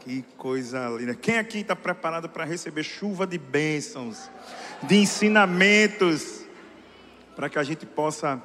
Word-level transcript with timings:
Que 0.00 0.22
coisa 0.36 0.88
linda. 0.88 1.14
Quem 1.14 1.38
aqui 1.38 1.58
está 1.58 1.74
preparado 1.74 2.28
para 2.28 2.44
receber 2.44 2.82
chuva 2.82 3.26
de 3.26 3.36
bênçãos, 3.36 4.30
de 4.82 4.96
ensinamentos, 4.96 6.44
para 7.34 7.48
que 7.48 7.58
a 7.58 7.62
gente 7.62 7.84
possa 7.84 8.42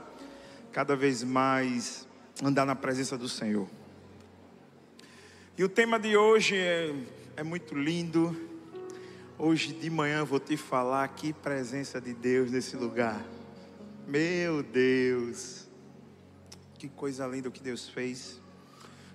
cada 0.71 0.95
vez 0.95 1.23
mais 1.23 2.07
andar 2.43 2.65
na 2.65 2.75
presença 2.75 3.17
do 3.17 3.29
Senhor? 3.29 3.67
E 5.57 5.63
o 5.63 5.69
tema 5.69 5.99
de 5.99 6.17
hoje 6.17 6.57
é, 6.57 6.93
é 7.37 7.43
muito 7.43 7.75
lindo. 7.75 8.35
Hoje 9.37 9.73
de 9.73 9.89
manhã 9.89 10.23
vou 10.23 10.39
te 10.39 10.57
falar 10.57 11.07
que 11.09 11.31
presença 11.31 12.01
de 12.01 12.13
Deus 12.13 12.51
nesse 12.51 12.75
lugar. 12.75 13.23
Meu 14.07 14.63
Deus, 14.63 15.67
que 16.77 16.89
coisa 16.89 17.25
linda 17.27 17.49
o 17.49 17.51
que 17.51 17.61
Deus 17.61 17.87
fez. 17.87 18.42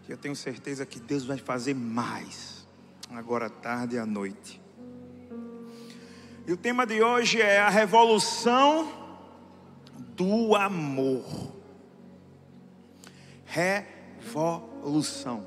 E 0.09 0.11
eu 0.11 0.17
tenho 0.17 0.35
certeza 0.35 0.87
que 0.87 0.99
Deus 0.99 1.27
vai 1.27 1.37
fazer 1.37 1.75
mais, 1.75 2.67
agora 3.11 3.47
à 3.47 3.51
tarde 3.51 3.97
e 3.97 3.99
à 3.99 4.07
noite. 4.07 4.59
E 6.47 6.53
o 6.53 6.57
tema 6.57 6.87
de 6.87 7.03
hoje 7.03 7.43
é 7.43 7.59
a 7.59 7.69
revolução 7.69 8.91
do 10.17 10.57
amor. 10.57 11.53
Revolução. 13.45 15.47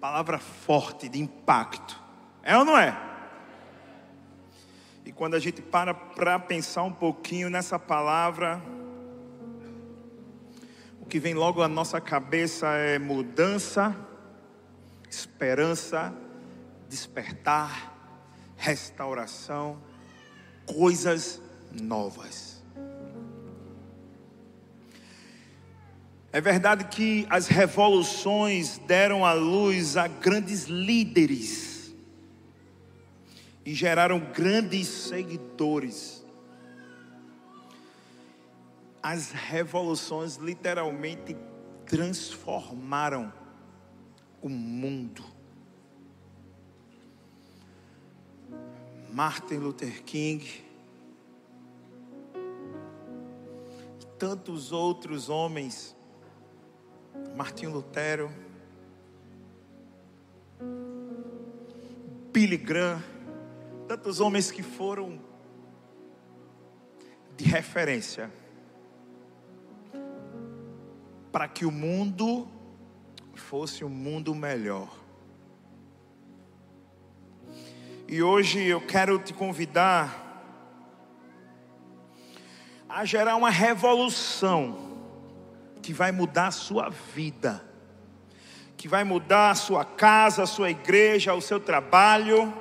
Palavra 0.00 0.38
forte, 0.38 1.06
de 1.06 1.20
impacto. 1.20 2.00
É 2.42 2.56
ou 2.56 2.64
não 2.64 2.78
é? 2.78 2.98
E 5.04 5.12
quando 5.12 5.34
a 5.34 5.38
gente 5.38 5.60
para 5.60 5.92
para 5.92 6.38
pensar 6.38 6.84
um 6.84 6.92
pouquinho 6.92 7.50
nessa 7.50 7.78
palavra, 7.78 8.62
que 11.10 11.18
vem 11.18 11.34
logo 11.34 11.60
à 11.60 11.66
nossa 11.66 12.00
cabeça 12.00 12.68
é 12.68 12.96
mudança, 12.96 13.96
esperança, 15.10 16.14
despertar, 16.88 17.92
restauração, 18.56 19.82
coisas 20.64 21.42
novas. 21.72 22.62
É 26.32 26.40
verdade 26.40 26.84
que 26.84 27.26
as 27.28 27.48
revoluções 27.48 28.78
deram 28.78 29.26
à 29.26 29.32
luz 29.32 29.96
a 29.96 30.06
grandes 30.06 30.66
líderes 30.66 31.92
e 33.66 33.74
geraram 33.74 34.20
grandes 34.32 34.86
seguidores 34.86 36.19
as 39.02 39.30
revoluções 39.30 40.36
literalmente 40.36 41.36
transformaram 41.86 43.32
o 44.42 44.48
mundo. 44.48 45.24
Martin 49.12 49.54
Luther 49.54 50.02
King 50.04 50.70
tantos 54.20 54.70
outros 54.70 55.30
homens, 55.30 55.96
Martinho 57.34 57.70
Lutero, 57.70 58.30
Billy 62.30 62.58
Graham, 62.58 63.02
tantos 63.88 64.20
homens 64.20 64.50
que 64.50 64.62
foram 64.62 65.18
de 67.34 67.46
referência 67.46 68.30
para 71.32 71.48
que 71.48 71.64
o 71.64 71.70
mundo 71.70 72.48
fosse 73.34 73.84
um 73.84 73.88
mundo 73.88 74.34
melhor. 74.34 74.88
E 78.06 78.22
hoje 78.22 78.60
eu 78.62 78.80
quero 78.80 79.18
te 79.18 79.32
convidar 79.32 80.28
a 82.88 83.04
gerar 83.04 83.36
uma 83.36 83.50
revolução 83.50 84.90
que 85.80 85.92
vai 85.92 86.10
mudar 86.10 86.48
a 86.48 86.52
sua 86.52 86.90
vida, 87.14 87.64
que 88.76 88.88
vai 88.88 89.04
mudar 89.04 89.50
a 89.50 89.54
sua 89.54 89.84
casa, 89.84 90.42
a 90.42 90.46
sua 90.46 90.70
igreja, 90.70 91.34
o 91.34 91.40
seu 91.40 91.60
trabalho, 91.60 92.52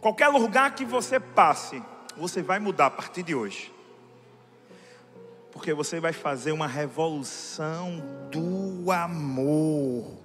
qualquer 0.00 0.28
lugar 0.28 0.74
que 0.74 0.84
você 0.84 1.20
passe, 1.20 1.82
você 2.16 2.42
vai 2.42 2.58
mudar 2.58 2.86
a 2.86 2.90
partir 2.90 3.22
de 3.22 3.34
hoje 3.34 3.77
porque 5.52 5.72
você 5.72 5.98
vai 5.98 6.12
fazer 6.12 6.52
uma 6.52 6.66
revolução 6.66 8.02
do 8.30 8.90
amor. 8.90 10.18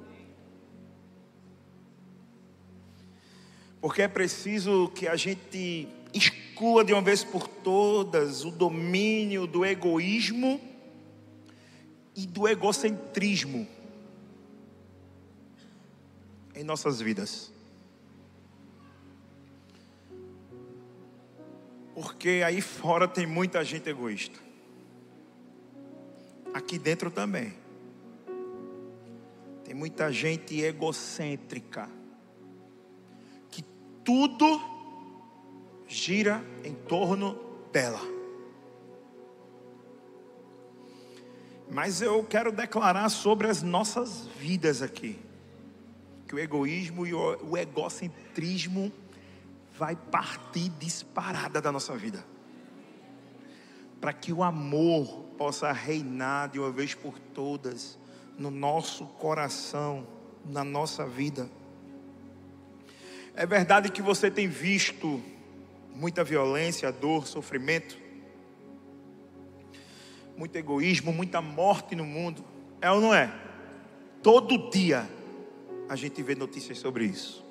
Porque 3.79 4.01
é 4.01 4.07
preciso 4.07 4.89
que 4.89 5.07
a 5.07 5.15
gente 5.15 5.87
exclua 6.13 6.85
de 6.85 6.93
uma 6.93 7.01
vez 7.01 7.23
por 7.23 7.47
todas 7.47 8.45
o 8.45 8.51
domínio 8.51 9.47
do 9.47 9.65
egoísmo 9.65 10.59
e 12.15 12.25
do 12.27 12.47
egocentrismo 12.47 13.67
em 16.55 16.63
nossas 16.63 17.01
vidas. 17.01 17.51
Porque 21.95 22.41
aí 22.45 22.61
fora 22.61 23.07
tem 23.07 23.25
muita 23.25 23.63
gente 23.63 23.89
egoísta 23.89 24.42
aqui 26.53 26.77
dentro 26.77 27.09
também. 27.09 27.53
Tem 29.63 29.73
muita 29.73 30.11
gente 30.11 30.59
egocêntrica, 30.61 31.89
que 33.49 33.63
tudo 34.03 34.61
gira 35.87 36.43
em 36.63 36.73
torno 36.73 37.39
dela. 37.71 38.01
Mas 41.71 42.01
eu 42.01 42.23
quero 42.23 42.51
declarar 42.51 43.09
sobre 43.09 43.47
as 43.47 43.63
nossas 43.63 44.27
vidas 44.39 44.81
aqui, 44.81 45.17
que 46.27 46.35
o 46.35 46.39
egoísmo 46.39 47.07
e 47.07 47.13
o 47.13 47.57
egocentrismo 47.57 48.91
vai 49.75 49.95
partir 49.95 50.69
disparada 50.69 51.59
da 51.59 51.71
nossa 51.71 51.95
vida. 51.95 52.23
Para 53.99 54.13
que 54.13 54.31
o 54.31 54.43
amor 54.43 55.22
possa 55.37 55.71
reinar 55.71 56.49
de 56.49 56.59
uma 56.59 56.71
vez 56.71 56.93
por 56.93 57.17
todas 57.19 57.97
no 58.37 58.49
nosso 58.49 59.05
coração, 59.05 60.07
na 60.45 60.63
nossa 60.63 61.05
vida. 61.05 61.49
É 63.35 63.45
verdade 63.45 63.89
que 63.89 64.01
você 64.01 64.29
tem 64.29 64.47
visto 64.47 65.21
muita 65.95 66.23
violência, 66.23 66.91
dor, 66.91 67.27
sofrimento, 67.27 67.97
muito 70.37 70.55
egoísmo, 70.55 71.11
muita 71.11 71.41
morte 71.41 71.95
no 71.95 72.05
mundo. 72.05 72.43
É 72.81 72.91
ou 72.91 72.99
não 72.99 73.13
é? 73.13 73.33
Todo 74.21 74.69
dia 74.69 75.07
a 75.89 75.95
gente 75.95 76.21
vê 76.21 76.35
notícias 76.35 76.79
sobre 76.79 77.05
isso. 77.05 77.43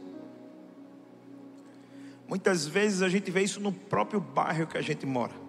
Muitas 2.28 2.66
vezes 2.66 3.02
a 3.02 3.08
gente 3.08 3.30
vê 3.30 3.42
isso 3.42 3.60
no 3.60 3.72
próprio 3.72 4.20
bairro 4.20 4.66
que 4.66 4.78
a 4.78 4.82
gente 4.82 5.04
mora. 5.04 5.41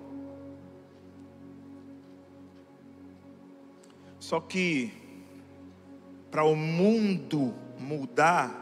Só 4.24 4.40
que 4.40 4.90
para 6.32 6.46
o 6.46 6.56
mundo 6.56 7.54
mudar, 7.78 8.58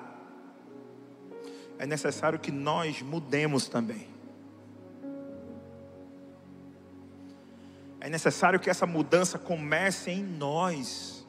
é 1.78 1.86
necessário 1.86 2.40
que 2.40 2.52
nós 2.52 3.04
mudemos 3.04 3.68
também. 3.68 4.08
É 8.00 8.10
necessário 8.10 8.60
que 8.60 8.72
essa 8.72 8.88
mudança 8.88 9.38
comece 9.38 10.10
em 10.10 10.24
nós. 10.24 11.28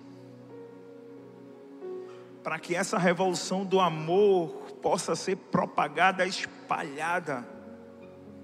Para 2.42 2.58
que 2.58 2.74
essa 2.74 2.96
revolução 2.96 3.66
do 3.66 3.78
amor 3.80 4.72
possa 4.80 5.14
ser 5.14 5.36
propagada, 5.36 6.26
espalhada 6.26 7.46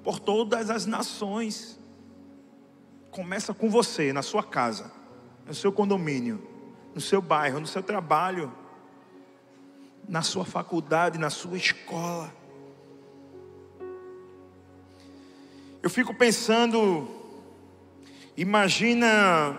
por 0.04 0.20
todas 0.20 0.68
as 0.68 0.84
nações. 0.84 1.80
Começa 3.10 3.54
com 3.54 3.70
você, 3.70 4.12
na 4.12 4.20
sua 4.20 4.42
casa 4.42 4.97
no 5.48 5.54
seu 5.54 5.72
condomínio, 5.72 6.46
no 6.94 7.00
seu 7.00 7.22
bairro, 7.22 7.58
no 7.58 7.66
seu 7.66 7.82
trabalho, 7.82 8.52
na 10.06 10.20
sua 10.20 10.44
faculdade, 10.44 11.18
na 11.18 11.30
sua 11.30 11.56
escola. 11.56 12.30
Eu 15.82 15.88
fico 15.88 16.12
pensando, 16.12 17.08
imagina 18.36 19.58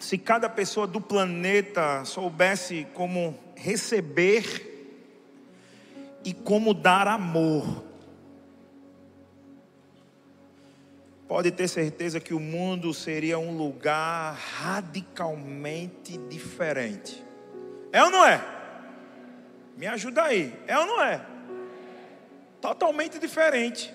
se 0.00 0.18
cada 0.18 0.48
pessoa 0.48 0.84
do 0.84 1.00
planeta 1.00 2.04
soubesse 2.04 2.88
como 2.92 3.38
receber 3.54 4.74
e 6.24 6.34
como 6.34 6.74
dar 6.74 7.06
amor. 7.06 7.85
Pode 11.28 11.50
ter 11.50 11.68
certeza 11.68 12.20
que 12.20 12.32
o 12.32 12.40
mundo 12.40 12.94
seria 12.94 13.38
um 13.38 13.56
lugar 13.56 14.34
radicalmente 14.34 16.16
diferente. 16.28 17.24
É 17.92 18.02
ou 18.02 18.10
não 18.10 18.24
é? 18.24 18.44
Me 19.76 19.86
ajuda 19.86 20.22
aí. 20.22 20.54
É 20.66 20.78
ou 20.78 20.86
não 20.86 21.02
é? 21.02 21.24
Totalmente 22.60 23.18
diferente. 23.18 23.92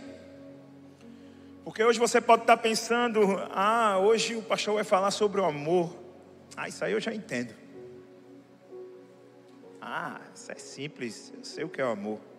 Porque 1.63 1.83
hoje 1.83 1.99
você 1.99 2.19
pode 2.19 2.43
estar 2.43 2.57
pensando, 2.57 3.21
ah, 3.51 3.97
hoje 3.99 4.35
o 4.35 4.41
pastor 4.41 4.75
vai 4.75 4.83
falar 4.83 5.11
sobre 5.11 5.39
o 5.39 5.45
amor. 5.45 5.95
Ah, 6.55 6.67
isso 6.67 6.83
aí 6.83 6.91
eu 6.91 6.99
já 6.99 7.13
entendo. 7.13 7.53
Ah, 9.79 10.21
isso 10.33 10.51
é 10.51 10.55
simples, 10.55 11.33
eu 11.35 11.43
sei 11.43 11.63
o 11.63 11.69
que 11.69 11.81
é 11.81 11.85
o 11.85 11.89
amor. 11.89 12.30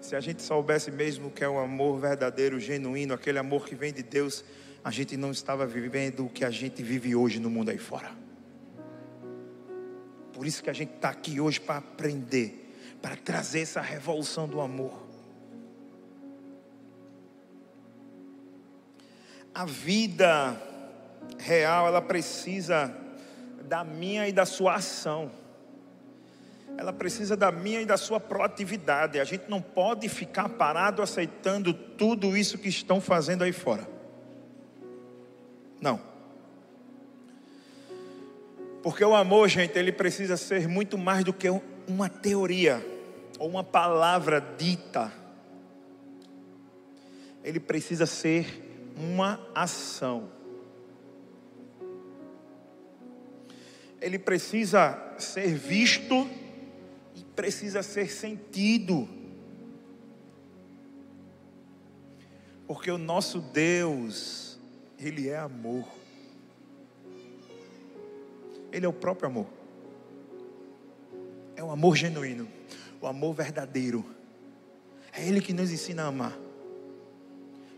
Se 0.00 0.16
a 0.16 0.20
gente 0.20 0.42
soubesse 0.42 0.90
mesmo 0.90 1.28
o 1.28 1.30
que 1.30 1.44
é 1.44 1.48
o 1.48 1.58
amor 1.58 2.00
verdadeiro, 2.00 2.58
genuíno, 2.58 3.12
aquele 3.12 3.38
amor 3.38 3.66
que 3.66 3.74
vem 3.74 3.92
de 3.92 4.02
Deus, 4.02 4.42
a 4.82 4.90
gente 4.90 5.16
não 5.16 5.30
estava 5.30 5.66
vivendo 5.66 6.24
o 6.24 6.28
que 6.30 6.44
a 6.44 6.50
gente 6.50 6.82
vive 6.82 7.14
hoje 7.14 7.38
no 7.38 7.50
mundo 7.50 7.70
aí 7.70 7.78
fora. 7.78 8.10
Por 10.32 10.46
isso 10.46 10.62
que 10.62 10.70
a 10.70 10.72
gente 10.72 10.94
está 10.94 11.10
aqui 11.10 11.38
hoje 11.38 11.60
para 11.60 11.76
aprender, 11.76 12.74
para 13.02 13.14
trazer 13.14 13.60
essa 13.60 13.82
revolução 13.82 14.48
do 14.48 14.58
amor. 14.60 15.06
A 19.54 19.66
vida 19.66 20.58
real, 21.38 21.86
ela 21.86 22.00
precisa 22.00 22.94
da 23.64 23.84
minha 23.84 24.26
e 24.26 24.32
da 24.32 24.46
sua 24.46 24.76
ação. 24.76 25.30
Ela 26.80 26.94
precisa 26.94 27.36
da 27.36 27.52
minha 27.52 27.82
e 27.82 27.84
da 27.84 27.98
sua 27.98 28.18
proatividade. 28.18 29.20
A 29.20 29.24
gente 29.24 29.50
não 29.50 29.60
pode 29.60 30.08
ficar 30.08 30.48
parado 30.48 31.02
aceitando 31.02 31.74
tudo 31.74 32.34
isso 32.34 32.56
que 32.56 32.70
estão 32.70 33.02
fazendo 33.02 33.44
aí 33.44 33.52
fora. 33.52 33.86
Não. 35.78 36.00
Porque 38.82 39.04
o 39.04 39.14
amor, 39.14 39.46
gente, 39.50 39.78
ele 39.78 39.92
precisa 39.92 40.38
ser 40.38 40.66
muito 40.66 40.96
mais 40.96 41.22
do 41.22 41.34
que 41.34 41.48
uma 41.86 42.08
teoria 42.08 42.82
ou 43.38 43.46
uma 43.46 43.62
palavra 43.62 44.40
dita. 44.40 45.12
Ele 47.44 47.60
precisa 47.60 48.06
ser 48.06 48.90
uma 48.96 49.38
ação. 49.54 50.30
Ele 54.00 54.18
precisa 54.18 54.98
ser 55.18 55.54
visto 55.54 56.26
precisa 57.40 57.82
ser 57.82 58.10
sentido. 58.10 59.08
Porque 62.66 62.90
o 62.90 62.98
nosso 62.98 63.40
Deus, 63.40 64.60
ele 64.98 65.30
é 65.30 65.38
amor. 65.38 65.88
Ele 68.70 68.84
é 68.84 68.88
o 68.88 68.92
próprio 68.92 69.28
amor. 69.28 69.46
É 71.56 71.64
o 71.64 71.70
amor 71.70 71.96
genuíno, 71.96 72.46
o 73.00 73.06
amor 73.06 73.34
verdadeiro. 73.34 74.04
É 75.10 75.26
Ele 75.26 75.40
que 75.40 75.54
nos 75.54 75.72
ensina 75.72 76.04
a 76.04 76.08
amar. 76.08 76.38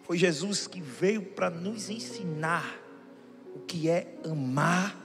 Foi 0.03 0.19
Jesus 0.19 0.67
que 0.67 0.81
veio 0.81 1.23
para 1.23 1.49
nos 1.49 1.89
ensinar 1.89 2.81
o 3.55 3.61
que 3.61 3.89
é 3.89 4.13
amar 4.25 4.97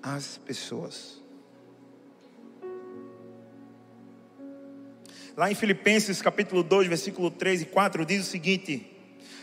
as 0.00 0.38
pessoas. 0.38 1.25
Lá 5.36 5.50
em 5.50 5.54
Filipenses 5.54 6.22
capítulo 6.22 6.62
2, 6.62 6.88
versículo 6.88 7.30
3 7.30 7.62
e 7.62 7.64
4 7.66 8.06
diz 8.06 8.26
o 8.26 8.30
seguinte: 8.30 8.90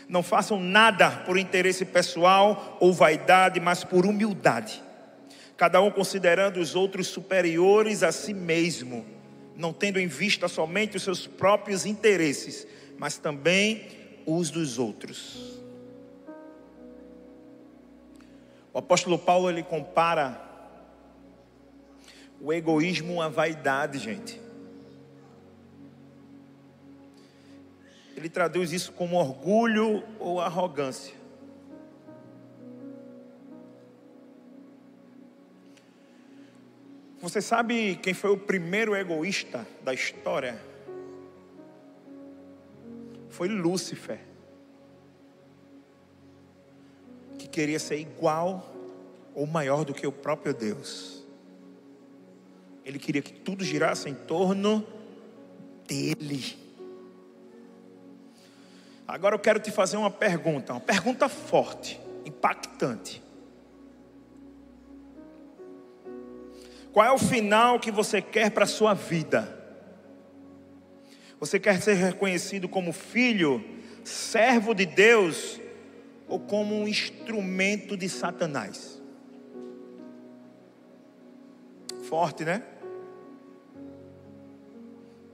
não 0.08 0.24
façam 0.24 0.58
nada 0.58 1.08
por 1.08 1.38
interesse 1.38 1.84
pessoal 1.84 2.76
ou 2.80 2.92
vaidade, 2.92 3.60
mas 3.60 3.84
por 3.84 4.04
humildade. 4.04 4.82
Cada 5.56 5.80
um 5.80 5.92
considerando 5.92 6.58
os 6.58 6.74
outros 6.74 7.06
superiores 7.06 8.02
a 8.02 8.10
si 8.10 8.34
mesmo, 8.34 9.06
não 9.56 9.72
tendo 9.72 10.00
em 10.00 10.08
vista 10.08 10.48
somente 10.48 10.96
os 10.96 11.02
seus 11.04 11.28
próprios 11.28 11.86
interesses, 11.86 12.66
mas 12.98 13.16
também 13.16 13.86
os 14.26 14.50
dos 14.50 14.80
outros. 14.80 15.60
O 18.72 18.78
apóstolo 18.78 19.16
Paulo 19.16 19.48
ele 19.48 19.62
compara 19.62 20.42
o 22.40 22.52
egoísmo 22.52 23.22
à 23.22 23.28
vaidade, 23.28 24.00
gente. 24.00 24.43
Ele 28.24 28.30
traduz 28.30 28.72
isso 28.72 28.90
como 28.90 29.16
orgulho 29.16 30.02
ou 30.18 30.40
arrogância. 30.40 31.14
Você 37.20 37.42
sabe 37.42 37.96
quem 37.96 38.14
foi 38.14 38.30
o 38.30 38.38
primeiro 38.38 38.96
egoísta 38.96 39.68
da 39.82 39.92
história? 39.92 40.58
Foi 43.28 43.46
Lúcifer. 43.46 44.20
Que 47.38 47.46
queria 47.46 47.78
ser 47.78 47.98
igual 47.98 48.74
ou 49.34 49.46
maior 49.46 49.84
do 49.84 49.92
que 49.92 50.06
o 50.06 50.12
próprio 50.12 50.54
Deus. 50.54 51.22
Ele 52.86 52.98
queria 52.98 53.20
que 53.20 53.34
tudo 53.34 53.62
girasse 53.62 54.08
em 54.08 54.14
torno 54.14 54.82
dele. 55.86 56.63
Agora 59.06 59.34
eu 59.34 59.38
quero 59.38 59.60
te 59.60 59.70
fazer 59.70 59.96
uma 59.96 60.10
pergunta, 60.10 60.72
uma 60.72 60.80
pergunta 60.80 61.28
forte, 61.28 62.00
impactante. 62.24 63.22
Qual 66.92 67.04
é 67.04 67.10
o 67.10 67.18
final 67.18 67.78
que 67.78 67.90
você 67.90 68.22
quer 68.22 68.50
para 68.50 68.64
a 68.64 68.68
sua 68.68 68.94
vida? 68.94 69.62
Você 71.38 71.58
quer 71.58 71.82
ser 71.82 71.94
reconhecido 71.94 72.68
como 72.68 72.92
filho, 72.92 73.62
servo 74.04 74.72
de 74.74 74.86
Deus 74.86 75.60
ou 76.26 76.40
como 76.40 76.74
um 76.74 76.88
instrumento 76.88 77.96
de 77.96 78.08
Satanás? 78.08 79.02
Forte, 82.08 82.44
né? 82.44 82.62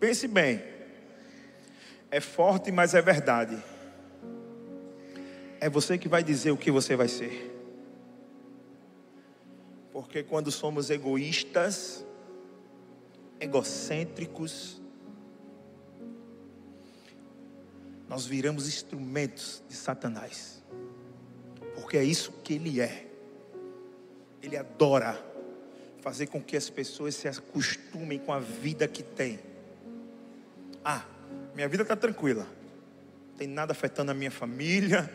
Pense 0.01 0.27
bem. 0.27 0.80
É 2.11 2.21
forte, 2.21 2.73
mas 2.73 2.95
é 2.95 3.01
verdade. 3.01 3.57
É 5.61 5.69
você 5.69 5.97
que 5.97 6.09
vai 6.09 6.25
dizer 6.25 6.51
o 6.51 6.57
que 6.57 6.71
você 6.71 6.97
vai 6.97 7.07
ser. 7.07 7.51
Porque 9.93 10.23
quando 10.23 10.51
somos 10.51 10.91
egoístas, 10.91 12.05
egocêntricos, 13.39 14.81
nós 18.09 18.27
viramos 18.27 18.67
instrumentos 18.67 19.63
de 19.69 19.77
Satanás. 19.77 20.65
Porque 21.75 21.97
é 21.97 22.03
isso 22.03 22.33
que 22.43 22.55
ele 22.55 22.81
é. 22.81 23.07
Ele 24.43 24.57
adora 24.57 25.23
fazer 26.01 26.27
com 26.27 26.43
que 26.43 26.57
as 26.57 26.69
pessoas 26.69 27.15
se 27.15 27.29
acostumem 27.29 28.19
com 28.19 28.33
a 28.33 28.41
vida 28.41 28.89
que 28.89 29.03
tem. 29.03 29.39
Ah, 30.85 31.05
minha 31.55 31.69
vida 31.69 31.83
está 31.83 31.97
tranquila. 31.97 32.45
Não 33.31 33.37
tem 33.37 33.49
nada 33.49 33.73
afetando 33.73 34.11
a 34.11 34.15
minha 34.15 34.31
família. 34.31 35.11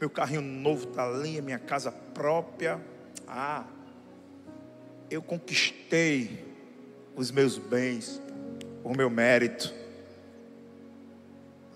Meu 0.00 0.10
carrinho 0.10 0.42
novo 0.42 0.88
está 0.88 1.08
ali, 1.08 1.40
minha 1.40 1.58
casa 1.58 1.90
própria. 1.90 2.80
Ah, 3.26 3.64
eu 5.10 5.22
conquistei 5.22 6.44
os 7.16 7.30
meus 7.30 7.58
bens 7.58 8.20
por 8.82 8.96
meu 8.96 9.08
mérito. 9.08 9.72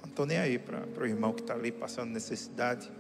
Não 0.03 0.09
estou 0.09 0.27
nem 0.27 0.39
aí 0.39 0.59
para 0.59 0.85
o 1.01 1.07
irmão 1.07 1.33
que 1.33 1.41
está 1.41 1.55
ali 1.55 1.73
passando 1.73 2.11
necessidade. 2.11 2.91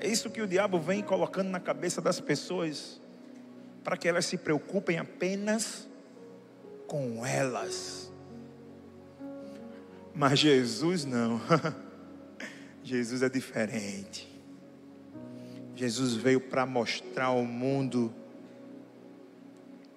É 0.00 0.06
isso 0.08 0.30
que 0.30 0.40
o 0.40 0.46
diabo 0.46 0.80
vem 0.80 1.02
colocando 1.02 1.48
na 1.48 1.60
cabeça 1.60 2.00
das 2.00 2.20
pessoas, 2.20 3.00
para 3.84 3.96
que 3.96 4.08
elas 4.08 4.24
se 4.24 4.38
preocupem 4.38 4.98
apenas 4.98 5.86
com 6.86 7.24
elas. 7.24 8.01
Mas 10.14 10.38
Jesus 10.38 11.04
não. 11.04 11.40
Jesus 12.84 13.22
é 13.22 13.28
diferente. 13.28 14.28
Jesus 15.74 16.14
veio 16.14 16.40
para 16.40 16.66
mostrar 16.66 17.26
ao 17.26 17.44
mundo 17.44 18.12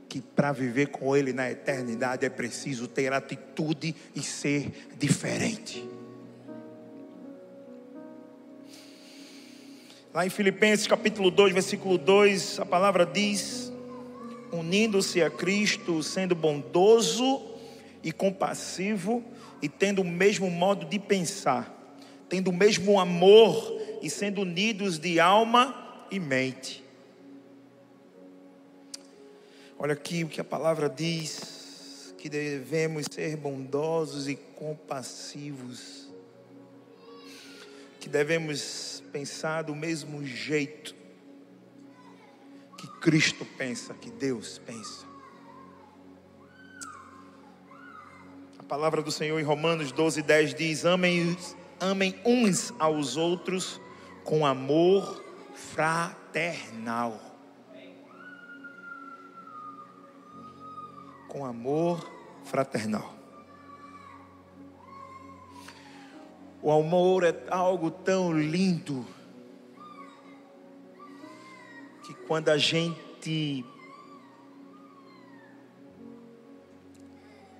que 0.07 0.21
para 0.21 0.51
viver 0.51 0.87
com 0.87 1.15
Ele 1.15 1.33
na 1.33 1.51
eternidade 1.51 2.25
é 2.25 2.29
preciso 2.29 2.87
ter 2.87 3.11
atitude 3.11 3.93
e 4.15 4.21
ser 4.21 4.71
diferente. 4.97 5.87
Lá 10.13 10.25
em 10.25 10.29
Filipenses 10.29 10.87
capítulo 10.87 11.29
2, 11.29 11.53
versículo 11.53 11.97
2, 11.97 12.61
a 12.61 12.65
palavra 12.65 13.05
diz: 13.05 13.73
unindo-se 14.49 15.21
a 15.21 15.29
Cristo, 15.29 16.01
sendo 16.01 16.33
bondoso 16.33 17.41
e 18.01 18.13
compassivo, 18.13 19.21
e 19.65 19.69
tendo 19.69 20.03
o 20.03 20.05
mesmo 20.05 20.47
modo 20.47 20.85
de 20.85 20.99
pensar, 20.99 21.73
tendo 22.29 22.51
o 22.51 22.53
mesmo 22.53 22.99
amor 22.99 23.81
e 23.99 24.11
sendo 24.11 24.41
unidos 24.41 24.99
de 24.99 25.19
alma 25.19 26.05
e 26.11 26.19
mente. 26.19 26.83
Olha 29.79 29.93
aqui 29.93 30.23
o 30.23 30.27
que 30.27 30.39
a 30.39 30.43
palavra 30.43 30.87
diz. 30.87 32.13
que 32.19 32.29
devemos 32.29 33.05
ser 33.11 33.37
bondosos 33.37 34.27
e 34.27 34.35
compassivos, 34.35 36.09
que 37.99 38.09
devemos 38.09 39.03
pensar 39.11 39.61
do 39.61 39.75
mesmo 39.75 40.25
jeito 40.25 40.95
que 42.79 42.87
Cristo 42.99 43.45
pensa, 43.57 43.93
que 43.93 44.09
Deus 44.09 44.59
pensa. 44.65 45.14
A 48.65 48.67
palavra 48.67 49.03
do 49.03 49.11
Senhor 49.11 49.39
em 49.39 49.43
Romanos 49.43 49.91
12, 49.91 50.23
10 50.23 50.55
diz: 50.55 50.85
Amem, 50.85 51.37
amem 51.79 52.19
uns 52.25 52.73
aos 52.79 53.15
outros 53.15 53.79
com 54.23 54.43
amor 54.43 55.23
fraternal. 55.53 57.21
Com 61.27 61.45
amor 61.45 62.11
fraternal. 62.43 63.13
O 66.59 66.71
amor 66.71 67.23
é 67.23 67.35
algo 67.51 67.91
tão 67.91 68.33
lindo 68.33 69.05
que 72.03 72.15
quando 72.15 72.49
a 72.49 72.57
gente 72.57 73.63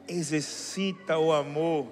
exercita 0.07 1.17
o 1.17 1.31
amor, 1.31 1.87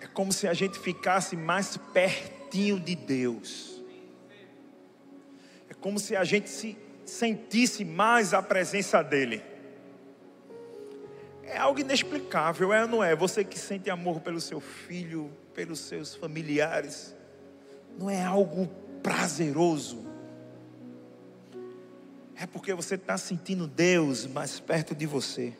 é 0.00 0.06
como 0.06 0.32
se 0.32 0.46
a 0.46 0.54
gente 0.54 0.78
ficasse 0.78 1.36
mais 1.36 1.76
pertinho 1.76 2.78
de 2.78 2.94
Deus. 2.94 3.82
É 5.68 5.74
como 5.74 5.98
se 5.98 6.16
a 6.16 6.24
gente 6.24 6.48
se 6.48 6.76
sentisse 7.04 7.84
mais 7.84 8.34
a 8.34 8.42
presença 8.42 9.02
dEle. 9.02 9.42
É 11.42 11.56
algo 11.56 11.80
inexplicável, 11.80 12.72
é 12.72 12.82
ou 12.82 12.88
não 12.88 13.02
é? 13.02 13.16
Você 13.16 13.42
que 13.42 13.58
sente 13.58 13.88
amor 13.88 14.20
pelo 14.20 14.40
seu 14.40 14.60
filho, 14.60 15.30
pelos 15.54 15.80
seus 15.80 16.14
familiares, 16.14 17.16
não 17.98 18.10
é 18.10 18.22
algo 18.22 18.66
prazeroso? 19.02 20.06
É 22.36 22.46
porque 22.46 22.72
você 22.74 22.94
está 22.94 23.16
sentindo 23.18 23.66
Deus 23.66 24.26
mais 24.26 24.60
perto 24.60 24.94
de 24.94 25.06
você. 25.06 25.54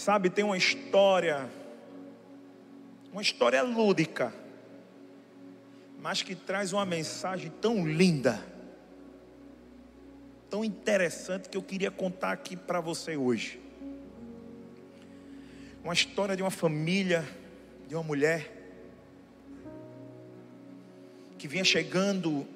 Sabe, 0.00 0.30
tem 0.30 0.42
uma 0.42 0.56
história, 0.56 1.46
uma 3.12 3.20
história 3.20 3.60
lúdica, 3.62 4.32
mas 5.98 6.22
que 6.22 6.34
traz 6.34 6.72
uma 6.72 6.86
mensagem 6.86 7.52
tão 7.60 7.86
linda, 7.86 8.42
tão 10.48 10.64
interessante 10.64 11.50
que 11.50 11.56
eu 11.58 11.62
queria 11.62 11.90
contar 11.90 12.32
aqui 12.32 12.56
para 12.56 12.80
você 12.80 13.14
hoje. 13.14 13.60
Uma 15.84 15.92
história 15.92 16.34
de 16.34 16.42
uma 16.42 16.50
família, 16.50 17.22
de 17.86 17.94
uma 17.94 18.02
mulher, 18.02 18.50
que 21.36 21.46
vinha 21.46 21.62
chegando 21.62 22.48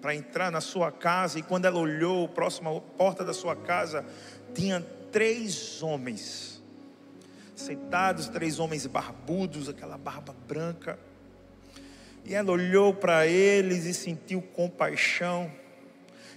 para 0.00 0.14
entrar 0.14 0.52
na 0.52 0.60
sua 0.60 0.92
casa, 0.92 1.36
e 1.40 1.42
quando 1.42 1.64
ela 1.64 1.80
olhou 1.80 2.28
próxima 2.28 2.70
à 2.70 2.80
porta 2.80 3.24
da 3.24 3.34
sua 3.34 3.56
casa, 3.56 4.06
tinha 4.54 4.80
três 5.10 5.82
homens 5.82 6.51
sentados, 7.54 8.28
três 8.28 8.58
homens 8.58 8.86
barbudos, 8.86 9.68
aquela 9.68 9.98
barba 9.98 10.34
branca. 10.46 10.98
E 12.24 12.34
ela 12.34 12.52
olhou 12.52 12.94
para 12.94 13.26
eles 13.26 13.84
e 13.84 13.94
sentiu 13.94 14.40
compaixão, 14.40 15.50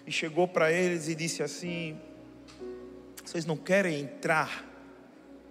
e 0.06 0.12
chegou 0.12 0.48
para 0.48 0.72
eles 0.72 1.08
e 1.08 1.16
disse 1.16 1.44
assim: 1.44 2.00
Vocês 3.24 3.46
não 3.46 3.58
querem 3.58 4.02
entrar 4.02 4.66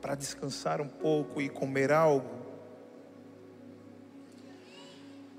para 0.00 0.14
descansar 0.14 0.80
um 0.80 0.88
pouco 0.88 1.40
e 1.40 1.48
comer 1.48 1.92
algo. 1.92 2.44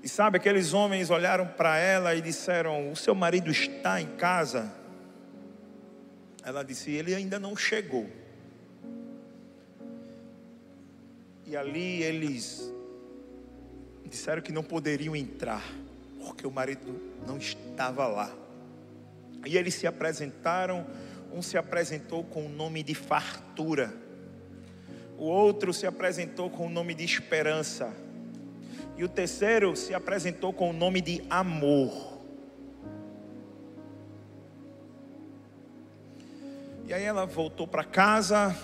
E 0.02 0.08
sabe, 0.08 0.38
aqueles 0.38 0.72
homens 0.72 1.10
olharam 1.10 1.46
para 1.46 1.78
ela 1.78 2.14
e 2.14 2.20
disseram: 2.20 2.90
O 2.90 2.96
seu 2.96 3.14
marido 3.14 3.50
está 3.50 4.00
em 4.00 4.16
casa? 4.16 4.72
Ela 6.42 6.62
disse: 6.62 6.90
Ele 6.90 7.14
ainda 7.14 7.38
não 7.38 7.56
chegou. 7.56 8.06
E 11.46 11.56
ali 11.56 12.02
eles 12.02 12.72
disseram 14.04 14.42
que 14.42 14.52
não 14.52 14.62
poderiam 14.62 15.14
entrar, 15.14 15.64
porque 16.20 16.46
o 16.46 16.50
marido 16.50 17.00
não 17.26 17.38
estava 17.38 18.06
lá. 18.06 18.34
E 19.44 19.56
eles 19.56 19.74
se 19.74 19.86
apresentaram, 19.86 20.86
um 21.32 21.40
se 21.40 21.56
apresentou 21.56 22.24
com 22.24 22.46
o 22.46 22.48
nome 22.48 22.82
de 22.82 22.94
fartura 22.94 24.06
o 25.18 25.24
outro 25.24 25.72
se 25.72 25.86
apresentou 25.86 26.50
com 26.50 26.66
o 26.66 26.70
nome 26.70 26.94
de 26.94 27.04
esperança. 27.04 27.92
E 28.98 29.04
o 29.04 29.08
terceiro 29.08 29.74
se 29.74 29.94
apresentou 29.94 30.52
com 30.52 30.70
o 30.70 30.72
nome 30.72 31.00
de 31.00 31.22
amor. 31.30 32.18
E 36.86 36.92
aí 36.92 37.02
ela 37.02 37.24
voltou 37.24 37.66
para 37.66 37.82
casa. 37.82 38.54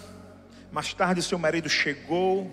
Mais 0.70 0.92
tarde, 0.92 1.22
seu 1.22 1.38
marido 1.38 1.68
chegou. 1.70 2.50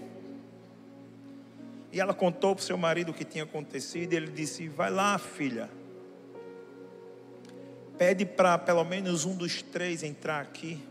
E 1.92 2.00
ela 2.00 2.14
contou 2.14 2.56
para 2.56 2.62
o 2.62 2.66
seu 2.66 2.78
marido 2.78 3.10
o 3.10 3.14
que 3.14 3.26
tinha 3.26 3.44
acontecido. 3.44 4.14
E 4.14 4.16
ele 4.16 4.32
disse: 4.32 4.68
Vai 4.68 4.92
lá, 4.92 5.18
filha. 5.18 5.70
Pede 7.98 8.26
para 8.26 8.58
pelo 8.58 8.84
menos 8.84 9.26
um 9.26 9.36
dos 9.36 9.62
três 9.62 10.04
entrar 10.04 10.42
aqui. 10.42 10.82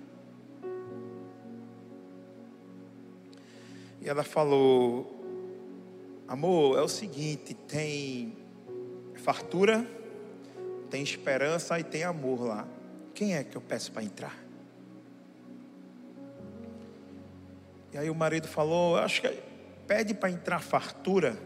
E 4.00 4.08
ela 4.08 4.24
falou: 4.24 5.14
Amor, 6.26 6.78
é 6.78 6.82
o 6.82 6.88
seguinte: 6.88 7.54
tem 7.54 8.36
fartura, 9.14 9.86
tem 10.90 11.02
esperança 11.02 11.78
e 11.78 11.84
tem 11.84 12.02
amor 12.02 12.42
lá. 12.42 12.68
Quem 13.14 13.36
é 13.36 13.44
que 13.44 13.56
eu 13.56 13.60
peço 13.60 13.92
para 13.92 14.02
entrar? 14.02 14.36
E 17.92 17.98
aí 17.98 18.10
o 18.10 18.14
marido 18.14 18.48
falou: 18.48 18.96
Acho 18.96 19.22
que 19.22 19.47
pede 19.88 20.12
para 20.12 20.30
entrar 20.30 20.60
fartura. 20.60 21.36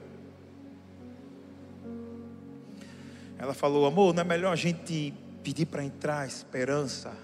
Ela 3.39 3.55
falou: 3.55 3.87
Amor, 3.87 4.13
não 4.13 4.21
é 4.21 4.25
melhor 4.25 4.53
a 4.53 4.57
gente 4.57 5.15
pedir 5.43 5.67
para 5.67 5.85
entrar 5.85 6.27
esperança? 6.27 7.17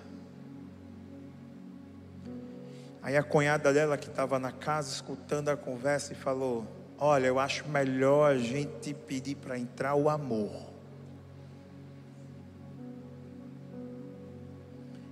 Aí 3.02 3.16
a 3.16 3.22
cunhada 3.22 3.72
dela 3.72 3.98
que 3.98 4.08
estava 4.08 4.38
na 4.38 4.52
casa 4.52 4.92
escutando 4.92 5.48
a 5.48 5.56
conversa 5.56 6.12
e 6.12 6.16
falou: 6.16 6.66
Olha, 6.96 7.26
eu 7.26 7.38
acho 7.38 7.68
melhor 7.68 8.30
a 8.30 8.38
gente 8.38 8.94
pedir 8.94 9.34
para 9.34 9.58
entrar 9.58 9.94
o 9.96 10.08
amor. 10.08 10.68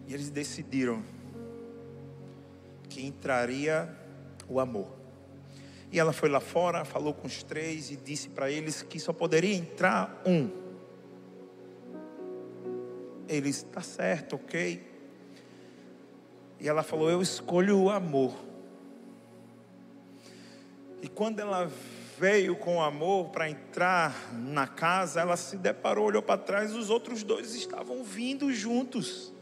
E 0.07 0.15
eles 0.15 0.31
decidiram 0.31 1.03
que 2.89 3.05
entraria 3.05 3.93
o 4.49 4.61
amor. 4.61 4.96
E 5.91 5.99
ela 5.99 6.13
foi 6.13 6.29
lá 6.29 6.41
fora, 6.41 6.85
falou 6.85 7.15
com 7.15 7.27
os 7.27 7.43
três 7.43 7.91
e 7.91 7.97
disse 7.97 8.29
para 8.29 8.51
eles 8.51 8.83
que 8.83 8.99
só 8.99 9.13
poderia 9.13 9.55
entrar 9.55 10.23
um. 10.27 10.51
Eles, 13.29 13.59
está 13.59 13.81
certo, 13.81 14.37
ok. 14.37 14.85
E 16.61 16.69
ela 16.69 16.83
falou: 16.83 17.11
Eu 17.11 17.23
escolho 17.23 17.79
o 17.79 17.91
amor. 17.91 18.35
E 21.03 21.09
quando 21.09 21.41
ela 21.41 21.71
veio 22.19 22.57
com 22.57 22.83
amor 22.83 23.29
para 23.29 23.49
entrar 23.49 24.33
na 24.33 24.67
casa, 24.67 25.21
ela 25.21 25.37
se 25.37 25.57
deparou, 25.57 26.07
olhou 26.07 26.23
para 26.23 26.39
trás, 26.39 26.75
os 26.75 26.89
outros 26.89 27.23
dois 27.23 27.55
estavam 27.55 28.03
vindo 28.03 28.53
juntos. 28.53 29.33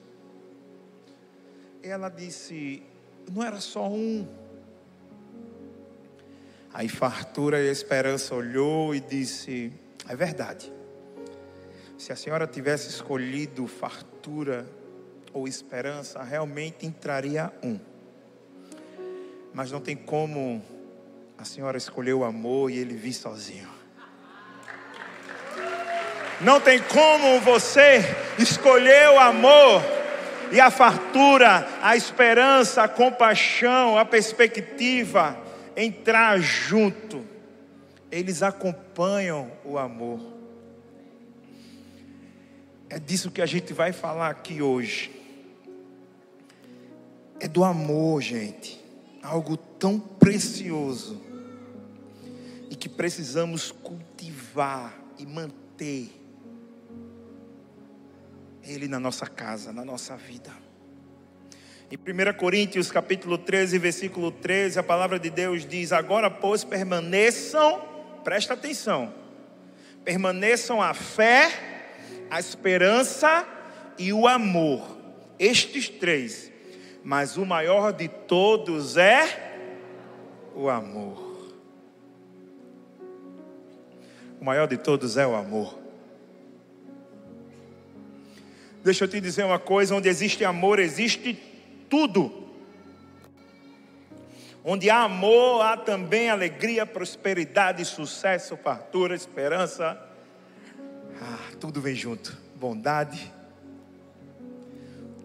Ela 1.83 2.09
disse: 2.09 2.83
Não 3.31 3.43
era 3.43 3.61
só 3.61 3.89
um. 3.89 4.27
Aí 6.75 6.89
fartura 6.89 7.61
e 7.61 7.71
esperança 7.71 8.35
olhou 8.35 8.97
e 8.97 8.99
disse: 8.99 9.73
É 10.09 10.17
verdade. 10.17 10.73
Se 11.97 12.13
a 12.13 12.17
senhora 12.17 12.49
tivesse 12.49 12.89
escolhido 12.89 13.69
fartura 13.69 14.67
ou 15.33 15.47
esperança, 15.47 16.21
realmente 16.25 16.85
entraria 16.85 17.53
um. 17.63 17.79
Mas 19.55 19.71
não 19.71 19.81
tem 19.81 19.95
como 19.95 20.61
a 21.39 21.45
senhora 21.45 21.79
escolher 21.79 22.15
o 22.15 22.25
amor 22.25 22.73
e 22.73 22.79
ele 22.79 22.97
vir 22.97 23.13
sozinho. 23.13 23.69
Não 26.41 26.61
tem 26.61 26.81
como 26.83 27.41
você 27.41 28.03
escolher 28.37 29.11
o 29.11 29.21
amor 29.21 29.81
e 30.51 30.61
a 30.61 30.73
fartura, 30.73 31.69
a 31.81 31.97
esperança, 31.97 32.83
a 32.83 32.89
compaixão, 32.89 33.97
a 33.97 34.05
perspectiva 34.05 35.44
entrar 35.77 36.39
junto. 36.41 37.25
Eles 38.11 38.43
acompanham 38.43 39.51
o 39.65 39.79
amor. 39.79 40.21
É 42.89 42.99
disso 42.99 43.31
que 43.31 43.43
a 43.43 43.47
gente 43.47 43.73
vai 43.73 43.93
falar 43.93 44.31
aqui 44.31 44.63
hoje. 44.63 45.11
É 47.41 47.49
do 47.49 47.65
amor, 47.65 48.23
gente. 48.23 48.81
Algo 49.23 49.57
tão 49.57 49.99
precioso. 49.99 51.21
E 52.71 52.77
que 52.77 52.89
precisamos 52.89 53.73
cultivar 53.73 54.97
e 55.19 55.27
manter 55.27 56.11
ele 58.63 58.89
na 58.89 58.99
nossa 58.99 59.27
casa, 59.27 59.73
na 59.73 59.85
nossa 59.85 60.17
vida. 60.17 60.64
Em 61.95 61.97
1 61.97 62.37
Coríntios 62.37 62.91
capítulo 62.91 63.39
13, 63.39 63.79
versículo 63.79 64.33
13, 64.33 64.81
a 64.81 64.83
palavra 64.83 65.17
de 65.17 65.31
Deus 65.31 65.65
diz: 65.65 65.93
Agora, 65.93 66.29
pois, 66.29 66.65
permaneçam, 66.65 67.81
presta 68.25 68.55
atenção, 68.55 69.15
permaneçam 70.03 70.83
a 70.83 70.93
fé, 70.93 71.53
a 72.29 72.41
esperança 72.41 73.47
e 73.97 74.13
o 74.13 74.27
amor, 74.27 74.99
estes 75.39 75.89
três, 75.89 76.51
mas 77.05 77.37
o 77.37 77.47
maior 77.47 77.93
de 77.93 78.09
todos 78.09 78.97
é 78.97 79.63
o 80.53 80.69
amor. 80.69 81.55
O 84.41 84.45
maior 84.45 84.67
de 84.67 84.79
todos 84.79 85.17
é 85.17 85.25
o 85.25 85.37
amor. 85.37 85.79
Deixa 88.83 89.05
eu 89.05 89.09
te 89.09 89.21
dizer 89.21 89.45
uma 89.45 89.61
coisa: 89.61 89.95
onde 89.95 90.09
existe 90.09 90.45
amor, 90.45 90.81
existe 90.81 91.54
tudo. 91.89 92.45
Onde 94.65 94.89
há 94.89 95.03
amor, 95.03 95.61
há 95.61 95.77
também 95.77 96.31
alegria, 96.31 96.87
prosperidade, 96.87 97.85
sucesso, 97.85 98.57
fartura, 98.57 99.15
esperança. 99.15 100.01
Ah, 101.21 101.51
tudo 101.61 101.81
vem 101.81 101.95
junto. 101.95 102.37
Bondade. 102.57 103.31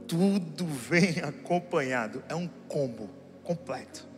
Tudo 0.07 0.65
vem 0.65 1.19
acompanhado. 1.23 2.21
É 2.27 2.35
um 2.35 2.49
combo 2.67 3.09
completo. 3.43 4.09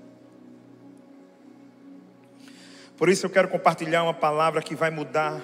Por 2.98 3.10
isso 3.10 3.26
eu 3.26 3.30
quero 3.30 3.48
compartilhar 3.48 4.04
uma 4.04 4.14
palavra 4.14 4.62
que 4.62 4.76
vai 4.76 4.92
mudar, 4.92 5.42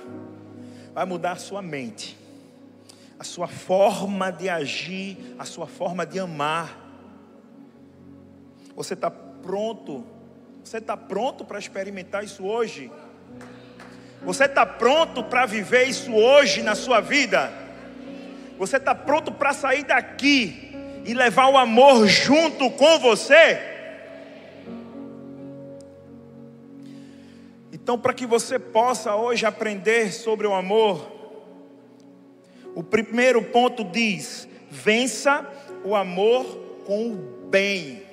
vai 0.93 1.05
mudar 1.05 1.31
a 1.31 1.37
sua 1.37 1.59
mente, 1.59 2.15
a 3.17 3.23
sua 3.23 3.47
forma 3.47 4.31
de 4.31 4.47
agir, 4.47 5.35
a 5.39 5.43
sua 5.43 5.65
forma 5.65 6.05
de 6.05 6.19
amar. 6.19 6.86
Você 8.77 8.93
está 8.93 9.09
pronto? 9.09 10.05
Você 10.63 10.77
está 10.77 10.95
pronto 10.95 11.43
para 11.43 11.57
experimentar 11.57 12.23
isso 12.23 12.45
hoje? 12.45 12.91
Você 14.21 14.43
está 14.43 14.67
pronto 14.67 15.23
para 15.23 15.47
viver 15.47 15.85
isso 15.85 16.13
hoje 16.13 16.61
na 16.61 16.75
sua 16.75 17.01
vida? 17.01 17.51
Você 18.59 18.77
está 18.77 18.93
pronto 18.93 19.31
para 19.31 19.51
sair 19.51 19.83
daqui 19.83 20.75
e 21.03 21.15
levar 21.15 21.47
o 21.47 21.57
amor 21.57 22.05
junto 22.05 22.69
com 22.69 22.99
você? 22.99 23.59
Então, 27.73 27.97
para 27.97 28.13
que 28.13 28.27
você 28.27 28.59
possa 28.59 29.15
hoje 29.15 29.43
aprender 29.43 30.13
sobre 30.13 30.45
o 30.45 30.53
amor, 30.53 31.11
o 32.75 32.83
primeiro 32.83 33.41
ponto 33.41 33.83
diz: 33.83 34.47
vença 34.69 35.43
o 35.83 35.95
amor 35.95 36.45
com 36.85 37.13
o 37.13 37.15
bem. 37.49 38.06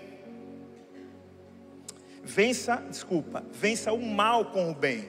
Vença, 2.25 2.77
desculpa, 2.89 3.45
vença 3.53 3.93
o 3.93 4.01
mal 4.01 4.47
com 4.47 4.71
o 4.71 4.75
bem. 4.75 5.09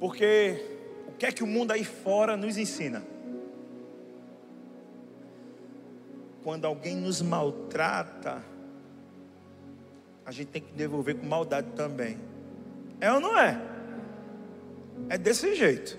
Porque 0.00 0.64
o 1.08 1.12
que 1.12 1.26
é 1.26 1.32
que 1.32 1.42
o 1.42 1.46
mundo 1.46 1.72
aí 1.72 1.84
fora 1.84 2.36
nos 2.36 2.56
ensina? 2.56 3.02
Quando 6.42 6.64
alguém 6.64 6.96
nos 6.96 7.20
maltrata, 7.20 8.42
a 10.24 10.30
gente 10.30 10.48
tem 10.48 10.62
que 10.62 10.72
devolver 10.72 11.16
com 11.16 11.26
maldade 11.26 11.68
também. 11.76 12.18
É 13.00 13.12
ou 13.12 13.20
não 13.20 13.38
é? 13.38 13.60
É 15.08 15.18
desse 15.18 15.54
jeito. 15.54 15.98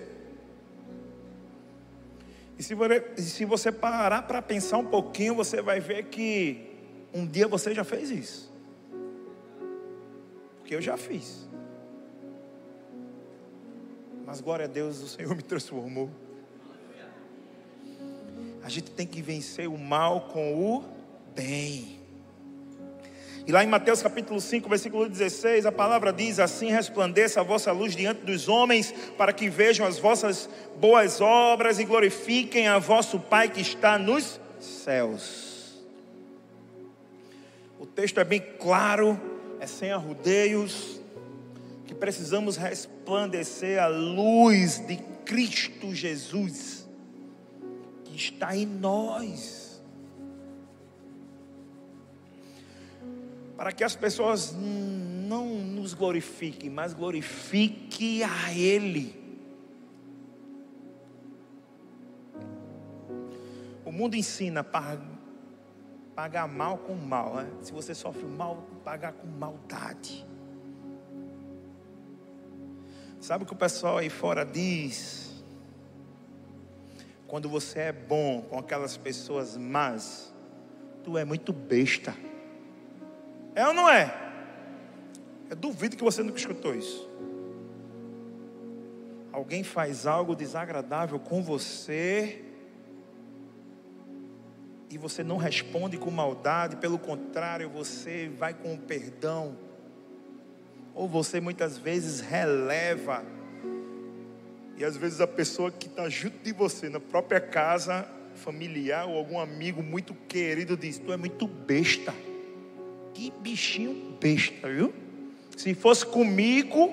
E 2.58 2.62
se 2.62 3.44
você, 3.44 3.70
parar 3.70 4.22
para 4.22 4.42
pensar 4.42 4.78
um 4.78 4.84
pouquinho, 4.84 5.34
você 5.34 5.62
vai 5.62 5.78
ver 5.78 6.06
que 6.06 6.67
um 7.12 7.26
dia 7.26 7.48
você 7.48 7.74
já 7.74 7.84
fez 7.84 8.10
isso 8.10 8.48
porque 10.68 10.74
eu 10.74 10.82
já 10.82 10.98
fiz. 10.98 11.48
Mas 14.26 14.38
glória 14.42 14.66
a 14.66 14.68
Deus, 14.68 15.00
o 15.00 15.08
Senhor 15.08 15.32
me 15.34 15.42
transformou. 15.42 16.10
A 18.62 18.68
gente 18.68 18.90
tem 18.90 19.06
que 19.06 19.22
vencer 19.22 19.66
o 19.66 19.78
mal 19.78 20.28
com 20.30 20.62
o 20.62 20.84
bem. 21.34 21.98
E 23.46 23.50
lá 23.50 23.64
em 23.64 23.66
Mateus 23.66 24.02
capítulo 24.02 24.42
5, 24.42 24.68
versículo 24.68 25.08
16, 25.08 25.64
a 25.64 25.72
palavra 25.72 26.12
diz: 26.12 26.38
Assim 26.38 26.70
resplandeça 26.70 27.40
a 27.40 27.42
vossa 27.42 27.72
luz 27.72 27.96
diante 27.96 28.20
dos 28.26 28.46
homens, 28.46 28.92
para 29.16 29.32
que 29.32 29.48
vejam 29.48 29.86
as 29.86 29.98
vossas 29.98 30.50
boas 30.78 31.18
obras 31.22 31.78
e 31.78 31.86
glorifiquem 31.86 32.68
a 32.68 32.78
vosso 32.78 33.18
Pai 33.18 33.48
que 33.48 33.62
está 33.62 33.98
nos 33.98 34.38
céus. 34.60 35.47
O 37.78 37.86
texto 37.86 38.18
é 38.18 38.24
bem 38.24 38.40
claro 38.58 39.18
é 39.60 39.66
sem 39.66 39.90
arrudeios, 39.90 41.00
que 41.84 41.94
precisamos 41.94 42.56
resplandecer 42.56 43.82
a 43.82 43.88
luz 43.88 44.78
de 44.86 44.96
Cristo 45.24 45.94
Jesus, 45.94 46.88
que 48.04 48.16
está 48.16 48.56
em 48.56 48.66
nós. 48.66 49.82
Para 53.56 53.72
que 53.72 53.82
as 53.82 53.96
pessoas 53.96 54.52
não 54.52 55.46
nos 55.46 55.92
glorifiquem, 55.92 56.70
mas 56.70 56.94
glorifiquem 56.94 58.22
a 58.22 58.52
Ele. 58.54 59.18
O 63.84 63.90
mundo 63.90 64.14
ensina 64.14 64.62
para 64.62 65.00
pagar 66.18 66.48
mal 66.48 66.78
com 66.78 66.96
mal. 66.96 67.36
Né? 67.36 67.48
Se 67.62 67.70
você 67.70 67.94
sofre 67.94 68.24
mal, 68.24 68.66
pagar 68.84 69.12
com 69.12 69.28
maldade. 69.28 70.26
Sabe 73.20 73.44
o 73.44 73.46
que 73.46 73.52
o 73.52 73.56
pessoal 73.56 73.98
aí 73.98 74.10
fora 74.10 74.44
diz? 74.44 75.44
Quando 77.28 77.48
você 77.48 77.78
é 77.78 77.92
bom 77.92 78.42
com 78.42 78.58
aquelas 78.58 78.96
pessoas 78.96 79.56
más, 79.56 80.34
tu 81.04 81.16
é 81.16 81.24
muito 81.24 81.52
besta. 81.52 82.12
É 83.54 83.64
ou 83.68 83.72
não 83.72 83.88
é? 83.88 84.12
Eu 85.48 85.54
duvido 85.54 85.96
que 85.96 86.02
você 86.02 86.20
nunca 86.24 86.38
escutou 86.38 86.74
isso. 86.74 87.08
Alguém 89.30 89.62
faz 89.62 90.04
algo 90.04 90.34
desagradável 90.34 91.20
com 91.20 91.40
você, 91.44 92.44
e 94.90 94.96
você 94.96 95.22
não 95.22 95.36
responde 95.36 95.98
com 95.98 96.10
maldade, 96.10 96.76
pelo 96.76 96.98
contrário, 96.98 97.68
você 97.68 98.30
vai 98.38 98.54
com 98.54 98.76
perdão, 98.76 99.56
ou 100.94 101.06
você 101.06 101.40
muitas 101.40 101.76
vezes 101.76 102.20
releva, 102.20 103.24
e 104.76 104.84
às 104.84 104.96
vezes 104.96 105.20
a 105.20 105.26
pessoa 105.26 105.70
que 105.70 105.86
está 105.86 106.08
junto 106.08 106.38
de 106.38 106.52
você, 106.52 106.88
na 106.88 107.00
própria 107.00 107.40
casa, 107.40 108.08
familiar 108.36 109.06
ou 109.06 109.16
algum 109.16 109.38
amigo 109.38 109.82
muito 109.82 110.14
querido, 110.28 110.76
diz: 110.76 110.98
Tu 110.98 111.12
é 111.12 111.16
muito 111.16 111.46
besta, 111.46 112.14
que 113.12 113.32
bichinho 113.40 114.16
besta, 114.20 114.68
viu? 114.68 114.94
Se 115.56 115.74
fosse 115.74 116.06
comigo, 116.06 116.92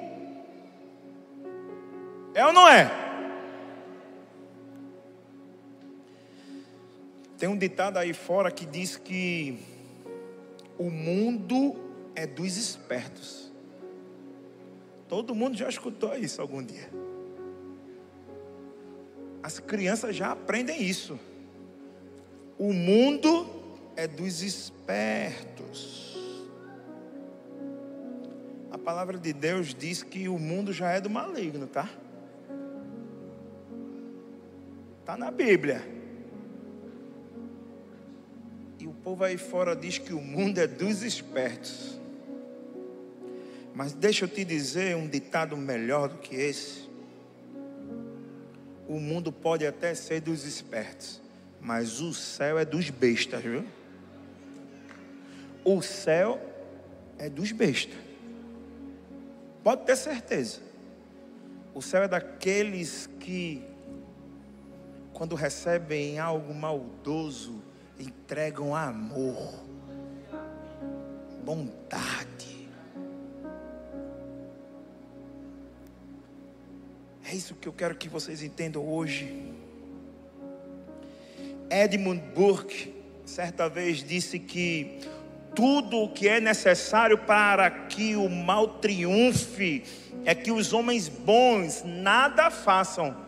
é 2.33 2.43
ou 2.43 2.51
não 2.51 2.67
é? 2.67 3.04
Tem 7.37 7.49
um 7.49 7.57
ditado 7.57 7.97
aí 7.97 8.13
fora 8.13 8.49
que 8.49 8.65
diz 8.65 8.95
que 8.95 9.59
o 10.77 10.89
mundo 10.89 11.75
é 12.15 12.25
dos 12.25 12.55
espertos. 12.55 13.51
Todo 15.07 15.35
mundo 15.35 15.57
já 15.57 15.67
escutou 15.67 16.15
isso 16.15 16.41
algum 16.41 16.63
dia. 16.63 16.89
As 19.43 19.59
crianças 19.59 20.15
já 20.15 20.31
aprendem 20.31 20.81
isso. 20.81 21.19
O 22.57 22.71
mundo 22.71 23.47
é 23.95 24.07
dos 24.07 24.41
espertos. 24.41 26.17
A 28.71 28.77
palavra 28.77 29.17
de 29.17 29.33
Deus 29.33 29.73
diz 29.73 30.01
que 30.03 30.27
o 30.27 30.39
mundo 30.39 30.71
já 30.71 30.91
é 30.91 31.01
do 31.01 31.09
maligno, 31.09 31.67
tá? 31.67 31.89
Está 35.01 35.15
na 35.17 35.29
Bíblia. 35.31 36.04
E 38.85 38.87
o 38.87 38.93
povo 38.93 39.23
aí 39.23 39.35
fora 39.35 39.75
diz 39.75 39.97
que 39.97 40.13
o 40.13 40.21
mundo 40.21 40.59
é 40.59 40.67
dos 40.67 41.01
espertos. 41.01 41.99
Mas 43.73 43.93
deixa 43.93 44.25
eu 44.25 44.29
te 44.29 44.45
dizer 44.45 44.95
um 44.95 45.07
ditado 45.07 45.57
melhor 45.57 46.07
do 46.07 46.19
que 46.19 46.35
esse. 46.35 46.87
O 48.87 48.99
mundo 48.99 49.31
pode 49.31 49.65
até 49.65 49.95
ser 49.95 50.21
dos 50.21 50.45
espertos, 50.45 51.19
mas 51.59 51.99
o 51.99 52.13
céu 52.13 52.59
é 52.59 52.63
dos 52.63 52.91
bestas, 52.91 53.41
viu? 53.41 53.65
O 55.63 55.81
céu 55.81 56.39
é 57.17 57.27
dos 57.27 57.51
bestas. 57.51 57.97
Pode 59.63 59.83
ter 59.83 59.95
certeza. 59.95 60.59
O 61.73 61.81
céu 61.81 62.03
é 62.03 62.07
daqueles 62.07 63.09
que, 63.19 63.63
quando 65.11 65.33
recebem 65.33 66.19
algo 66.19 66.53
maldoso, 66.53 67.63
entregam 67.99 68.75
amor, 68.75 69.53
bondade. 71.43 72.69
É 77.27 77.33
isso 77.33 77.55
que 77.55 77.67
eu 77.67 77.73
quero 77.73 77.95
que 77.95 78.07
vocês 78.07 78.43
entendam 78.43 78.87
hoje. 78.87 79.51
Edmund 81.69 82.21
Burke, 82.35 82.93
certa 83.25 83.67
vez, 83.67 84.03
disse 84.03 84.37
que 84.37 84.99
tudo 85.55 85.97
o 86.03 86.09
que 86.09 86.27
é 86.27 86.39
necessário 86.39 87.17
para 87.17 87.71
que 87.71 88.15
o 88.15 88.29
mal 88.29 88.67
triunfe 88.79 89.83
é 90.25 90.35
que 90.35 90.51
os 90.51 90.73
homens 90.73 91.07
bons 91.07 91.83
nada 91.83 92.51
façam. 92.51 93.24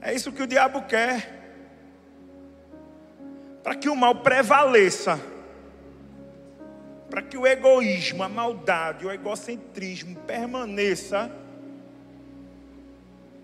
É 0.00 0.14
isso 0.14 0.32
que 0.32 0.42
o 0.42 0.46
diabo 0.46 0.82
quer. 0.82 1.36
Para 3.62 3.74
que 3.74 3.88
o 3.88 3.96
mal 3.96 4.16
prevaleça. 4.16 5.20
Para 7.10 7.22
que 7.22 7.36
o 7.36 7.46
egoísmo, 7.46 8.22
a 8.22 8.28
maldade, 8.28 9.06
o 9.06 9.10
egocentrismo 9.10 10.16
permaneça. 10.20 11.30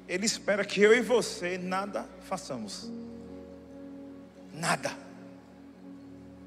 Ele 0.07 0.27
espera 0.27 0.65
que 0.65 0.83
eu 0.83 0.95
e 0.95 1.01
você 1.01 1.59
nada 1.59 2.07
façamos. 2.21 2.91
Nada 4.53 5.05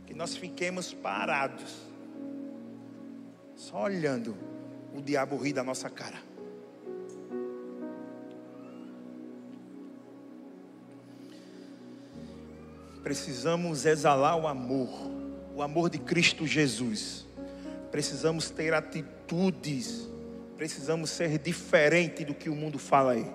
que 0.06 0.14
nós 0.14 0.38
fiquemos 0.38 0.94
parados, 0.94 1.76
só 3.56 3.84
olhando 3.84 4.38
o 4.96 5.02
diabo 5.02 5.36
rir 5.36 5.52
da 5.52 5.64
nossa 5.64 5.90
cara. 5.90 6.27
Precisamos 13.08 13.86
exalar 13.86 14.36
o 14.36 14.46
amor, 14.46 14.90
o 15.56 15.62
amor 15.62 15.90
de 15.90 15.98
Cristo 15.98 16.46
Jesus. 16.46 17.26
Precisamos 17.90 18.50
ter 18.50 18.74
atitudes, 18.74 20.10
precisamos 20.58 21.10
ser 21.10 21.40
diferente 21.40 22.26
do 22.26 22.36
que 22.36 22.50
o 22.50 22.54
mundo 22.54 22.78
fala 22.78 23.14
aí. 23.14 23.26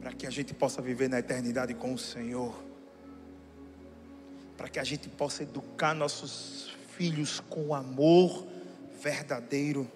Para 0.00 0.12
que 0.12 0.26
a 0.26 0.30
gente 0.30 0.52
possa 0.52 0.82
viver 0.82 1.08
na 1.08 1.20
eternidade 1.20 1.74
com 1.74 1.94
o 1.94 1.98
Senhor 1.98 2.52
para 4.56 4.68
que 4.68 4.80
a 4.80 4.84
gente 4.84 5.08
possa 5.08 5.44
educar 5.44 5.94
nossos 5.94 6.76
filhos 6.96 7.38
com 7.38 7.72
amor 7.72 8.44
verdadeiro. 9.00 9.90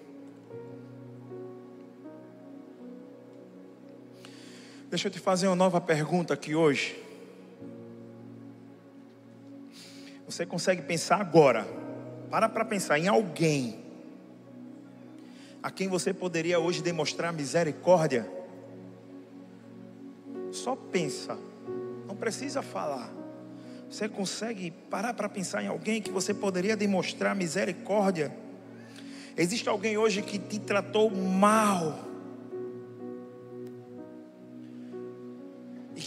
Deixa 4.95 5.09
eu 5.09 5.11
te 5.11 5.19
fazer 5.19 5.47
uma 5.47 5.57
nova 5.57 5.81
pergunta 5.81 6.33
aqui 6.33 6.55
hoje. 6.55 6.97
Você 10.25 10.45
consegue 10.45 10.83
pensar 10.83 11.19
agora? 11.19 11.67
Para 12.31 12.47
para 12.47 12.63
pensar 12.63 12.97
em 12.97 13.05
alguém 13.05 13.77
a 15.61 15.69
quem 15.69 15.89
você 15.89 16.13
poderia 16.13 16.59
hoje 16.59 16.81
demonstrar 16.81 17.33
misericórdia. 17.33 18.25
Só 20.53 20.77
pensa, 20.77 21.37
não 22.07 22.15
precisa 22.15 22.61
falar. 22.61 23.11
Você 23.89 24.07
consegue 24.07 24.71
parar 24.89 25.13
para 25.13 25.27
pensar 25.27 25.61
em 25.61 25.67
alguém 25.67 26.01
que 26.01 26.09
você 26.09 26.33
poderia 26.33 26.77
demonstrar 26.77 27.35
misericórdia? 27.35 28.33
Existe 29.35 29.67
alguém 29.67 29.97
hoje 29.97 30.21
que 30.21 30.39
te 30.39 30.57
tratou 30.57 31.11
mal? 31.11 32.04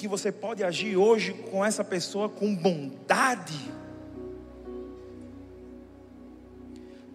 Que 0.00 0.08
você 0.08 0.30
pode 0.30 0.62
agir 0.62 0.96
hoje 0.96 1.32
com 1.32 1.64
essa 1.64 1.82
pessoa 1.84 2.28
com 2.28 2.54
bondade? 2.54 3.58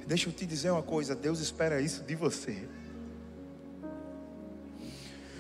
Deixa 0.06 0.30
eu 0.30 0.34
te 0.34 0.46
dizer 0.46 0.72
uma 0.72 0.84
coisa: 0.84 1.15
Deus 1.15 1.39
espera 1.39 1.82
isso 1.82 2.04
de 2.04 2.15
você. 2.15 2.67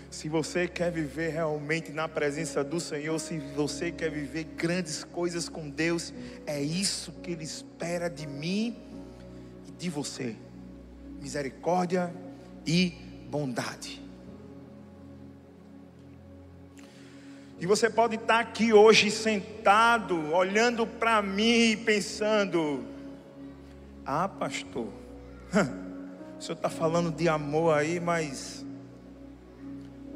Se 0.09 0.29
você 0.29 0.67
quer 0.67 0.91
viver 0.91 1.31
realmente 1.31 1.91
na 1.91 2.07
presença 2.07 2.63
do 2.63 2.79
Senhor, 2.79 3.19
se 3.19 3.39
você 3.55 3.91
quer 3.91 4.11
viver 4.11 4.43
grandes 4.43 5.03
coisas 5.03 5.49
com 5.49 5.69
Deus, 5.69 6.13
é 6.45 6.61
isso 6.61 7.11
que 7.23 7.31
Ele 7.31 7.43
espera 7.43 8.09
de 8.09 8.25
mim 8.25 8.77
e 9.67 9.71
de 9.71 9.89
você: 9.89 10.35
misericórdia 11.19 12.13
e 12.65 12.91
bondade. 13.29 14.01
E 17.59 17.65
você 17.65 17.89
pode 17.89 18.15
estar 18.15 18.39
aqui 18.39 18.73
hoje 18.73 19.09
sentado, 19.09 20.33
olhando 20.33 20.85
para 20.85 21.21
mim 21.21 21.71
e 21.71 21.77
pensando: 21.77 22.83
Ah, 24.05 24.27
pastor, 24.27 24.87
o 26.37 26.41
senhor 26.41 26.55
está 26.55 26.69
falando 26.69 27.11
de 27.11 27.29
amor 27.29 27.77
aí, 27.77 27.99
mas 27.99 28.65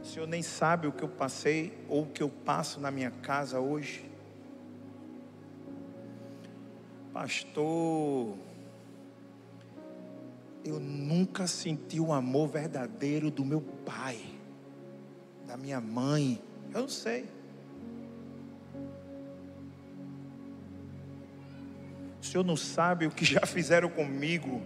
o 0.07 0.09
Senhor 0.09 0.25
nem 0.25 0.41
sabe 0.41 0.87
o 0.87 0.91
que 0.93 1.03
eu 1.03 1.09
passei 1.09 1.77
ou 1.89 2.03
o 2.03 2.05
que 2.05 2.23
eu 2.23 2.29
passo 2.29 2.79
na 2.79 2.89
minha 2.89 3.11
casa 3.11 3.59
hoje. 3.59 4.09
Pastor, 7.11 8.37
eu 10.63 10.79
nunca 10.79 11.45
senti 11.45 11.99
o 11.99 12.13
amor 12.13 12.47
verdadeiro 12.47 13.29
do 13.29 13.43
meu 13.43 13.59
pai, 13.59 14.17
da 15.45 15.57
minha 15.57 15.81
mãe. 15.81 16.41
Eu 16.77 16.81
não 16.81 16.89
sei. 16.89 17.25
O 22.21 22.23
Senhor 22.23 22.43
não 22.43 22.55
sabe 22.55 23.07
o 23.07 23.09
que 23.09 23.25
já 23.25 23.43
fizeram 23.47 23.89
comigo. 23.89 24.61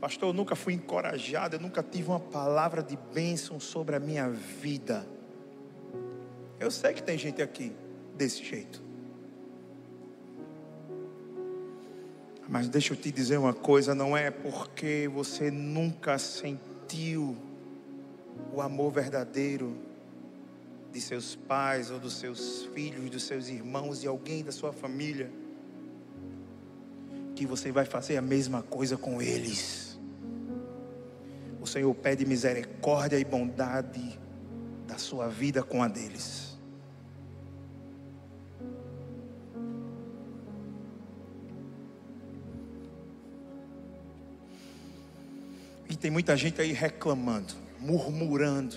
Pastor, 0.00 0.30
eu 0.30 0.32
nunca 0.32 0.56
fui 0.56 0.72
encorajado, 0.72 1.56
eu 1.56 1.60
nunca 1.60 1.82
tive 1.82 2.08
uma 2.08 2.18
palavra 2.20 2.82
de 2.82 2.96
bênção 3.12 3.60
sobre 3.60 3.94
a 3.94 4.00
minha 4.00 4.30
vida. 4.30 5.06
Eu 6.58 6.70
sei 6.70 6.94
que 6.94 7.02
tem 7.02 7.18
gente 7.18 7.42
aqui 7.42 7.76
desse 8.14 8.42
jeito. 8.42 8.82
Mas 12.48 12.70
deixa 12.70 12.94
eu 12.94 12.96
te 12.96 13.12
dizer 13.12 13.36
uma 13.36 13.52
coisa: 13.52 13.94
não 13.94 14.16
é 14.16 14.30
porque 14.30 15.10
você 15.12 15.50
nunca 15.50 16.18
sentiu 16.18 17.36
o 18.56 18.62
amor 18.62 18.90
verdadeiro 18.90 19.76
de 20.90 20.98
seus 20.98 21.36
pais 21.36 21.90
ou 21.90 21.98
dos 21.98 22.14
seus 22.14 22.64
filhos, 22.72 23.10
dos 23.10 23.24
seus 23.24 23.48
irmãos, 23.48 24.00
de 24.00 24.08
alguém 24.08 24.42
da 24.42 24.50
sua 24.50 24.72
família, 24.72 25.30
que 27.34 27.44
você 27.44 27.70
vai 27.70 27.84
fazer 27.84 28.16
a 28.16 28.22
mesma 28.22 28.62
coisa 28.62 28.96
com 28.96 29.20
eles. 29.20 30.00
O 31.60 31.66
Senhor 31.66 31.94
pede 31.96 32.24
misericórdia 32.24 33.18
e 33.18 33.24
bondade 33.26 34.18
da 34.86 34.96
sua 34.96 35.28
vida 35.28 35.62
com 35.62 35.82
a 35.82 35.88
deles. 35.88 36.45
Tem 46.06 46.10
muita 46.12 46.36
gente 46.36 46.60
aí 46.60 46.70
reclamando, 46.70 47.52
murmurando. 47.80 48.76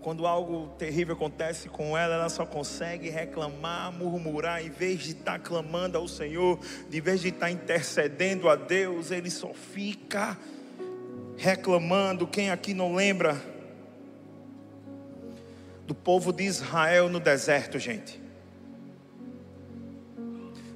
Quando 0.00 0.26
algo 0.26 0.68
terrível 0.78 1.14
acontece 1.14 1.68
com 1.68 1.98
ela, 1.98 2.14
ela 2.14 2.28
só 2.30 2.46
consegue 2.46 3.10
reclamar, 3.10 3.92
murmurar, 3.92 4.64
em 4.64 4.70
vez 4.70 5.00
de 5.00 5.10
estar 5.10 5.38
clamando 5.38 5.98
ao 5.98 6.08
Senhor, 6.08 6.58
de 6.88 6.98
vez 6.98 7.20
de 7.20 7.28
estar 7.28 7.50
intercedendo 7.50 8.48
a 8.48 8.56
Deus, 8.56 9.10
ele 9.10 9.30
só 9.30 9.52
fica 9.52 10.34
reclamando. 11.36 12.26
Quem 12.26 12.50
aqui 12.50 12.72
não 12.72 12.94
lembra 12.94 13.38
do 15.86 15.94
povo 15.94 16.32
de 16.32 16.44
Israel 16.44 17.10
no 17.10 17.20
deserto, 17.20 17.78
gente? 17.78 18.18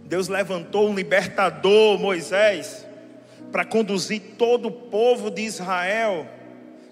Deus 0.05 0.29
levantou 0.29 0.91
um 0.91 0.95
libertador, 0.95 1.99
Moisés, 1.99 2.87
para 3.53 3.65
conduzir 3.65 4.21
todo 4.37 4.67
o 4.67 4.73
povo 4.73 5.31
de 5.31 5.43
Israel 5.43 6.27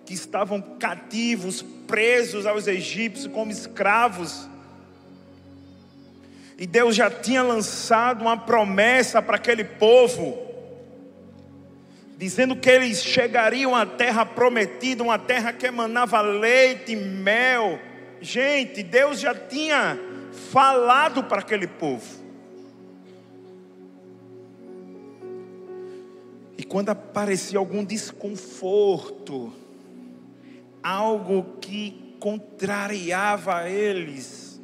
que 0.07 0.15
estavam 0.15 0.61
cativos, 0.61 1.63
presos 1.89 2.47
aos 2.47 2.69
egípcios 2.69 3.33
como 3.33 3.51
escravos. 3.51 4.49
E 6.57 6.67
Deus 6.67 6.95
já 6.95 7.11
tinha 7.11 7.43
lançado 7.43 8.21
uma 8.21 8.37
promessa 8.37 9.21
para 9.21 9.37
aquele 9.37 9.65
povo 9.65 10.47
dizendo 12.17 12.55
que 12.55 12.69
eles 12.69 13.03
chegariam 13.03 13.75
à 13.75 13.87
terra 13.87 14.27
prometida, 14.27 15.03
uma 15.03 15.19
terra 15.19 15.55
que 15.55 15.65
emanava 15.65 16.21
leite 16.21 16.93
e 16.93 16.97
mel, 16.97 17.81
Gente, 18.21 18.83
Deus 18.83 19.19
já 19.19 19.35
tinha 19.35 19.99
falado 20.53 21.25
para 21.25 21.41
aquele 21.41 21.67
povo. 21.67 22.20
Quando 26.71 26.91
aparecia 26.91 27.59
algum 27.59 27.85
desconforto, 27.85 29.53
algo 30.81 31.59
que 31.61 32.17
contrariava 32.21 33.69
eles, 33.69 34.61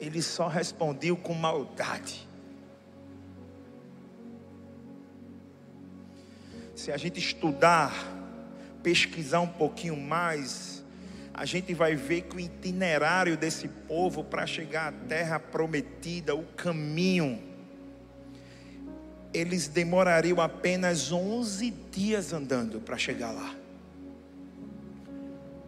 eles 0.00 0.26
só 0.26 0.48
respondiam 0.48 1.14
com 1.14 1.32
maldade. 1.32 2.28
Se 6.74 6.90
a 6.90 6.96
gente 6.96 7.20
estudar, 7.20 7.94
pesquisar 8.82 9.38
um 9.38 9.46
pouquinho 9.46 9.96
mais, 9.96 10.84
a 11.32 11.44
gente 11.44 11.72
vai 11.72 11.94
ver 11.94 12.22
que 12.22 12.34
o 12.34 12.40
itinerário 12.40 13.36
desse 13.36 13.68
povo 13.68 14.24
para 14.24 14.44
chegar 14.44 14.88
à 14.88 15.06
terra 15.06 15.38
prometida, 15.38 16.34
o 16.34 16.42
caminho, 16.42 17.47
eles 19.32 19.68
demorariam 19.68 20.40
apenas 20.40 21.12
11 21.12 21.70
dias 21.92 22.32
andando 22.32 22.80
para 22.80 22.96
chegar 22.96 23.30
lá. 23.30 23.54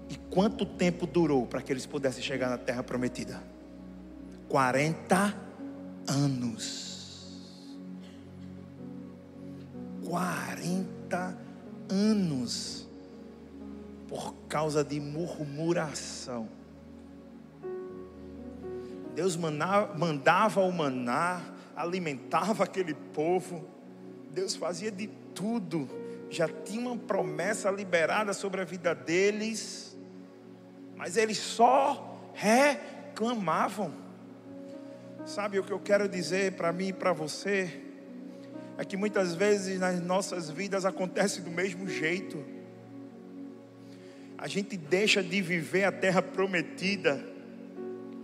E 0.09 0.17
quanto 0.31 0.65
tempo 0.67 1.07
durou 1.07 1.47
para 1.47 1.63
que 1.63 1.73
eles 1.73 1.87
pudessem 1.87 2.23
chegar 2.23 2.49
na 2.49 2.59
terra 2.59 2.83
prometida? 2.83 3.43
40 4.49 5.35
anos. 6.09 6.91
40 10.05 11.39
anos 11.89 12.89
por 14.09 14.35
causa 14.49 14.83
de 14.83 14.99
murmuração. 14.99 16.49
Deus 19.15 19.37
mandava 19.37 20.61
o 20.63 20.73
maná, 20.73 21.41
alimentava 21.81 22.65
aquele 22.65 22.95
povo, 22.95 23.69
Deus 24.31 24.55
fazia 24.55 24.91
de 24.91 25.09
tudo, 25.35 25.89
já 26.29 26.49
tinha 26.49 26.89
uma 26.89 26.97
promessa 26.97 27.71
liberada 27.71 28.33
sobre 28.33 28.61
a 28.61 28.65
vida 28.65 28.95
deles, 28.95 29.97
mas 30.97 31.17
eles 31.17 31.39
só 31.39 32.31
reclamavam. 32.35 33.93
Sabe 35.27 35.59
o 35.59 35.65
que 35.65 35.73
eu 35.73 35.81
quero 35.81 36.09
dizer 36.09 36.53
para 36.53 36.73
mim 36.73 36.89
e 36.89 36.93
para 36.93 37.13
você? 37.13 37.91
é 38.81 38.85
que 38.85 38.97
muitas 38.97 39.35
vezes 39.35 39.79
nas 39.79 40.01
nossas 40.01 40.49
vidas 40.49 40.87
acontece 40.87 41.43
do 41.43 41.51
mesmo 41.51 41.87
jeito. 41.87 42.43
A 44.39 44.49
gente 44.49 44.75
deixa 44.75 45.23
de 45.23 45.43
viver 45.43 45.85
a 45.85 45.93
terra 45.93 46.23
prometida 46.23 47.23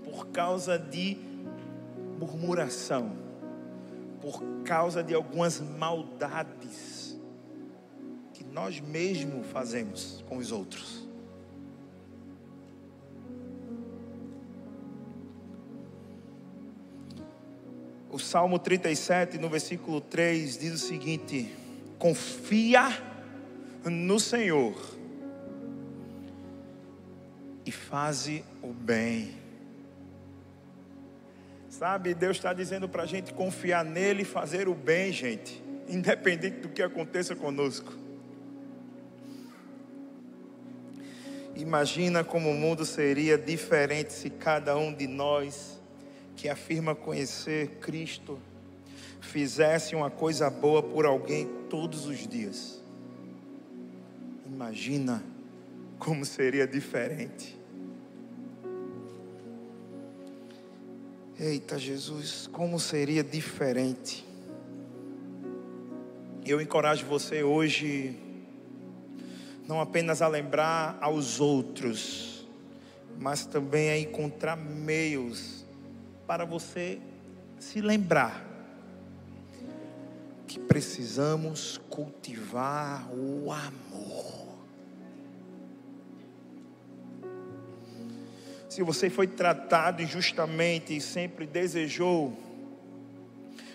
por 0.03 0.29
causa 0.29 0.79
de 0.79 1.19
murmuração, 2.19 3.13
por 4.21 4.43
causa 4.65 5.03
de 5.03 5.15
algumas 5.15 5.61
maldades 5.61 7.19
que 8.33 8.45
nós 8.45 8.81
mesmos 8.81 9.47
fazemos 9.47 10.25
com 10.29 10.37
os 10.37 10.53
outros. 10.53 11.07
O 18.11 18.19
Salmo 18.19 18.59
37, 18.59 19.37
no 19.37 19.49
versículo 19.49 20.01
3, 20.01 20.57
diz 20.57 20.73
o 20.73 20.79
seguinte: 20.79 21.53
Confia 21.99 22.89
no 23.85 24.19
Senhor 24.19 24.75
e 27.67 27.71
faze 27.71 28.45
o 28.63 28.73
bem. 28.73 29.46
Sabe, 31.79 32.15
Deus 32.15 32.39
está 32.39 32.55
dizendo 32.55 32.89
para 32.89 33.03
a 33.03 33.07
gente 33.07 33.35
confiar 33.35 33.85
nele 33.85 34.23
e 34.23 34.25
fazer 34.25 34.67
o 34.67 34.75
bem, 34.75 35.13
gente, 35.13 35.63
independente 35.87 36.61
do 36.61 36.71
que 36.71 36.81
aconteça 36.81 37.37
conosco. 37.37 37.93
Imagina 41.55 42.25
como 42.25 42.49
o 42.49 42.55
mundo 42.55 42.87
seria 42.87 43.37
diferente 43.37 44.15
se 44.15 44.31
cada 44.31 44.75
um 44.75 44.91
de 44.91 45.07
nós 45.07 45.79
que 46.35 46.49
afirma 46.49 46.95
conhecer 46.95 47.73
Cristo 47.79 48.39
fizesse 49.21 49.95
uma 49.95 50.11
coisa 50.11 50.49
boa 50.49 50.83
por 50.83 51.05
alguém 51.05 51.47
todos 51.69 52.07
os 52.07 52.27
dias. 52.27 52.83
Imagina 54.47 55.23
como 55.99 56.25
seria 56.25 56.67
diferente. 56.67 57.55
Eita 61.39 61.79
Jesus, 61.79 62.49
como 62.51 62.81
seria 62.81 63.23
diferente. 63.23 64.27
Eu 66.47 66.63
encorajo 66.63 67.05
você 67.05 67.43
hoje, 67.43 68.19
não 69.69 69.79
apenas 69.79 70.23
a 70.23 70.29
lembrar 70.29 70.97
aos 70.99 71.39
outros, 71.39 72.47
mas 73.21 73.45
também 73.45 73.91
a 73.91 73.99
encontrar 73.99 74.57
meios 74.57 75.67
para 76.27 76.47
você 76.47 76.99
se 77.59 77.83
lembrar 77.83 78.43
que 80.47 80.59
precisamos 80.59 81.79
cultivar 81.91 83.11
o 83.13 83.53
amor. 83.53 84.36
Se 88.77 88.83
você 88.83 89.09
foi 89.09 89.27
tratado 89.27 90.03
injustamente 90.03 90.95
e 90.95 91.01
sempre 91.01 91.47
desejou 91.47 92.37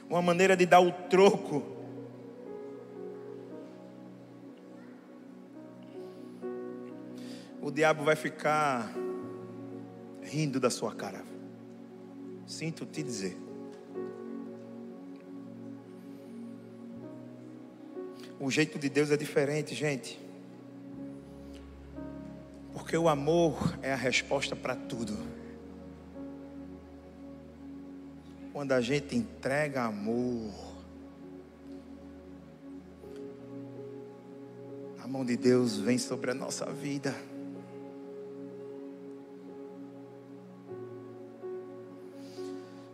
uma 0.08 0.22
maneira 0.22 0.56
de 0.56 0.64
dar 0.64 0.80
o 0.80 0.92
troco, 0.92 1.64
o 7.60 7.72
diabo 7.72 8.04
vai 8.04 8.16
ficar 8.16 8.94
rindo 10.22 10.60
da 10.60 10.70
sua 10.70 10.94
cara. 10.94 11.24
Sinto 12.46 12.86
te 12.86 13.02
dizer. 13.02 13.36
O 18.40 18.52
jeito 18.52 18.78
de 18.78 18.88
Deus 18.88 19.10
é 19.10 19.18
diferente, 19.18 19.74
gente. 19.74 20.20
Porque 22.74 22.98
o 22.98 23.10
amor 23.10 23.78
é 23.82 23.92
a 23.92 23.96
resposta 23.96 24.56
para 24.56 24.76
tudo. 24.76 25.18
Quando 28.54 28.74
a 28.74 28.82
gente 28.82 29.16
entrega 29.16 29.84
amor, 29.84 30.54
a 35.02 35.08
mão 35.08 35.26
de 35.26 35.38
Deus 35.38 35.78
vem 35.78 35.98
sobre 35.98 36.32
a 36.32 36.34
nossa 36.34 36.66
vida. 36.66 37.16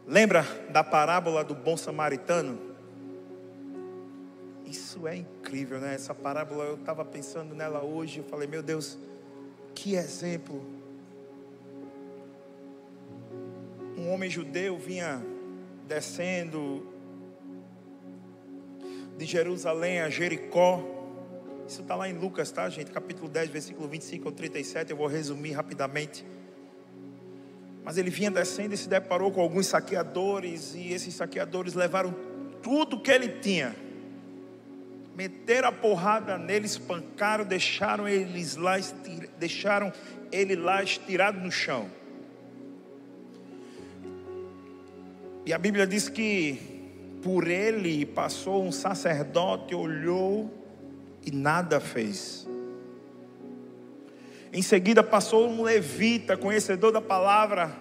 Lembra 0.05 0.43
da 0.71 0.83
parábola 0.83 1.43
do 1.43 1.53
bom 1.53 1.75
samaritano? 1.75 2.57
Isso 4.65 5.05
é 5.07 5.17
incrível, 5.17 5.79
né? 5.79 5.95
Essa 5.95 6.15
parábola, 6.15 6.63
eu 6.63 6.75
estava 6.75 7.03
pensando 7.03 7.53
nela 7.53 7.83
hoje, 7.83 8.19
eu 8.19 8.23
falei, 8.23 8.47
meu 8.47 8.63
Deus, 8.63 8.97
que 9.88 9.95
exemplo. 9.95 10.62
Um 13.97 14.12
homem 14.12 14.30
judeu 14.30 14.78
vinha 14.78 15.26
descendo 15.88 16.86
de 19.17 19.26
Jerusalém 19.26 20.02
a 20.02 20.10
Jericó. 20.10 20.84
Isso 21.65 21.84
está 21.84 21.95
lá 21.95 22.10
em 22.10 22.17
Lucas, 22.17 22.52
tá, 22.52 22.69
gente? 22.69 22.91
Capítulo 22.91 23.30
10, 23.30 23.50
versículo 23.50 23.88
25 23.88 24.28
ao 24.28 24.34
37. 24.34 24.91
Eu 24.91 24.97
vou 24.97 25.08
resumir 25.08 25.54
rapidamente. 25.54 26.26
Mas 27.82 27.97
ele 27.97 28.10
vinha 28.10 28.30
descendo 28.30 28.73
e 28.73 28.78
se 28.78 28.89
deparou 28.89 29.32
com 29.32 29.39
alguns 29.39 29.67
saqueadores, 29.67 30.76
e 30.76 30.91
esses 30.91 31.13
saqueadores 31.13 31.73
levaram 31.73 32.13
tudo 32.62 33.00
que 33.00 33.10
ele 33.10 33.39
tinha. 33.39 33.73
Meteram 35.17 35.69
a 35.69 35.71
porrada 35.71 36.38
nele, 36.38 36.67
espancaram, 36.67 37.43
deixaram 37.43 38.08
eles 38.08 38.56
lá, 38.56 38.75
deixaram 39.39 39.91
ele 40.32 40.56
lá 40.56 40.84
estirado 40.84 41.39
no 41.39 41.51
chão. 41.51 41.89
E 45.43 45.51
a 45.51 45.58
Bíblia 45.58 45.88
diz 45.88 46.08
que 46.08 46.60
por 47.23 47.47
ele 47.47 48.06
passou 48.06 48.63
um 48.63 48.71
sacerdote, 48.71 49.73
olhou 49.73 50.53
e 51.25 51.32
nada 51.32 51.80
fez. 51.80 52.47
Em 54.53 54.62
seguida 54.62 55.01
passou 55.01 55.49
um 55.49 55.63
levita, 55.63 56.38
conhecedor 56.38 56.91
da 56.91 57.01
palavra, 57.01 57.75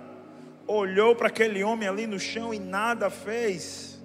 olhou 0.66 1.14
para 1.14 1.28
aquele 1.28 1.62
homem 1.62 1.86
ali 1.86 2.06
no 2.06 2.18
chão 2.18 2.54
e 2.54 2.58
nada 2.58 3.10
fez. 3.10 3.95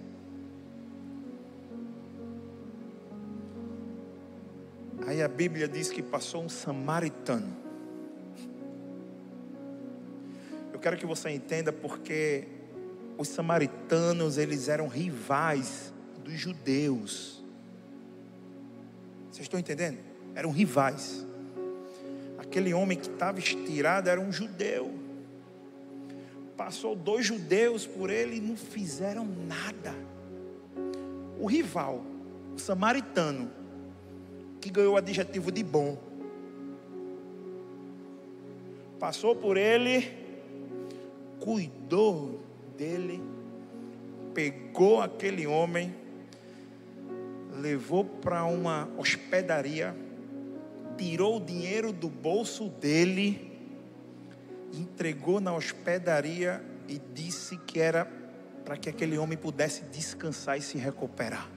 Aí 5.05 5.21
a 5.21 5.27
Bíblia 5.27 5.67
diz 5.67 5.89
que 5.89 6.01
passou 6.01 6.43
um 6.43 6.49
samaritano. 6.49 7.61
quero 10.81 10.97
que 10.97 11.05
você 11.05 11.29
entenda 11.29 11.71
porque 11.71 12.47
os 13.17 13.27
samaritanos, 13.27 14.37
eles 14.37 14.67
eram 14.67 14.87
rivais 14.87 15.93
dos 16.23 16.33
judeus. 16.33 17.43
Vocês 19.29 19.45
estão 19.45 19.59
entendendo? 19.59 19.99
Eram 20.33 20.49
rivais. 20.49 21.25
Aquele 22.39 22.73
homem 22.73 22.97
que 22.97 23.07
estava 23.07 23.37
estirado 23.37 24.09
era 24.09 24.19
um 24.19 24.31
judeu. 24.31 24.91
Passou 26.57 26.95
dois 26.95 27.25
judeus 27.25 27.85
por 27.85 28.09
ele 28.09 28.37
e 28.37 28.41
não 28.41 28.57
fizeram 28.57 29.25
nada. 29.25 29.93
O 31.39 31.45
rival, 31.45 32.03
o 32.55 32.59
samaritano, 32.59 33.51
que 34.61 34.69
ganhou 34.69 34.93
o 34.93 34.97
adjetivo 34.97 35.51
de 35.51 35.63
bom, 35.63 35.97
passou 38.99 39.35
por 39.35 39.57
ele, 39.57 40.07
cuidou 41.39 42.39
dele, 42.77 43.21
pegou 44.33 45.01
aquele 45.01 45.47
homem, 45.47 45.93
levou 47.59 48.05
para 48.05 48.45
uma 48.45 48.87
hospedaria, 48.97 49.95
tirou 50.97 51.37
o 51.37 51.39
dinheiro 51.39 51.91
do 51.91 52.07
bolso 52.07 52.69
dele, 52.69 53.51
entregou 54.71 55.41
na 55.41 55.53
hospedaria 55.53 56.63
e 56.87 57.01
disse 57.13 57.57
que 57.57 57.79
era 57.79 58.05
para 58.63 58.77
que 58.77 58.87
aquele 58.87 59.17
homem 59.17 59.37
pudesse 59.37 59.81
descansar 59.85 60.57
e 60.57 60.61
se 60.61 60.77
recuperar. 60.77 61.49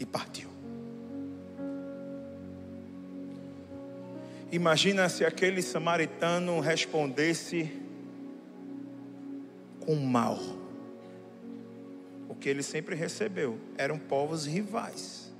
E 0.00 0.06
partiu. 0.06 0.51
Imagina 4.52 5.08
se 5.08 5.24
aquele 5.24 5.62
samaritano 5.62 6.60
respondesse 6.60 7.72
com 9.80 9.96
mal. 9.96 10.38
O 12.28 12.34
que 12.34 12.50
ele 12.50 12.62
sempre 12.62 12.94
recebeu 12.94 13.58
eram 13.78 13.98
povos 13.98 14.44
rivais. 14.44 15.32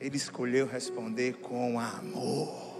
Ele 0.00 0.16
escolheu 0.16 0.66
responder 0.66 1.34
com 1.34 1.78
amor, 1.78 2.76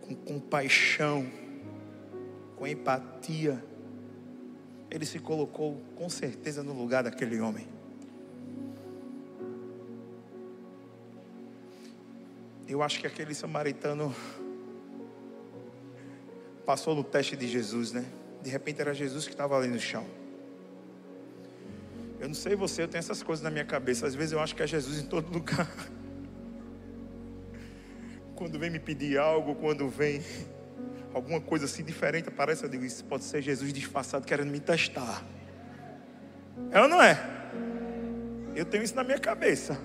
com 0.00 0.14
compaixão, 0.14 1.30
com 2.56 2.66
empatia. 2.66 3.62
Ele 4.90 5.04
se 5.04 5.18
colocou 5.18 5.82
com 5.96 6.08
certeza 6.08 6.62
no 6.62 6.72
lugar 6.72 7.04
daquele 7.04 7.38
homem. 7.40 7.75
Eu 12.68 12.82
acho 12.82 12.98
que 12.98 13.06
aquele 13.06 13.32
samaritano 13.32 14.14
passou 16.64 16.96
no 16.96 17.04
teste 17.04 17.36
de 17.36 17.46
Jesus, 17.46 17.92
né? 17.92 18.04
De 18.42 18.50
repente 18.50 18.80
era 18.80 18.92
Jesus 18.92 19.24
que 19.24 19.32
estava 19.32 19.56
ali 19.56 19.68
no 19.68 19.78
chão. 19.78 20.04
Eu 22.18 22.26
não 22.26 22.34
sei 22.34 22.56
você, 22.56 22.82
eu 22.82 22.88
tenho 22.88 22.98
essas 22.98 23.22
coisas 23.22 23.42
na 23.42 23.50
minha 23.50 23.64
cabeça. 23.64 24.04
Às 24.04 24.16
vezes 24.16 24.32
eu 24.32 24.40
acho 24.40 24.56
que 24.56 24.62
é 24.62 24.66
Jesus 24.66 25.00
em 25.00 25.06
todo 25.06 25.32
lugar. 25.32 25.70
Quando 28.34 28.58
vem 28.58 28.68
me 28.68 28.80
pedir 28.80 29.16
algo, 29.16 29.54
quando 29.54 29.88
vem 29.88 30.22
alguma 31.14 31.40
coisa 31.40 31.64
assim 31.64 31.82
diferente 31.82 32.28
aparece, 32.28 32.64
eu 32.64 32.68
digo, 32.68 32.84
isso 32.84 33.02
pode 33.04 33.24
ser 33.24 33.40
Jesus 33.40 33.72
disfarçado 33.72 34.26
querendo 34.26 34.50
me 34.50 34.60
testar. 34.60 35.24
É 36.70 36.78
ou 36.82 36.86
não 36.86 37.00
é? 37.00 37.18
Eu 38.54 38.66
tenho 38.66 38.82
isso 38.82 38.94
na 38.94 39.02
minha 39.02 39.18
cabeça. 39.18 39.78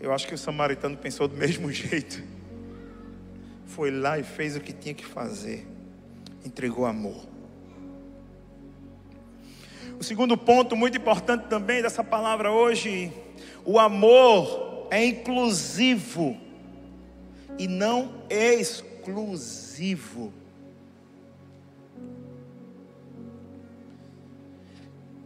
Eu 0.00 0.12
acho 0.12 0.26
que 0.26 0.34
o 0.34 0.38
samaritano 0.38 0.96
pensou 0.96 1.26
do 1.26 1.36
mesmo 1.36 1.70
jeito. 1.72 2.22
Foi 3.66 3.90
lá 3.90 4.18
e 4.18 4.22
fez 4.22 4.56
o 4.56 4.60
que 4.60 4.72
tinha 4.72 4.94
que 4.94 5.04
fazer. 5.04 5.66
Entregou 6.44 6.86
amor. 6.86 7.26
O 9.98 10.04
segundo 10.04 10.36
ponto 10.36 10.76
muito 10.76 10.98
importante 10.98 11.46
também 11.48 11.80
dessa 11.80 12.04
palavra 12.04 12.52
hoje, 12.52 13.10
o 13.64 13.78
amor 13.78 14.86
é 14.90 15.06
inclusivo 15.06 16.36
e 17.58 17.66
não 17.66 18.22
exclusivo. 18.28 20.32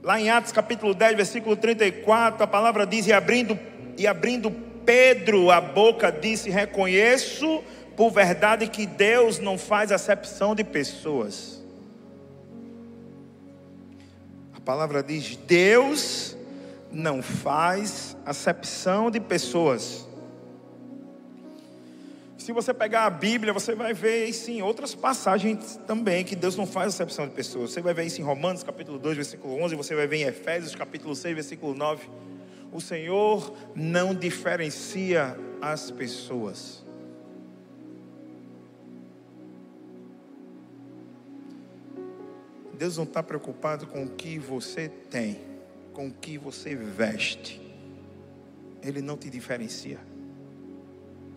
Lá 0.03 0.21
em 0.21 0.31
Atos 0.31 0.53
capítulo 0.53 0.95
10, 0.95 1.17
versículo 1.17 1.57
34, 1.57 2.45
a 2.45 2.47
palavra 2.47 2.87
diz: 2.87 3.07
E 3.07 3.13
abrindo, 3.13 3.59
e 4.01 4.07
abrindo 4.07 4.51
Pedro 4.87 5.51
a 5.51 5.61
boca, 5.61 6.11
disse: 6.11 6.49
Reconheço 6.49 7.63
por 7.95 8.11
verdade 8.11 8.67
que 8.67 8.87
Deus 8.87 9.39
não 9.39 9.59
faz 9.59 9.93
acepção 9.93 10.55
de 10.55 10.65
pessoas. 10.65 11.63
A 14.55 14.61
palavra 14.61 15.03
diz: 15.03 15.37
Deus 15.37 16.35
não 16.91 17.23
faz 17.23 18.17
acepção 18.25 19.11
de 19.11 19.21
pessoas. 19.21 20.09
Se 22.39 22.53
você 22.53 22.73
pegar 22.73 23.05
a 23.05 23.11
Bíblia, 23.11 23.53
você 23.53 23.75
vai 23.75 23.93
ver 23.93 24.25
isso 24.25 24.51
em 24.51 24.63
outras 24.63 24.95
passagens 24.95 25.79
também, 25.87 26.25
que 26.25 26.35
Deus 26.35 26.57
não 26.57 26.67
faz 26.67 26.95
acepção 26.95 27.29
de 27.29 27.35
pessoas. 27.35 27.73
Você 27.73 27.83
vai 27.83 27.93
ver 27.93 28.07
isso 28.07 28.19
em 28.19 28.25
Romanos 28.25 28.63
capítulo 28.63 28.99
2, 28.99 29.17
versículo 29.17 29.63
11, 29.63 29.77
você 29.77 29.95
vai 29.95 30.07
ver 30.07 30.17
em 30.17 30.23
Efésios 30.23 30.75
capítulo 30.75 31.15
6, 31.15 31.35
versículo 31.35 31.75
9. 31.75 32.09
O 32.73 32.81
Senhor 32.81 33.53
não 33.75 34.15
diferencia 34.15 35.37
as 35.61 35.91
pessoas. 35.91 36.85
Deus 42.81 42.97
não 42.97 43.05
está 43.05 43.23
preocupado 43.23 43.87
com 43.87 44.05
o 44.05 44.09
que 44.09 44.39
você 44.39 44.89
tem, 44.89 45.39
com 45.93 46.09
o 46.09 46.13
que 46.13 46.39
você 46.39 46.75
veste. 46.75 47.61
Ele 48.83 49.03
não 49.03 49.19
te 49.19 49.29
diferencia 49.29 49.99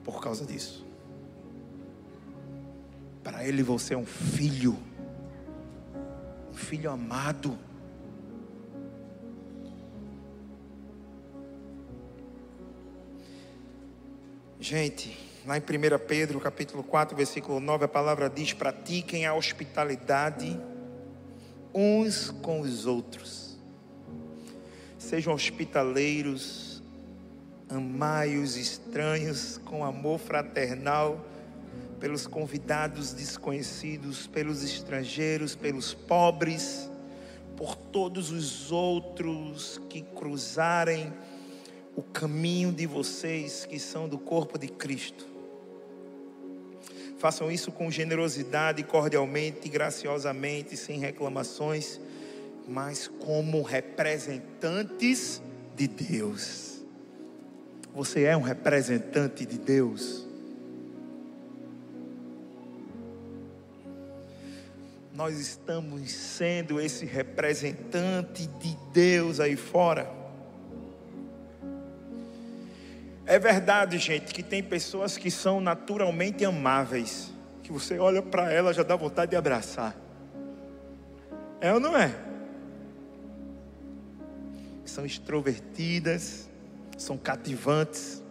por 0.06 0.22
causa 0.22 0.46
disso. 0.46 0.86
Para 3.24 3.46
ele 3.46 3.62
você 3.62 3.94
é 3.94 3.98
um 3.98 4.06
filho, 4.06 4.78
um 6.50 6.54
filho 6.54 6.90
amado. 6.90 7.58
Gente, 14.64 15.14
lá 15.46 15.58
em 15.58 15.60
1 15.60 15.64
Pedro, 16.08 16.40
capítulo 16.40 16.84
4, 16.84 17.18
versículo 17.18 17.60
9, 17.60 17.84
a 17.84 17.88
palavra 17.90 18.30
diz: 18.30 18.54
pratiquem 18.54 19.26
a 19.26 19.34
hospitalidade 19.34 20.58
uns 21.74 22.30
com 22.42 22.62
os 22.62 22.86
outros. 22.86 23.60
Sejam 24.98 25.34
hospitaleiros, 25.34 26.82
amai 27.68 28.38
os 28.38 28.56
estranhos 28.56 29.60
com 29.66 29.84
amor 29.84 30.18
fraternal 30.18 31.20
pelos 32.00 32.26
convidados 32.26 33.12
desconhecidos, 33.12 34.28
pelos 34.28 34.64
estrangeiros, 34.64 35.58
pelos 35.58 35.94
pobres, 35.94 36.90
por 37.58 37.76
todos 37.76 38.32
os 38.32 38.72
outros 38.72 39.82
que 39.90 40.02
cruzarem 40.02 41.12
o 41.96 42.02
caminho 42.02 42.72
de 42.72 42.86
vocês 42.86 43.66
que 43.66 43.80
são 43.80 44.08
do 44.08 44.18
corpo 44.18 44.58
de 44.58 44.68
Cristo. 44.68 45.26
Façam 47.18 47.52
isso 47.52 47.72
com 47.72 47.90
generosidade, 47.90 48.84
cordialmente, 48.84 49.70
graciosamente, 49.70 50.76
sem 50.76 51.00
reclamações, 51.00 52.00
mas 52.68 53.08
como 53.08 53.62
representantes 53.62 55.42
de 55.76 55.88
Deus. 55.88 56.82
Você 57.94 58.24
é 58.24 58.36
um 58.36 58.42
representante 58.42 59.46
de 59.46 59.58
Deus. 59.58 60.24
nós 65.14 65.40
estamos 65.40 66.12
sendo 66.12 66.82
esse 66.82 67.06
representante 67.06 68.48
de 68.48 68.76
Deus 68.92 69.40
aí 69.40 69.56
fora. 69.56 70.23
É 73.34 73.40
verdade, 73.40 73.98
gente, 73.98 74.32
que 74.32 74.44
tem 74.44 74.62
pessoas 74.62 75.18
que 75.18 75.32
são 75.32 75.60
naturalmente 75.60 76.46
amáveis, 76.46 77.34
que 77.64 77.72
você 77.72 77.98
olha 77.98 78.22
para 78.22 78.54
ela 78.54 78.72
já 78.72 78.84
dá 78.84 78.96
vontade 78.96 79.32
de 79.32 79.36
abraçar. 79.36 79.96
É 81.60 81.74
ou 81.74 81.80
não 81.80 81.98
é? 81.98 82.16
São 84.86 85.04
extrovertidas, 85.04 86.48
são 86.96 87.18
cativantes. 87.18 88.22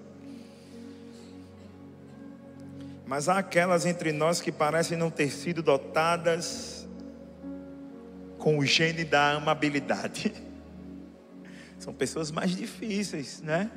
Mas 3.05 3.29
há 3.29 3.39
aquelas 3.39 3.85
entre 3.85 4.13
nós 4.13 4.41
que 4.41 4.53
parecem 4.53 4.97
não 4.97 5.11
ter 5.11 5.31
sido 5.31 5.65
dotadas 5.65 6.87
com 8.39 8.57
o 8.57 8.65
gene 8.65 9.03
da 9.03 9.33
amabilidade. 9.33 10.33
São 11.77 11.93
pessoas 11.93 12.31
mais 12.31 12.55
difíceis, 12.55 13.43
né? 13.43 13.69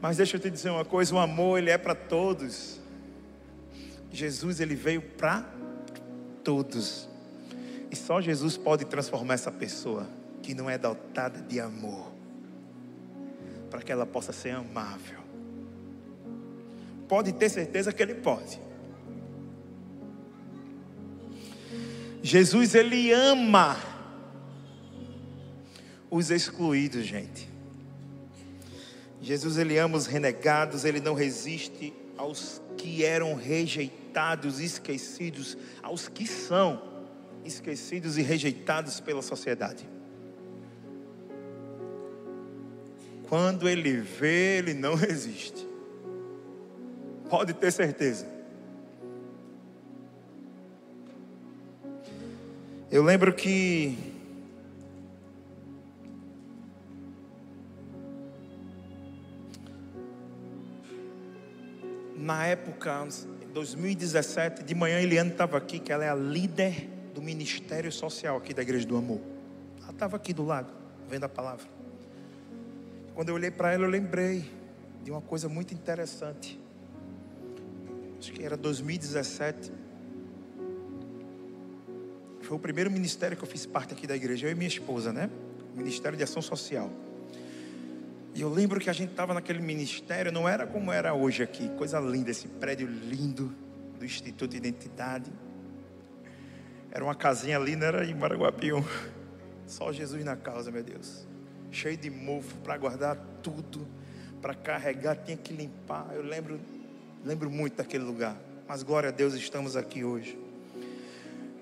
Mas 0.00 0.16
deixa 0.16 0.36
eu 0.36 0.40
te 0.40 0.50
dizer 0.50 0.70
uma 0.70 0.84
coisa, 0.84 1.14
o 1.14 1.18
amor 1.18 1.58
ele 1.58 1.70
é 1.70 1.78
para 1.78 1.94
todos. 1.94 2.80
Jesus 4.12 4.60
ele 4.60 4.74
veio 4.74 5.02
para 5.02 5.44
todos. 6.44 7.08
E 7.90 7.96
só 7.96 8.20
Jesus 8.20 8.56
pode 8.56 8.84
transformar 8.84 9.34
essa 9.34 9.50
pessoa 9.50 10.06
que 10.42 10.54
não 10.54 10.70
é 10.70 10.78
dotada 10.78 11.40
de 11.40 11.58
amor, 11.58 12.12
para 13.70 13.82
que 13.82 13.90
ela 13.90 14.06
possa 14.06 14.32
ser 14.32 14.50
amável. 14.50 15.20
Pode 17.08 17.32
ter 17.32 17.48
certeza 17.48 17.92
que 17.92 18.02
ele 18.02 18.14
pode. 18.14 18.60
Jesus 22.22 22.74
ele 22.74 23.12
ama 23.12 23.76
os 26.10 26.30
excluídos, 26.30 27.04
gente. 27.04 27.55
Jesus 29.26 29.58
ele 29.58 29.76
ama 29.76 29.96
os 29.96 30.06
renegados, 30.06 30.84
ele 30.84 31.00
não 31.00 31.12
resiste 31.12 31.92
aos 32.16 32.62
que 32.76 33.04
eram 33.04 33.34
rejeitados, 33.34 34.60
esquecidos, 34.60 35.58
aos 35.82 36.06
que 36.06 36.24
são 36.24 36.80
esquecidos 37.44 38.16
e 38.18 38.22
rejeitados 38.22 39.00
pela 39.00 39.22
sociedade. 39.22 39.84
Quando 43.28 43.68
ele 43.68 43.96
vê, 43.96 44.58
ele 44.58 44.72
não 44.72 44.94
resiste. 44.94 45.66
Pode 47.28 47.52
ter 47.52 47.72
certeza. 47.72 48.28
Eu 52.92 53.02
lembro 53.02 53.34
que 53.34 54.15
na 62.26 62.44
época, 62.44 63.06
em 63.40 63.52
2017, 63.52 64.64
de 64.64 64.74
manhã 64.74 65.00
Eliane 65.00 65.30
estava 65.30 65.56
aqui, 65.56 65.78
que 65.78 65.92
ela 65.92 66.04
é 66.04 66.10
a 66.10 66.14
líder 66.14 66.90
do 67.14 67.22
Ministério 67.22 67.90
Social 67.92 68.36
aqui 68.36 68.52
da 68.52 68.62
Igreja 68.62 68.84
do 68.84 68.96
Amor. 68.96 69.20
Ela 69.80 69.92
estava 69.92 70.16
aqui 70.16 70.32
do 70.32 70.44
lado, 70.44 70.72
vendo 71.08 71.22
a 71.22 71.28
palavra. 71.28 71.64
Quando 73.14 73.28
eu 73.28 73.36
olhei 73.36 73.52
para 73.52 73.72
ela, 73.72 73.84
eu 73.84 73.88
lembrei 73.88 74.50
de 75.04 75.12
uma 75.12 75.20
coisa 75.20 75.48
muito 75.48 75.72
interessante. 75.72 76.60
Acho 78.18 78.32
que 78.32 78.44
era 78.44 78.56
2017. 78.56 79.72
Foi 82.40 82.56
o 82.56 82.60
primeiro 82.60 82.90
ministério 82.90 83.36
que 83.36 83.44
eu 83.44 83.48
fiz 83.48 83.64
parte 83.66 83.94
aqui 83.94 84.04
da 84.04 84.16
igreja, 84.16 84.48
eu 84.48 84.50
e 84.50 84.54
minha 84.56 84.66
esposa, 84.66 85.12
né? 85.12 85.30
Ministério 85.76 86.18
de 86.18 86.24
Ação 86.24 86.42
Social. 86.42 86.90
E 88.36 88.42
eu 88.42 88.50
lembro 88.50 88.78
que 88.78 88.90
a 88.90 88.92
gente 88.92 89.12
estava 89.12 89.32
naquele 89.32 89.60
ministério, 89.60 90.30
não 90.30 90.46
era 90.46 90.66
como 90.66 90.92
era 90.92 91.14
hoje 91.14 91.42
aqui, 91.42 91.70
coisa 91.70 91.98
linda, 91.98 92.30
esse 92.30 92.46
prédio 92.46 92.86
lindo 92.86 93.50
do 93.98 94.04
Instituto 94.04 94.50
de 94.50 94.58
Identidade. 94.58 95.32
Era 96.92 97.02
uma 97.02 97.14
casinha 97.14 97.56
ali, 97.56 97.74
não 97.74 97.86
era 97.86 98.04
em 98.04 98.14
Maraguapião. 98.14 98.84
Só 99.66 99.90
Jesus 99.90 100.22
na 100.22 100.36
causa, 100.36 100.70
meu 100.70 100.82
Deus. 100.82 101.26
Cheio 101.70 101.96
de 101.96 102.10
mofo 102.10 102.54
para 102.56 102.76
guardar 102.76 103.16
tudo, 103.42 103.88
para 104.42 104.52
carregar, 104.52 105.16
tinha 105.16 105.38
que 105.38 105.54
limpar. 105.54 106.10
Eu 106.12 106.22
lembro, 106.22 106.60
lembro 107.24 107.50
muito 107.50 107.78
daquele 107.78 108.04
lugar. 108.04 108.36
Mas 108.68 108.82
glória 108.82 109.08
a 109.08 109.12
Deus, 109.12 109.32
estamos 109.32 109.76
aqui 109.76 110.04
hoje. 110.04 110.38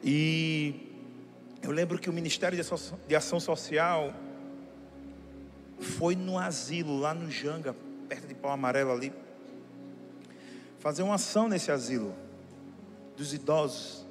E 0.03 0.93
eu 1.63 1.71
lembro 1.71 2.01
que 2.01 2.11
o 2.11 2.13
Ministério 2.13 2.59
de 3.07 3.15
Ação 3.15 3.39
Social 3.39 4.13
foi 5.85 6.17
no 6.17 6.39
asilo, 6.39 6.99
lá 6.99 7.15
no 7.15 7.31
Janga, 7.31 7.75
perto 8.09 8.27
de 8.27 8.35
Pau 8.35 8.51
Amarelo 8.51 8.91
ali, 8.91 9.13
fazer 10.79 11.03
uma 11.03 11.15
ação 11.15 11.49
nesse 11.49 11.71
asilo 11.71 12.15
dos 13.17 13.33
idosos. 13.33 14.05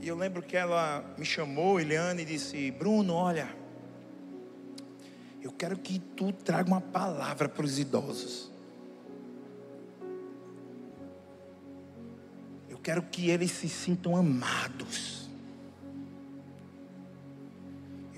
E 0.00 0.08
eu 0.08 0.16
lembro 0.16 0.42
que 0.42 0.56
ela 0.56 1.04
me 1.16 1.24
chamou, 1.24 1.80
Eliane, 1.80 2.22
e 2.22 2.24
disse: 2.24 2.70
Bruno, 2.70 3.14
olha, 3.14 3.48
eu 5.42 5.52
quero 5.52 5.78
que 5.78 5.98
tu 5.98 6.32
traga 6.32 6.68
uma 6.68 6.80
palavra 6.80 7.48
para 7.48 7.64
os 7.64 7.78
idosos. 7.78 8.50
Eu 12.68 12.78
quero 12.78 13.02
que 13.02 13.30
eles 13.30 13.50
se 13.50 13.68
sintam 13.68 14.16
amados. 14.16 15.17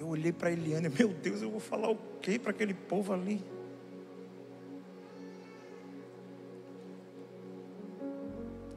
Eu 0.00 0.08
olhei 0.08 0.32
para 0.32 0.50
Eliane, 0.50 0.88
meu 0.98 1.08
Deus, 1.08 1.42
eu 1.42 1.50
vou 1.50 1.60
falar 1.60 1.90
o 1.90 1.96
que 2.22 2.38
para 2.38 2.52
aquele 2.52 2.72
povo 2.72 3.12
ali? 3.12 3.44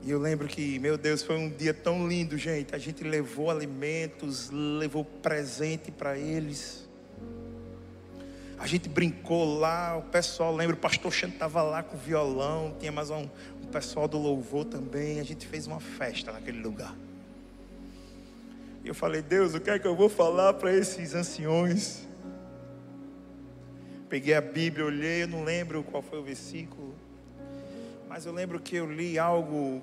E 0.01 0.11
eu 0.11 0.19
lembro 0.19 0.49
que, 0.49 0.78
meu 0.80 0.97
Deus, 0.97 1.24
foi 1.24 1.38
um 1.38 1.49
dia 1.49 1.74
tão 1.74 2.05
lindo, 2.09 2.38
gente. 2.38 2.76
A 2.76 2.78
gente 2.78 3.05
levou 3.05 3.49
alimentos, 3.49 4.49
levou 4.51 5.05
presente 5.05 5.93
para 5.93 6.17
eles. 6.17 6.89
A 8.59 8.67
gente 8.67 8.89
brincou 8.89 9.59
lá, 9.59 9.95
o 9.97 10.01
pessoal, 10.01 10.53
lembra, 10.53 10.76
o 10.76 10.80
pastor 10.80 11.09
Xande 11.09 11.36
estava 11.36 11.63
lá 11.63 11.82
com 11.82 11.95
violão, 11.95 12.76
tinha 12.78 12.91
mais 12.91 13.09
um, 13.09 13.30
um 13.61 13.67
pessoal 13.71 14.09
do 14.09 14.17
louvor 14.17 14.65
também. 14.65 15.21
A 15.21 15.24
gente 15.24 15.47
fez 15.47 15.67
uma 15.67 15.80
festa 15.80 16.34
naquele 16.34 16.61
lugar. 16.61 16.93
E 18.84 18.89
eu 18.89 18.93
falei, 18.93 19.21
Deus, 19.21 19.53
o 19.53 19.61
que 19.61 19.69
é 19.69 19.79
que 19.79 19.88
eu 19.88 19.95
vou 19.95 20.09
falar 20.09 20.53
para 20.55 20.73
esses 20.73 21.15
anciões? 21.15 22.05
Peguei 24.09 24.36
a 24.36 24.41
Bíblia, 24.41 24.86
olhei, 24.86 25.23
eu 25.23 25.27
não 25.27 25.43
lembro 25.43 25.84
qual 25.84 26.03
foi 26.03 26.19
o 26.19 26.23
versículo, 26.23 26.93
mas 28.09 28.25
eu 28.25 28.34
lembro 28.34 28.59
que 28.59 28.75
eu 28.75 28.91
li 28.91 29.17
algo 29.17 29.81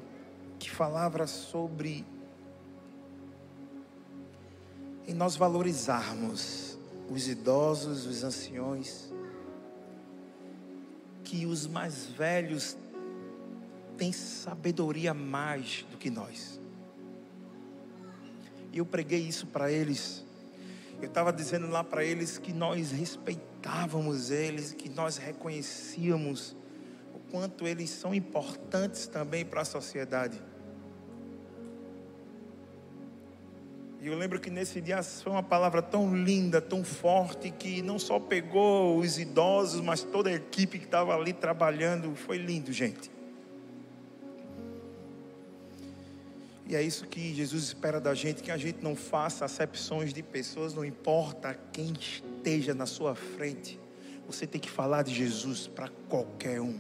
que 0.58 0.70
falava 0.70 1.26
sobre 1.26 2.04
em 5.08 5.14
nós 5.14 5.34
valorizarmos 5.34 6.78
os 7.10 7.26
idosos, 7.26 8.06
os 8.06 8.22
anciões, 8.22 9.12
que 11.24 11.46
os 11.46 11.66
mais 11.66 12.06
velhos 12.06 12.76
têm 13.96 14.12
sabedoria 14.12 15.12
mais 15.12 15.84
do 15.90 15.96
que 15.96 16.10
nós. 16.10 16.59
E 18.72 18.78
eu 18.78 18.86
preguei 18.86 19.20
isso 19.20 19.46
para 19.46 19.70
eles. 19.70 20.24
Eu 21.00 21.08
estava 21.08 21.32
dizendo 21.32 21.68
lá 21.68 21.82
para 21.82 22.04
eles 22.04 22.38
que 22.38 22.52
nós 22.52 22.90
respeitávamos 22.90 24.30
eles, 24.30 24.72
que 24.72 24.88
nós 24.88 25.16
reconhecíamos 25.16 26.54
o 27.14 27.18
quanto 27.30 27.66
eles 27.66 27.90
são 27.90 28.14
importantes 28.14 29.06
também 29.06 29.44
para 29.44 29.62
a 29.62 29.64
sociedade. 29.64 30.40
E 34.02 34.06
eu 34.06 34.16
lembro 34.16 34.40
que 34.40 34.48
nesse 34.48 34.80
dia 34.80 35.02
foi 35.02 35.30
uma 35.30 35.42
palavra 35.42 35.82
tão 35.82 36.16
linda, 36.16 36.58
tão 36.58 36.82
forte, 36.82 37.50
que 37.50 37.82
não 37.82 37.98
só 37.98 38.18
pegou 38.18 38.98
os 38.98 39.18
idosos, 39.18 39.82
mas 39.82 40.02
toda 40.02 40.30
a 40.30 40.32
equipe 40.32 40.78
que 40.78 40.86
estava 40.86 41.14
ali 41.14 41.34
trabalhando. 41.34 42.14
Foi 42.14 42.38
lindo, 42.38 42.72
gente. 42.72 43.10
E 46.70 46.76
é 46.76 46.80
isso 46.80 47.04
que 47.08 47.34
Jesus 47.34 47.64
espera 47.64 48.00
da 48.00 48.14
gente, 48.14 48.44
que 48.44 48.50
a 48.52 48.56
gente 48.56 48.78
não 48.80 48.94
faça 48.94 49.44
acepções 49.44 50.14
de 50.14 50.22
pessoas, 50.22 50.72
não 50.72 50.84
importa 50.84 51.58
quem 51.72 51.92
esteja 51.94 52.72
na 52.72 52.86
sua 52.86 53.16
frente. 53.16 53.76
Você 54.24 54.46
tem 54.46 54.60
que 54.60 54.70
falar 54.70 55.02
de 55.02 55.12
Jesus 55.12 55.66
para 55.66 55.88
qualquer 56.08 56.60
um. 56.60 56.78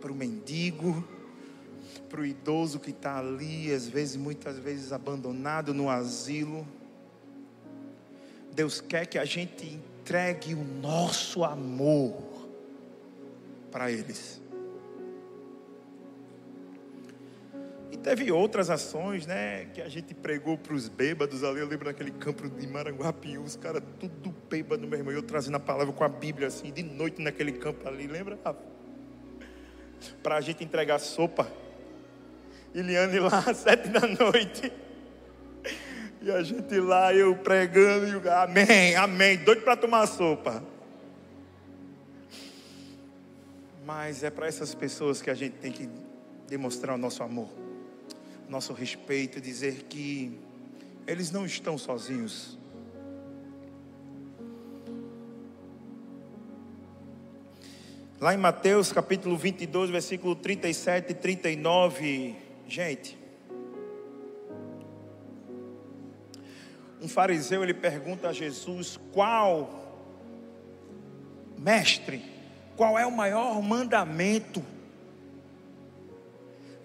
Para 0.00 0.12
o 0.12 0.14
mendigo, 0.14 1.04
para 2.08 2.20
o 2.20 2.24
idoso 2.24 2.78
que 2.78 2.90
está 2.90 3.18
ali, 3.18 3.72
às 3.72 3.88
vezes, 3.88 4.14
muitas 4.14 4.56
vezes 4.56 4.92
abandonado 4.92 5.74
no 5.74 5.90
asilo. 5.90 6.64
Deus 8.54 8.80
quer 8.80 9.04
que 9.06 9.18
a 9.18 9.24
gente 9.24 9.66
entregue 9.66 10.54
o 10.54 10.62
nosso 10.62 11.42
amor 11.42 12.22
para 13.72 13.90
eles. 13.90 14.41
Teve 18.02 18.30
outras 18.32 18.68
ações, 18.68 19.26
né, 19.26 19.66
que 19.72 19.80
a 19.80 19.88
gente 19.88 20.12
pregou 20.14 20.58
para 20.58 20.74
os 20.74 20.88
bêbados 20.88 21.44
ali. 21.44 21.60
Eu 21.60 21.66
lembro 21.66 21.86
naquele 21.86 22.10
campo 22.10 22.48
de 22.48 22.66
Maranguapiú, 22.66 23.42
os 23.42 23.56
caras 23.56 23.82
tudo 23.98 24.34
bêbado, 24.50 24.86
meu 24.86 24.98
irmão. 24.98 25.12
Eu 25.12 25.22
trazendo 25.22 25.56
a 25.56 25.60
palavra 25.60 25.92
com 25.92 26.04
a 26.04 26.08
Bíblia 26.08 26.48
assim, 26.48 26.72
de 26.72 26.82
noite 26.82 27.22
naquele 27.22 27.52
campo 27.52 27.88
ali, 27.88 28.06
lembra? 28.06 28.38
Para 30.22 30.36
a 30.36 30.40
gente 30.40 30.64
entregar 30.64 30.98
sopa 30.98 31.48
Iliane 32.74 33.18
lá 33.18 33.44
às 33.46 33.58
sete 33.58 33.88
da 33.88 34.00
noite. 34.00 34.72
E 36.20 36.30
a 36.30 36.42
gente 36.42 36.78
lá, 36.78 37.12
eu 37.12 37.34
pregando, 37.36 38.06
e 38.06 38.12
eu, 38.12 38.32
amém, 38.32 38.94
amém, 38.94 39.36
doido 39.38 39.62
para 39.62 39.76
tomar 39.76 40.06
sopa. 40.06 40.62
Mas 43.84 44.22
é 44.22 44.30
para 44.30 44.46
essas 44.46 44.74
pessoas 44.74 45.20
que 45.20 45.28
a 45.28 45.34
gente 45.34 45.54
tem 45.54 45.72
que 45.72 45.88
demonstrar 46.48 46.94
o 46.94 46.98
nosso 46.98 47.22
amor, 47.22 47.48
nosso 48.52 48.74
respeito, 48.74 49.40
dizer 49.40 49.84
que 49.84 50.38
eles 51.06 51.30
não 51.30 51.46
estão 51.46 51.78
sozinhos. 51.78 52.58
Lá 58.20 58.34
em 58.34 58.36
Mateus 58.36 58.92
capítulo 58.92 59.38
22, 59.38 59.88
versículo 59.88 60.36
37 60.36 61.12
e 61.12 61.14
39, 61.14 62.36
gente. 62.68 63.18
Um 67.00 67.08
fariseu 67.08 67.62
ele 67.62 67.72
pergunta 67.72 68.28
a 68.28 68.32
Jesus: 68.34 69.00
"Qual 69.12 70.04
mestre, 71.58 72.22
qual 72.76 72.98
é 72.98 73.06
o 73.06 73.10
maior 73.10 73.62
mandamento?" 73.62 74.62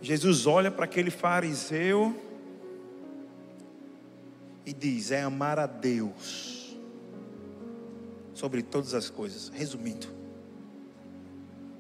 Jesus 0.02 0.46
olha 0.46 0.70
para 0.70 0.86
aquele 0.86 1.10
fariseu 1.10 2.16
e 4.66 4.74
diz: 4.74 5.12
"É 5.12 5.22
amar 5.22 5.58
a 5.58 5.66
Deus 5.66 6.78
sobre 8.34 8.62
todas 8.62 8.94
as 8.94 9.10
coisas." 9.10 9.50
Resumindo, 9.50 10.08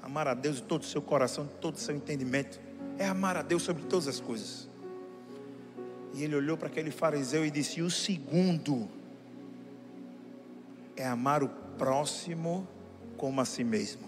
amar 0.01 0.27
a 0.27 0.33
Deus 0.33 0.57
de 0.57 0.63
todo 0.63 0.81
o 0.81 0.85
seu 0.85 1.01
coração, 1.01 1.45
de 1.45 1.53
todo 1.55 1.75
o 1.75 1.79
seu 1.79 1.95
entendimento, 1.95 2.59
é 2.97 3.07
amar 3.07 3.37
a 3.37 3.41
Deus 3.41 3.61
sobre 3.61 3.83
todas 3.83 4.07
as 4.07 4.19
coisas. 4.19 4.67
E 6.13 6.23
ele 6.23 6.35
olhou 6.35 6.57
para 6.57 6.67
aquele 6.67 6.89
fariseu 6.89 7.45
e 7.45 7.51
disse: 7.51 7.79
e 7.79 7.83
o 7.83 7.91
segundo 7.91 8.89
é 10.95 11.05
amar 11.05 11.43
o 11.43 11.49
próximo 11.77 12.67
como 13.15 13.39
a 13.39 13.45
si 13.45 13.63
mesmo. 13.63 14.06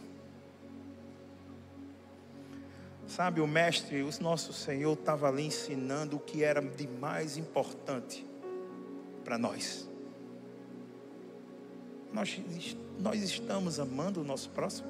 Sabe, 3.10 3.42
o 3.42 3.48
mestre, 3.48 4.04
o 4.04 4.12
nosso 4.22 4.54
Senhor 4.54 4.94
estava 4.94 5.28
ali 5.28 5.48
ensinando 5.48 6.18
o 6.18 6.20
que 6.20 6.44
era 6.44 6.62
de 6.62 6.88
mais 6.88 7.38
importante 7.38 8.24
para 9.26 9.36
nós. 9.36 9.90
nós. 12.14 12.40
Nós 13.00 13.24
estamos 13.24 13.80
amando 13.80 14.22
o 14.22 14.24
nosso 14.24 14.50
próximo. 14.52 14.88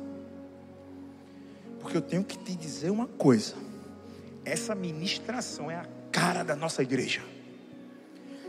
Porque 1.80 1.96
eu 1.96 2.02
tenho 2.02 2.22
que 2.22 2.38
te 2.38 2.56
dizer 2.56 2.90
uma 2.90 3.08
coisa: 3.08 3.56
essa 4.44 4.76
ministração 4.76 5.72
é 5.72 5.76
a 5.76 5.88
cara 6.12 6.44
da 6.44 6.58
nossa 6.58 6.84
igreja. 6.84 7.22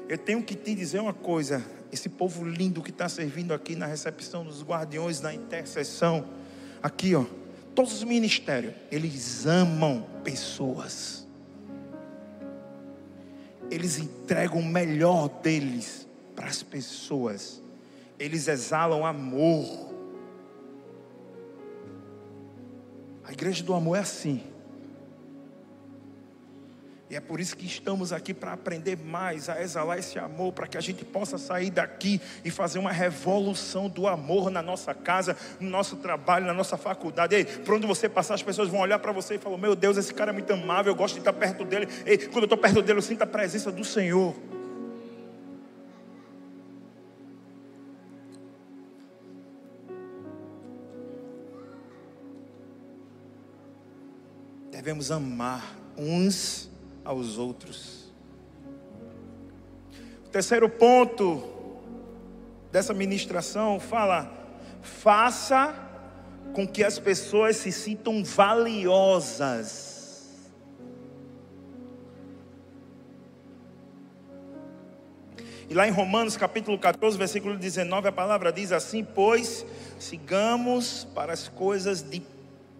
Eu 0.08 0.18
tenho 0.18 0.42
que 0.42 0.56
te 0.56 0.74
dizer 0.74 0.98
uma 0.98 1.14
coisa: 1.14 1.64
esse 1.92 2.08
povo 2.08 2.44
lindo 2.44 2.82
que 2.82 2.90
está 2.90 3.08
servindo 3.08 3.54
aqui 3.54 3.76
na 3.76 3.86
recepção 3.86 4.44
dos 4.44 4.64
guardiões, 4.64 5.20
na 5.20 5.32
intercessão, 5.32 6.26
aqui 6.82 7.14
ó, 7.14 7.24
todos 7.74 7.92
os 7.92 8.04
ministérios, 8.04 8.74
eles 8.90 9.46
amam 9.46 10.04
pessoas. 10.22 11.26
Eles 13.70 13.98
entregam 13.98 14.58
o 14.58 14.64
melhor 14.64 15.28
deles 15.28 16.06
para 16.34 16.46
as 16.46 16.62
pessoas. 16.62 17.62
Eles 18.18 18.48
exalam 18.48 19.06
amor. 19.06 19.90
A 23.24 23.32
igreja 23.32 23.62
do 23.62 23.72
amor 23.72 23.96
é 23.96 24.00
assim. 24.00 24.42
E 27.10 27.16
é 27.16 27.20
por 27.20 27.40
isso 27.40 27.56
que 27.56 27.66
estamos 27.66 28.12
aqui 28.12 28.32
para 28.32 28.52
aprender 28.52 28.96
mais 28.96 29.48
a 29.48 29.60
exalar 29.60 29.98
esse 29.98 30.16
amor, 30.16 30.52
para 30.52 30.68
que 30.68 30.78
a 30.78 30.80
gente 30.80 31.04
possa 31.04 31.36
sair 31.38 31.68
daqui 31.68 32.20
e 32.44 32.52
fazer 32.52 32.78
uma 32.78 32.92
revolução 32.92 33.88
do 33.88 34.06
amor 34.06 34.48
na 34.48 34.62
nossa 34.62 34.94
casa, 34.94 35.36
no 35.58 35.68
nosso 35.68 35.96
trabalho, 35.96 36.46
na 36.46 36.54
nossa 36.54 36.76
faculdade. 36.76 37.34
Ei, 37.34 37.44
por 37.44 37.74
onde 37.74 37.84
você 37.84 38.08
passar, 38.08 38.34
as 38.34 38.44
pessoas 38.44 38.68
vão 38.68 38.78
olhar 38.78 39.00
para 39.00 39.10
você 39.10 39.34
e 39.34 39.38
falar: 39.38 39.58
Meu 39.58 39.74
Deus, 39.74 39.96
esse 39.96 40.14
cara 40.14 40.30
é 40.30 40.32
muito 40.32 40.52
amável, 40.52 40.92
eu 40.92 40.96
gosto 40.96 41.14
de 41.14 41.20
estar 41.20 41.32
perto 41.32 41.64
dele. 41.64 41.88
Ei, 42.06 42.16
quando 42.16 42.42
eu 42.42 42.44
estou 42.44 42.58
perto 42.58 42.80
dele, 42.80 43.00
eu 43.00 43.02
sinto 43.02 43.22
a 43.22 43.26
presença 43.26 43.72
do 43.72 43.84
Senhor. 43.84 44.36
devemos 54.70 55.10
amar 55.10 55.76
uns 55.94 56.70
aos 57.10 57.36
outros. 57.38 58.08
O 60.26 60.28
terceiro 60.30 60.68
ponto 60.68 61.42
dessa 62.70 62.94
ministração 62.94 63.80
fala: 63.80 64.32
faça 64.80 65.74
com 66.54 66.64
que 66.66 66.84
as 66.84 67.00
pessoas 67.00 67.56
se 67.56 67.72
sintam 67.72 68.22
valiosas. 68.22 69.88
E 75.68 75.74
lá 75.74 75.88
em 75.88 75.90
Romanos 75.90 76.36
capítulo 76.36 76.78
14, 76.78 77.18
versículo 77.18 77.56
19, 77.56 78.06
a 78.06 78.12
palavra 78.12 78.52
diz 78.52 78.70
assim: 78.70 79.02
Pois 79.02 79.66
sigamos 79.98 81.08
para 81.12 81.32
as 81.32 81.48
coisas 81.48 82.08
de 82.08 82.22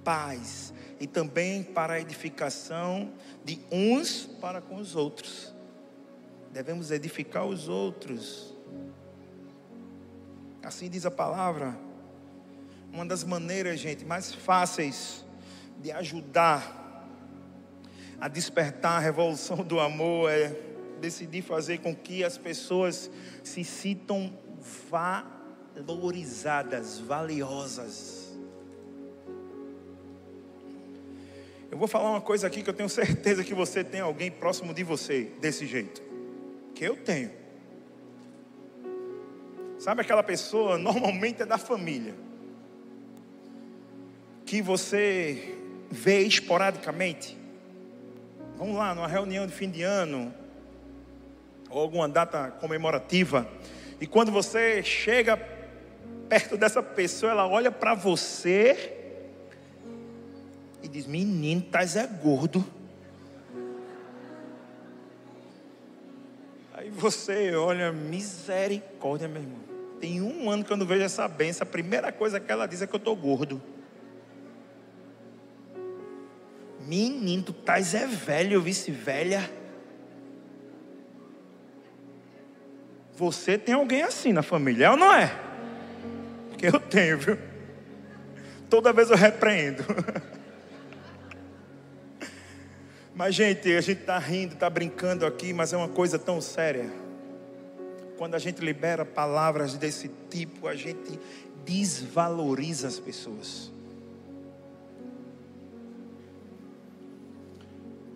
paz 0.05 0.73
e 1.01 1.07
também 1.07 1.63
para 1.65 1.95
a 1.95 2.01
edificação 2.01 3.11
de 3.45 3.61
uns 3.71 4.27
para 4.41 4.61
com 4.61 4.77
os 4.77 4.95
outros. 4.95 5.55
Devemos 6.53 6.91
edificar 6.91 7.47
os 7.47 7.69
outros. 7.69 8.55
Assim 10.63 10.89
diz 10.89 11.07
a 11.07 11.11
palavra. 11.11 11.79
Uma 12.93 13.07
das 13.07 13.23
maneiras, 13.25 13.79
gente, 13.81 14.05
mais 14.05 14.35
fáceis 14.35 15.25
de 15.81 15.93
ajudar 15.93 17.07
a 18.21 18.29
despertar 18.29 18.97
a 18.97 18.99
revolução 18.99 19.59
do 19.59 19.81
amor 19.81 20.31
é 20.31 20.55
decidir 21.01 21.41
fazer 21.43 21.79
com 21.79 21.97
que 21.97 22.23
as 22.23 22.37
pessoas 22.37 23.11
se 23.43 23.65
sintam 23.65 24.33
valorizadas, 25.75 26.99
valiosas. 26.99 28.20
Vou 31.81 31.89
falar 31.89 32.11
uma 32.11 32.21
coisa 32.21 32.47
aqui 32.47 32.63
que 32.63 32.69
eu 32.69 32.75
tenho 32.75 32.91
certeza 32.91 33.43
que 33.43 33.55
você 33.55 33.83
tem 33.83 34.03
alguém 34.03 34.31
próximo 34.31 34.75
de 34.75 34.85
você 34.85 35.33
desse 35.41 35.67
jeito. 35.67 36.03
Que 36.75 36.85
eu 36.85 36.95
tenho. 36.95 37.31
Sabe 39.79 40.03
aquela 40.03 40.23
pessoa, 40.23 40.77
normalmente 40.79 41.41
é 41.41 41.47
da 41.47 41.57
família, 41.57 42.15
que 44.45 44.61
você 44.61 45.57
vê 45.91 46.21
esporadicamente. 46.21 47.35
Vamos 48.59 48.77
lá, 48.77 48.95
numa 48.95 49.09
reunião 49.09 49.47
de 49.47 49.53
fim 49.55 49.71
de 49.71 49.83
ano, 49.83 50.35
ou 51.71 51.81
alguma 51.81 52.07
data 52.07 52.51
comemorativa, 52.61 53.49
e 53.99 54.07
quando 54.07 54.31
você 54.31 54.83
chega 54.83 55.39
perto 56.29 56.59
dessa 56.59 56.83
pessoa, 56.83 57.33
ela 57.33 57.49
olha 57.49 57.73
para 57.73 57.95
você 57.95 59.00
e 60.83 60.89
diz: 60.89 61.07
Menino, 61.07 61.61
estás 61.61 61.97
é 61.97 62.07
gordo. 62.07 62.65
Aí 66.73 66.89
você 66.91 67.55
olha, 67.55 67.93
misericórdia, 67.93 69.29
meu 69.29 69.43
irmão. 69.43 69.61
Tem 70.01 70.23
um 70.23 70.51
ano 70.51 70.65
que 70.65 70.73
eu 70.73 70.79
não 70.79 70.87
vejo 70.87 71.03
essa 71.03 71.29
benção. 71.29 71.67
A 71.67 71.71
primeira 71.71 72.11
coisa 72.11 72.41
que 72.41 72.51
ela 72.51 72.67
diz 72.67 72.81
é 72.81 72.87
que 72.87 72.95
eu 72.95 72.99
estou 72.99 73.15
gordo. 73.15 73.61
Menino, 76.87 77.43
tu 77.43 77.53
estás 77.53 77.95
é 77.95 78.07
velho, 78.07 78.63
vice-velha. 78.63 79.49
Você 83.15 83.59
tem 83.59 83.75
alguém 83.75 84.03
assim 84.03 84.33
na 84.33 84.43
família, 84.43 84.87
é 84.87 84.91
ou 84.91 84.97
não 84.97 85.13
é? 85.13 85.31
Porque 86.49 86.67
eu 86.67 86.81
tenho, 86.81 87.19
viu? 87.19 87.39
Toda 88.71 88.93
vez 88.95 89.11
eu 89.11 89.17
repreendo. 89.17 89.85
Mas, 93.21 93.35
gente, 93.35 93.71
a 93.77 93.83
gente 93.83 94.01
está 94.01 94.19
rindo, 94.19 94.55
está 94.55 94.71
brincando 94.71 95.27
aqui, 95.27 95.53
mas 95.53 95.75
é 95.75 95.77
uma 95.77 95.91
coisa 95.91 96.19
tão 96.19 96.41
séria. 96.41 96.91
Quando 98.17 98.35
a 98.35 98.39
gente 98.39 98.65
libera 98.65 99.05
palavras 99.05 99.75
desse 99.75 100.11
tipo, 100.31 100.67
a 100.67 100.75
gente 100.75 101.21
desvaloriza 101.63 102.89
as 102.89 102.99
pessoas. 102.99 103.71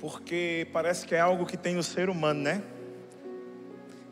Porque 0.01 0.67
parece 0.73 1.07
que 1.07 1.15
é 1.15 1.21
algo 1.21 1.45
que 1.45 1.59
tem 1.59 1.75
no 1.75 1.83
ser 1.83 2.09
humano, 2.09 2.41
né? 2.41 2.63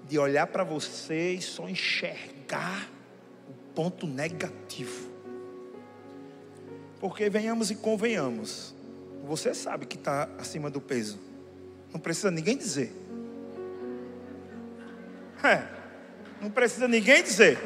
De 0.07 0.19
olhar 0.19 0.47
para 0.47 0.63
você 0.63 1.33
e 1.33 1.41
só 1.41 1.71
enxergar 1.71 2.87
o 3.49 3.73
ponto 3.75 4.07
negativo. 4.07 5.11
Porque 7.01 7.31
venhamos 7.31 7.71
e 7.71 7.77
convenhamos, 7.77 8.75
você 9.23 9.55
sabe 9.55 9.87
que 9.87 9.97
está 9.97 10.29
acima 10.39 10.69
do 10.69 10.81
peso. 10.81 11.19
Não 11.93 12.01
precisa 12.01 12.31
ninguém 12.31 12.57
dizer. 12.57 12.93
É, 15.43 15.63
não 16.41 16.51
precisa 16.51 16.87
ninguém 16.89 17.23
dizer. 17.23 17.59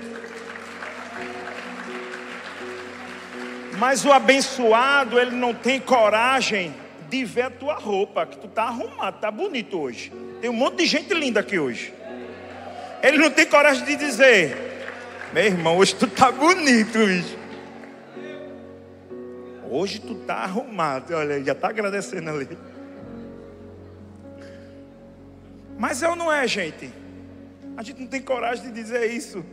Mas 3.79 4.05
o 4.05 4.13
abençoado, 4.13 5.19
ele 5.19 5.37
não 5.37 5.53
tem 5.53 5.79
coragem 5.79 6.75
de 7.09 7.25
ver 7.25 7.43
a 7.43 7.51
tua 7.51 7.75
roupa, 7.75 8.27
que 8.27 8.39
tu 8.39 8.49
tá 8.49 8.65
arrumado, 8.65 9.21
tá 9.21 9.31
bonito 9.31 9.79
hoje. 9.79 10.13
Tem 10.41 10.51
um 10.51 10.55
monte 10.55 10.79
de 10.79 10.87
gente 10.87 11.13
linda 11.13 11.41
aqui 11.41 11.59
hoje. 11.59 11.93
Ele 13.03 13.19
não 13.19 13.31
tem 13.31 13.47
coragem 13.47 13.85
de 13.85 13.97
dizer: 13.97 14.57
"Meu 15.33 15.45
irmão, 15.45 15.77
hoje 15.77 15.95
tu 15.95 16.07
tá 16.07 16.33
bonito 16.33 16.99
hoje". 16.99 17.46
Hoje 19.71 20.01
tu 20.01 20.15
tá 20.15 20.37
arrumado. 20.37 21.15
Olha, 21.15 21.43
já 21.43 21.55
tá 21.55 21.69
agradecendo 21.69 22.31
ali. 22.31 22.59
Mas 25.79 26.03
eu 26.03 26.17
não 26.17 26.33
é, 26.33 26.47
gente. 26.47 26.91
A 27.77 27.83
gente 27.83 28.01
não 28.01 28.09
tem 28.09 28.23
coragem 28.23 28.65
de 28.65 28.73
dizer 28.73 29.11
isso. 29.11 29.45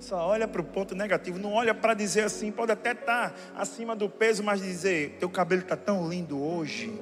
Só 0.00 0.16
olha 0.26 0.48
para 0.48 0.60
o 0.60 0.64
ponto 0.64 0.96
negativo, 0.96 1.38
não 1.38 1.52
olha 1.52 1.72
para 1.72 1.94
dizer 1.94 2.24
assim, 2.24 2.50
pode 2.50 2.72
até 2.72 2.90
estar 2.90 3.30
tá 3.30 3.34
acima 3.54 3.94
do 3.94 4.08
peso, 4.08 4.42
mas 4.42 4.60
dizer, 4.60 5.16
teu 5.20 5.30
cabelo 5.30 5.62
está 5.62 5.76
tão 5.76 6.08
lindo 6.08 6.42
hoje. 6.42 6.92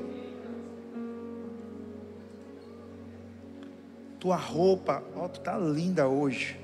Tua 4.18 4.36
roupa, 4.36 5.02
ó, 5.16 5.26
tu 5.28 5.40
está 5.40 5.56
linda 5.56 6.06
hoje. 6.06 6.60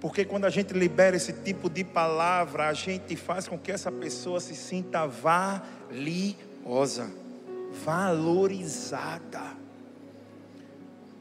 Porque 0.00 0.24
quando 0.24 0.46
a 0.46 0.50
gente 0.50 0.72
libera 0.72 1.14
esse 1.14 1.32
tipo 1.32 1.68
de 1.68 1.84
palavra, 1.84 2.68
a 2.68 2.72
gente 2.72 3.14
faz 3.16 3.46
com 3.46 3.58
que 3.58 3.70
essa 3.70 3.92
pessoa 3.92 4.40
se 4.40 4.54
sinta 4.54 5.06
valiosa, 5.06 7.12
valorizada. 7.84 9.42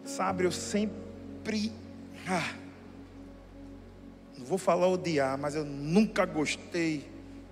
Sabe, 0.06 0.46
eu 0.46 0.52
sempre. 0.52 1.74
Ah, 2.26 2.54
não 4.38 4.46
vou 4.46 4.58
falar 4.58 4.88
odiar, 4.88 5.38
mas 5.38 5.56
eu 5.56 5.66
nunca 5.66 6.26
gostei 6.26 7.06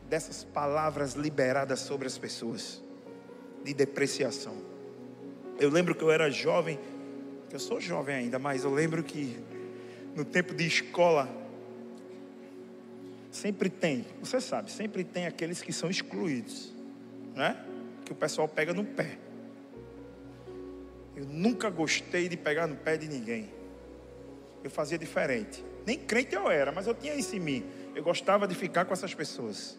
dessas 0.10 0.46
palavras 0.46 1.14
liberadas 1.14 1.82
sobre 1.82 2.08
as 2.08 2.18
pessoas, 2.18 2.82
de 3.66 3.74
depreciação. 3.74 4.56
Eu 5.60 5.70
lembro 5.70 5.94
que 5.94 6.04
eu 6.04 6.10
era 6.10 6.32
jovem, 6.32 6.80
eu 7.52 7.60
sou 7.60 7.82
jovem 7.82 8.16
ainda, 8.16 8.40
mas 8.40 8.64
eu 8.64 8.74
lembro 8.74 9.04
que 9.04 9.38
no 10.18 10.26
tempo 10.26 10.56
de 10.56 10.66
escola, 10.66 11.30
sempre 13.30 13.70
tem, 13.70 14.04
você 14.20 14.42
sabe, 14.42 14.72
sempre 14.72 15.04
tem 15.04 15.28
aqueles 15.28 15.62
que 15.62 15.72
são 15.72 15.92
excluídos, 15.92 16.74
né? 17.36 17.64
Que 18.04 18.14
o 18.14 18.16
pessoal 18.16 18.48
pega 18.48 18.74
no 18.74 18.84
pé. 18.84 19.16
Eu 21.16 21.24
nunca 21.26 21.70
gostei 21.70 22.28
de 22.28 22.36
pegar 22.36 22.66
no 22.66 22.76
pé 22.76 22.98
de 22.98 23.08
ninguém. 23.08 23.48
Eu 24.64 24.72
fazia 24.72 24.98
diferente. 24.98 25.64
Nem 25.86 26.00
crente 26.00 26.34
eu 26.34 26.50
era, 26.50 26.72
mas 26.72 26.88
eu 26.88 26.96
tinha 26.96 27.14
isso 27.14 27.36
em 27.36 27.40
mim. 27.40 27.64
Eu 27.94 28.04
gostava 28.04 28.48
de 28.48 28.56
ficar 28.56 28.86
com 28.86 28.94
essas 28.94 29.14
pessoas. 29.14 29.78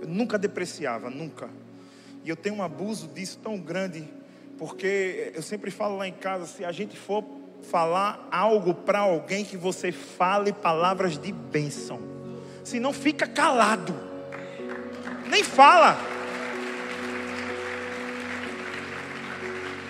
Eu 0.00 0.06
nunca 0.06 0.38
depreciava, 0.38 1.10
nunca. 1.10 1.50
E 2.22 2.28
eu 2.28 2.36
tenho 2.36 2.54
um 2.54 2.62
abuso 2.62 3.08
disso 3.08 3.40
tão 3.42 3.58
grande, 3.58 4.08
porque 4.56 5.32
eu 5.34 5.42
sempre 5.42 5.72
falo 5.72 5.96
lá 5.96 6.06
em 6.06 6.12
casa: 6.12 6.46
se 6.46 6.64
a 6.64 6.70
gente 6.70 6.96
for 6.96 7.37
falar 7.62 8.28
algo 8.30 8.72
para 8.74 9.00
alguém, 9.00 9.44
que 9.44 9.56
você 9.56 9.92
fale 9.92 10.52
palavras 10.52 11.18
de 11.18 11.32
bênção. 11.32 12.00
Se 12.64 12.78
não, 12.78 12.92
fica 12.92 13.26
calado. 13.26 13.94
Nem 15.28 15.42
fala. 15.42 15.98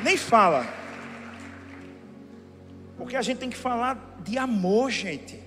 Nem 0.03 0.17
fala. 0.17 0.67
Porque 2.97 3.17
a 3.17 3.23
gente 3.23 3.39
tem 3.39 3.51
que 3.51 3.57
falar 3.57 4.17
de 4.25 4.39
amor, 4.39 4.91
gente. 4.91 5.41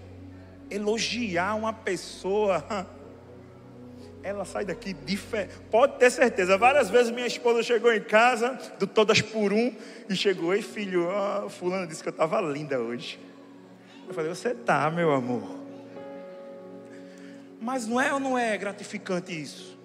Elogiar 0.69 1.55
uma 1.55 1.74
pessoa. 1.74 2.63
Ela 4.24 4.45
sai 4.45 4.65
daqui 4.65 4.93
diferente. 4.93 5.53
Pode 5.69 5.97
ter 5.97 6.11
certeza. 6.11 6.57
Várias 6.57 6.89
vezes 6.89 7.11
minha 7.11 7.28
esposa 7.28 7.63
chegou 7.63 7.93
em 7.93 8.01
casa, 8.01 8.57
do 8.78 8.86
todas 8.86 9.22
por 9.22 9.51
um, 9.51 9.74
e 10.07 10.15
chegou, 10.15 10.53
ei 10.53 10.61
filho, 10.61 11.07
fulano 11.49 11.88
disse 11.88 12.03
que 12.03 12.09
eu 12.09 12.11
estava 12.11 12.39
linda 12.39 12.80
hoje. 12.80 13.19
Eu 14.07 14.13
falei, 14.13 14.30
você 14.30 14.53
tá, 14.53 14.91
meu 14.91 15.11
amor. 15.11 15.61
Mas 17.59 17.88
não 17.88 18.01
é 18.01 18.13
ou 18.13 18.19
não 18.19 18.38
é 18.38 18.57
gratificante 18.57 19.39
isso? 19.39 19.80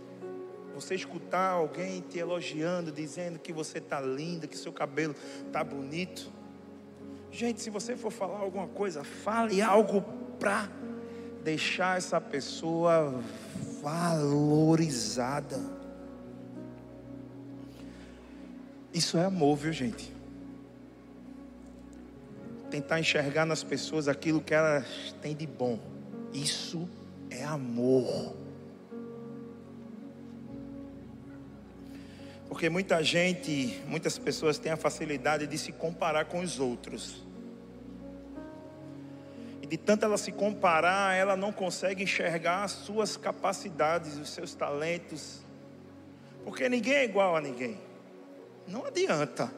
Você 0.75 0.95
escutar 0.95 1.51
alguém 1.51 2.01
te 2.01 2.19
elogiando, 2.19 2.91
dizendo 2.91 3.39
que 3.39 3.53
você 3.53 3.79
está 3.79 4.01
linda, 4.01 4.47
que 4.47 4.57
seu 4.57 4.73
cabelo 4.73 5.15
está 5.47 5.63
bonito. 5.63 6.31
Gente, 7.31 7.61
se 7.61 7.71
você 7.71 7.97
for 7.97 8.11
falar 8.11 8.39
alguma 8.41 8.67
coisa, 8.67 9.05
fale 9.05 9.63
algo 9.63 10.03
para 10.39 10.69
deixar 11.45 11.97
essa 11.97 12.21
pessoa 12.21 13.23
valorizada. 13.87 15.61
Isso 18.93 19.17
é 19.17 19.25
amor, 19.25 19.57
viu, 19.57 19.73
gente? 19.73 20.13
Tentar 22.69 22.99
enxergar 22.99 23.47
nas 23.47 23.63
pessoas 23.63 24.09
aquilo 24.09 24.41
que 24.41 24.53
elas 24.53 25.15
têm 25.23 25.37
de 25.37 25.47
bom. 25.47 25.79
Isso 26.33 26.89
é 27.31 27.45
amor. 27.45 28.35
Porque 32.49 32.69
muita 32.69 33.05
gente, 33.05 33.81
muitas 33.87 34.19
pessoas 34.19 34.59
têm 34.59 34.73
a 34.73 34.77
facilidade 34.77 35.47
de 35.47 35.57
se 35.57 35.71
comparar 35.71 36.25
com 36.25 36.41
os 36.41 36.59
outros. 36.59 37.25
E 39.67 39.69
de 39.69 39.77
tanto 39.77 40.05
ela 40.05 40.17
se 40.17 40.31
comparar, 40.31 41.17
ela 41.17 41.37
não 41.37 41.53
consegue 41.53 42.05
enxergar 42.05 42.63
as 42.63 42.71
suas 42.71 43.17
capacidades, 43.17 44.17
os 44.17 44.31
seus 44.31 44.55
talentos. 44.55 45.41
Porque 46.45 46.69
ninguém 46.69 46.95
é 46.95 47.05
igual 47.05 47.35
a 47.35 47.41
ninguém. 47.41 47.77
Não 48.69 48.87
adianta. 48.87 49.53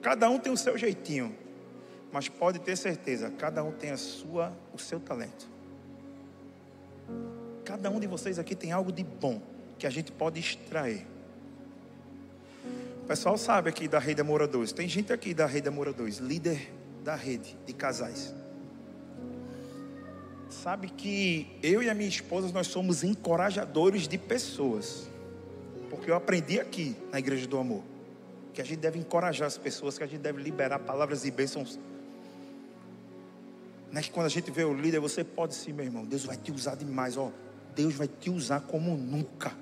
Cada 0.00 0.30
um 0.30 0.38
tem 0.38 0.52
o 0.52 0.56
seu 0.56 0.78
jeitinho. 0.78 1.36
Mas 2.12 2.28
pode 2.28 2.60
ter 2.60 2.76
certeza, 2.76 3.30
cada 3.36 3.64
um 3.64 3.72
tem 3.72 3.90
a 3.90 3.96
sua, 3.96 4.52
o 4.72 4.78
seu 4.78 5.00
talento. 5.00 5.48
Cada 7.64 7.90
um 7.90 7.98
de 7.98 8.06
vocês 8.06 8.38
aqui 8.38 8.54
tem 8.54 8.70
algo 8.70 8.92
de 8.92 9.02
bom 9.02 9.42
que 9.76 9.86
a 9.86 9.90
gente 9.90 10.12
pode 10.12 10.38
extrair. 10.38 11.04
O 13.02 13.06
pessoal 13.08 13.36
sabe 13.36 13.70
aqui 13.70 13.88
da 13.88 13.98
Rede 13.98 14.20
Amor 14.20 14.46
2. 14.46 14.72
Tem 14.72 14.88
gente 14.88 15.12
aqui 15.12 15.34
da 15.34 15.46
Rede 15.46 15.68
Amor 15.68 15.92
2, 15.92 16.18
líder 16.18 16.72
da 17.02 17.16
rede 17.16 17.56
de 17.66 17.72
casais. 17.72 18.37
Sabe 20.48 20.88
que 20.88 21.46
eu 21.62 21.82
e 21.82 21.90
a 21.90 21.94
minha 21.94 22.08
esposa 22.08 22.50
nós 22.52 22.66
somos 22.66 23.04
encorajadores 23.04 24.08
de 24.08 24.18
pessoas. 24.18 25.08
Porque 25.90 26.10
eu 26.10 26.14
aprendi 26.14 26.58
aqui 26.58 26.96
na 27.10 27.18
Igreja 27.18 27.46
do 27.46 27.58
Amor 27.58 27.82
que 28.58 28.62
a 28.62 28.64
gente 28.64 28.80
deve 28.80 28.98
encorajar 28.98 29.46
as 29.46 29.56
pessoas, 29.56 29.96
que 29.96 30.02
a 30.02 30.06
gente 30.08 30.20
deve 30.20 30.42
liberar 30.42 30.80
palavras 30.80 31.24
e 31.24 31.30
bênçãos. 31.30 31.78
Né? 33.92 34.02
Que 34.02 34.10
quando 34.10 34.26
a 34.26 34.28
gente 34.28 34.50
vê 34.50 34.64
o 34.64 34.74
líder, 34.74 34.98
você 34.98 35.22
pode 35.22 35.54
sim, 35.54 35.72
meu 35.72 35.84
irmão. 35.84 36.04
Deus 36.04 36.24
vai 36.24 36.36
te 36.36 36.50
usar 36.50 36.74
demais, 36.74 37.16
ó. 37.16 37.30
Deus 37.76 37.94
vai 37.94 38.08
te 38.08 38.30
usar 38.30 38.62
como 38.62 38.96
nunca. 38.96 39.52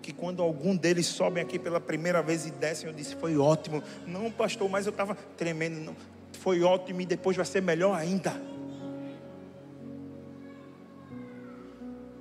Que 0.00 0.14
quando 0.14 0.42
algum 0.42 0.74
deles 0.74 1.04
sobem 1.04 1.42
aqui 1.42 1.58
pela 1.58 1.78
primeira 1.78 2.22
vez 2.22 2.46
e 2.46 2.50
descem, 2.52 2.88
eu 2.88 2.94
disse, 2.94 3.14
foi 3.16 3.36
ótimo. 3.36 3.82
Não, 4.06 4.30
pastor, 4.30 4.66
mas 4.70 4.86
eu 4.86 4.92
estava 4.92 5.14
tremendo. 5.36 5.78
Não. 5.78 5.94
Foi 6.40 6.62
ótimo 6.62 7.02
e 7.02 7.04
depois 7.04 7.36
vai 7.36 7.44
ser 7.44 7.60
melhor 7.60 7.94
ainda. 7.94 8.32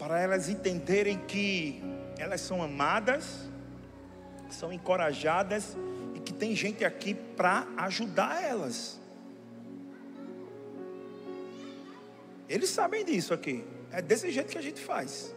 Para 0.06 0.22
elas 0.22 0.49
entenderem 0.49 1.18
que 1.18 1.82
elas 2.20 2.39
são 2.39 2.62
amadas, 2.62 3.49
são 4.51 4.72
encorajadas 4.72 5.76
e 6.14 6.20
que 6.20 6.32
tem 6.32 6.56
gente 6.56 6.86
aqui 6.86 7.16
para 7.16 7.68
ajudar 7.76 8.43
elas. 8.43 8.99
Eles 12.47 12.70
sabem 12.70 13.03
disso 13.03 13.34
aqui. 13.34 13.66
É 13.91 13.99
desse 13.99 14.30
jeito 14.30 14.51
que 14.51 14.60
a 14.60 14.62
gente 14.62 14.80
faz. 14.80 15.34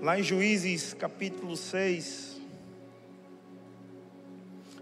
Lá 0.00 0.18
em 0.18 0.22
Juízes 0.22 0.94
capítulo 0.94 1.54
6, 1.54 2.40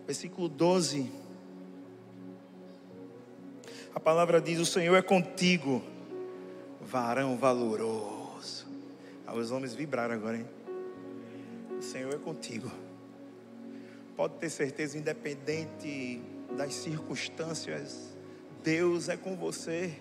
versículo 0.07 0.49
12 0.49 1.24
a 3.95 4.01
palavra 4.01 4.41
diz: 4.41 4.59
O 4.59 4.67
Senhor 4.67 4.97
é 4.97 5.03
contigo, 5.03 5.83
varão 6.81 7.37
valoroso. 7.37 8.67
Ah, 9.27 9.35
os 9.35 9.51
homens 9.51 9.75
vibraram 9.75 10.15
agora, 10.15 10.39
hein? 10.39 10.47
O 11.79 11.83
Senhor 11.83 12.13
é 12.13 12.19
contigo. 12.19 12.71
Pode 14.17 14.35
ter 14.35 14.51
certeza, 14.51 14.99
independente 14.99 16.21
das 16.57 16.75
circunstâncias, 16.75 18.15
Deus 18.63 19.09
é 19.09 19.17
com 19.17 19.37
você. 19.37 19.93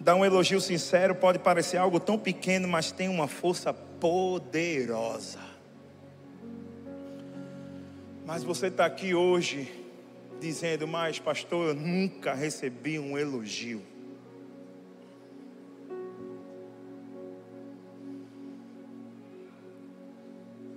Dar 0.00 0.16
um 0.16 0.24
elogio 0.24 0.60
sincero 0.60 1.14
pode 1.14 1.38
parecer 1.38 1.78
algo 1.78 1.98
tão 1.98 2.18
pequeno, 2.18 2.68
mas 2.68 2.92
tem 2.92 3.08
uma 3.08 3.26
força 3.26 3.72
poderosa. 3.72 5.38
Mas 8.26 8.42
você 8.42 8.66
está 8.66 8.84
aqui 8.84 9.14
hoje 9.14 9.83
dizendo: 10.40 10.86
Mas, 10.86 11.18
pastor, 11.18 11.68
eu 11.68 11.74
nunca 11.74 12.34
recebi 12.34 12.98
um 12.98 13.16
elogio. 13.16 13.82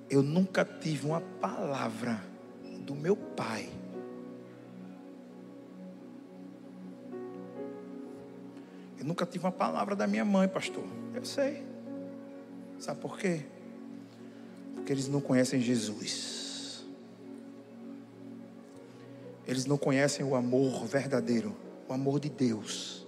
Eu 0.10 0.24
nunca 0.24 0.64
tive 0.64 1.06
uma 1.06 1.22
palavra 1.22 2.24
do 2.82 2.96
meu 2.96 3.16
pai. 3.16 3.70
Eu 8.98 9.06
nunca 9.06 9.26
tive 9.26 9.46
uma 9.46 9.52
palavra 9.52 9.96
da 9.96 10.08
minha 10.08 10.24
mãe, 10.24 10.48
pastor. 10.48 10.86
Eu 11.14 11.26
sei. 11.26 11.64
Sabe 12.80 13.00
por 13.02 13.18
quê? 13.20 13.42
Porque 14.74 14.92
eles 14.92 15.08
não 15.08 15.20
conhecem 15.20 15.60
Jesus. 15.60 16.37
Eles 19.48 19.66
não 19.66 19.78
conhecem 19.78 20.26
o 20.26 20.36
amor 20.36 20.86
verdadeiro, 20.86 21.56
o 21.88 21.94
amor 21.94 22.20
de 22.20 22.30
Deus. 22.30 23.08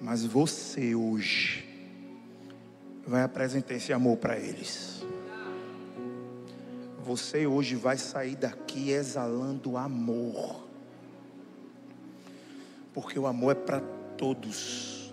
Mas 0.00 0.24
você 0.24 0.94
hoje 0.94 1.68
vai 3.06 3.22
apresentar 3.22 3.74
esse 3.74 3.92
amor 3.92 4.16
para 4.16 4.38
eles. 4.38 5.04
Você 7.04 7.46
hoje 7.46 7.74
vai 7.76 7.98
sair 7.98 8.34
daqui 8.34 8.90
exalando 8.90 9.76
amor. 9.76 10.64
Porque 12.94 13.18
o 13.18 13.26
amor 13.26 13.52
é 13.52 13.54
para 13.54 13.80
todos. 14.16 15.12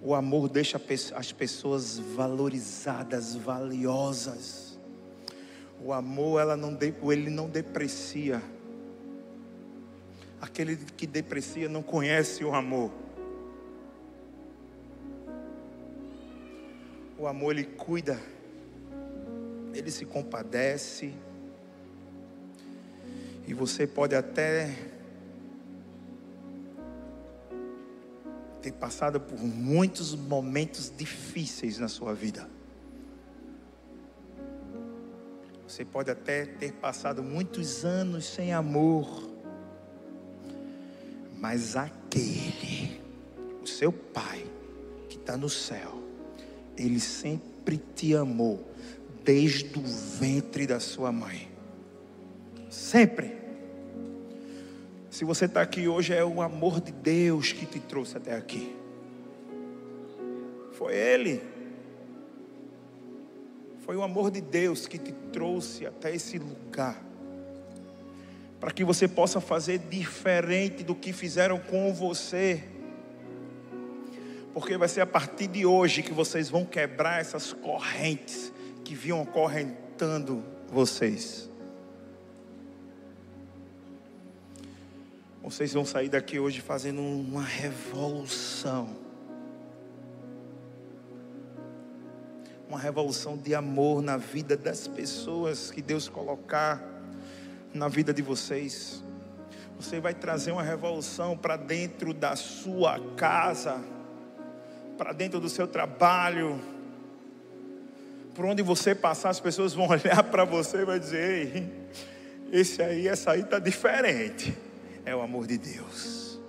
O 0.00 0.14
amor 0.14 0.48
deixa 0.48 0.80
as 1.14 1.30
pessoas 1.30 1.98
valorizadas, 1.98 3.34
valiosas. 3.34 4.71
O 5.84 5.92
amor, 5.92 6.40
ela 6.40 6.56
não, 6.56 6.78
ele 7.10 7.30
não 7.30 7.48
deprecia. 7.48 8.42
Aquele 10.40 10.76
que 10.76 11.06
deprecia 11.06 11.68
não 11.68 11.82
conhece 11.82 12.44
o 12.44 12.54
amor. 12.54 12.90
O 17.18 17.26
amor, 17.26 17.52
ele 17.52 17.64
cuida 17.64 18.18
ele 19.74 19.90
se 19.90 20.04
compadece. 20.04 21.12
E 23.46 23.54
você 23.54 23.86
pode 23.86 24.14
até 24.14 24.74
ter 28.60 28.72
passado 28.72 29.20
por 29.20 29.42
muitos 29.42 30.14
momentos 30.14 30.92
difíceis 30.96 31.78
na 31.78 31.88
sua 31.88 32.14
vida. 32.14 32.48
Você 35.72 35.86
pode 35.86 36.10
até 36.10 36.44
ter 36.44 36.70
passado 36.70 37.22
muitos 37.22 37.82
anos 37.82 38.26
sem 38.26 38.52
amor. 38.52 39.26
Mas 41.38 41.76
aquele, 41.76 43.00
o 43.62 43.66
seu 43.66 43.90
Pai, 43.90 44.44
que 45.08 45.16
está 45.16 45.34
no 45.34 45.48
céu, 45.48 45.94
Ele 46.76 47.00
sempre 47.00 47.78
te 47.78 48.14
amou 48.14 48.70
desde 49.24 49.78
o 49.78 49.82
ventre 49.82 50.66
da 50.66 50.78
sua 50.78 51.10
mãe. 51.10 51.50
Sempre. 52.68 53.34
Se 55.08 55.24
você 55.24 55.46
está 55.46 55.62
aqui 55.62 55.88
hoje, 55.88 56.12
é 56.12 56.22
o 56.22 56.42
amor 56.42 56.82
de 56.82 56.92
Deus 56.92 57.50
que 57.50 57.64
te 57.64 57.80
trouxe 57.80 58.18
até 58.18 58.36
aqui. 58.36 58.76
Foi 60.72 60.94
Ele. 60.94 61.51
Foi 63.84 63.96
o 63.96 64.02
amor 64.02 64.30
de 64.30 64.40
Deus 64.40 64.86
que 64.86 64.96
te 64.96 65.12
trouxe 65.32 65.86
até 65.86 66.14
esse 66.14 66.38
lugar. 66.38 67.02
Para 68.60 68.70
que 68.70 68.84
você 68.84 69.08
possa 69.08 69.40
fazer 69.40 69.78
diferente 69.78 70.84
do 70.84 70.94
que 70.94 71.12
fizeram 71.12 71.58
com 71.58 71.92
você. 71.92 72.62
Porque 74.54 74.76
vai 74.76 74.88
ser 74.88 75.00
a 75.00 75.06
partir 75.06 75.48
de 75.48 75.66
hoje 75.66 76.02
que 76.02 76.12
vocês 76.12 76.48
vão 76.48 76.64
quebrar 76.64 77.20
essas 77.20 77.52
correntes 77.52 78.52
que 78.84 78.94
vinham 78.94 79.20
acorrentando 79.20 80.44
vocês. 80.68 81.50
Vocês 85.42 85.72
vão 85.72 85.84
sair 85.84 86.08
daqui 86.08 86.38
hoje 86.38 86.60
fazendo 86.60 87.02
uma 87.02 87.42
revolução. 87.42 89.01
Uma 92.72 92.80
revolução 92.80 93.36
de 93.36 93.54
amor 93.54 94.00
na 94.00 94.16
vida 94.16 94.56
das 94.56 94.88
pessoas 94.88 95.70
que 95.70 95.82
Deus 95.82 96.08
colocar 96.08 96.82
na 97.74 97.86
vida 97.86 98.14
de 98.14 98.22
vocês. 98.22 99.04
Você 99.78 100.00
vai 100.00 100.14
trazer 100.14 100.52
uma 100.52 100.62
revolução 100.62 101.36
para 101.36 101.58
dentro 101.58 102.14
da 102.14 102.34
sua 102.34 102.98
casa, 103.14 103.78
para 104.96 105.12
dentro 105.12 105.38
do 105.38 105.50
seu 105.50 105.68
trabalho, 105.68 106.58
por 108.34 108.46
onde 108.46 108.62
você 108.62 108.94
passar, 108.94 109.28
as 109.28 109.38
pessoas 109.38 109.74
vão 109.74 109.88
olhar 109.92 110.22
para 110.30 110.46
você 110.46 110.78
e 110.78 110.84
vai 110.86 110.98
dizer: 110.98 111.54
Ei, 111.54 111.88
esse 112.58 112.82
aí, 112.82 113.06
essa 113.06 113.32
aí 113.32 113.42
está 113.42 113.58
diferente. 113.58 114.56
É 115.04 115.14
o 115.14 115.20
amor 115.20 115.46
de 115.46 115.58
Deus. 115.58 116.40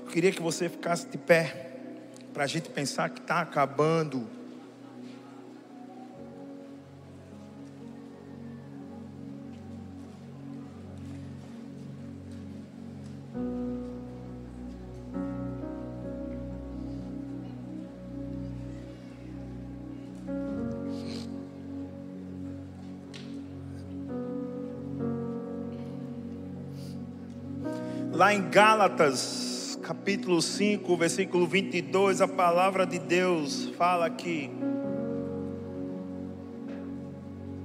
Eu 0.00 0.06
queria 0.10 0.32
que 0.32 0.40
você 0.40 0.70
ficasse 0.70 1.06
de 1.08 1.18
pé, 1.18 1.67
para 2.32 2.44
a 2.44 2.46
gente 2.46 2.68
pensar 2.68 3.10
que 3.10 3.20
está 3.20 3.40
acabando. 3.40 4.26
Lá 28.12 28.34
em 28.34 28.50
Gálatas, 28.50 29.47
capítulo 29.88 30.42
5, 30.42 30.96
versículo 30.98 31.46
22, 31.46 32.20
a 32.20 32.28
palavra 32.28 32.84
de 32.84 32.98
Deus 32.98 33.70
fala 33.78 34.10
que 34.10 34.50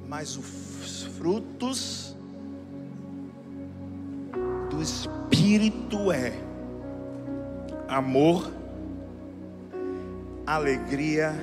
mas 0.07 0.37
os 0.37 1.03
frutos 1.17 2.15
do 4.69 4.81
Espírito 4.81 6.13
é 6.13 6.31
amor, 7.89 8.49
alegria, 10.47 11.33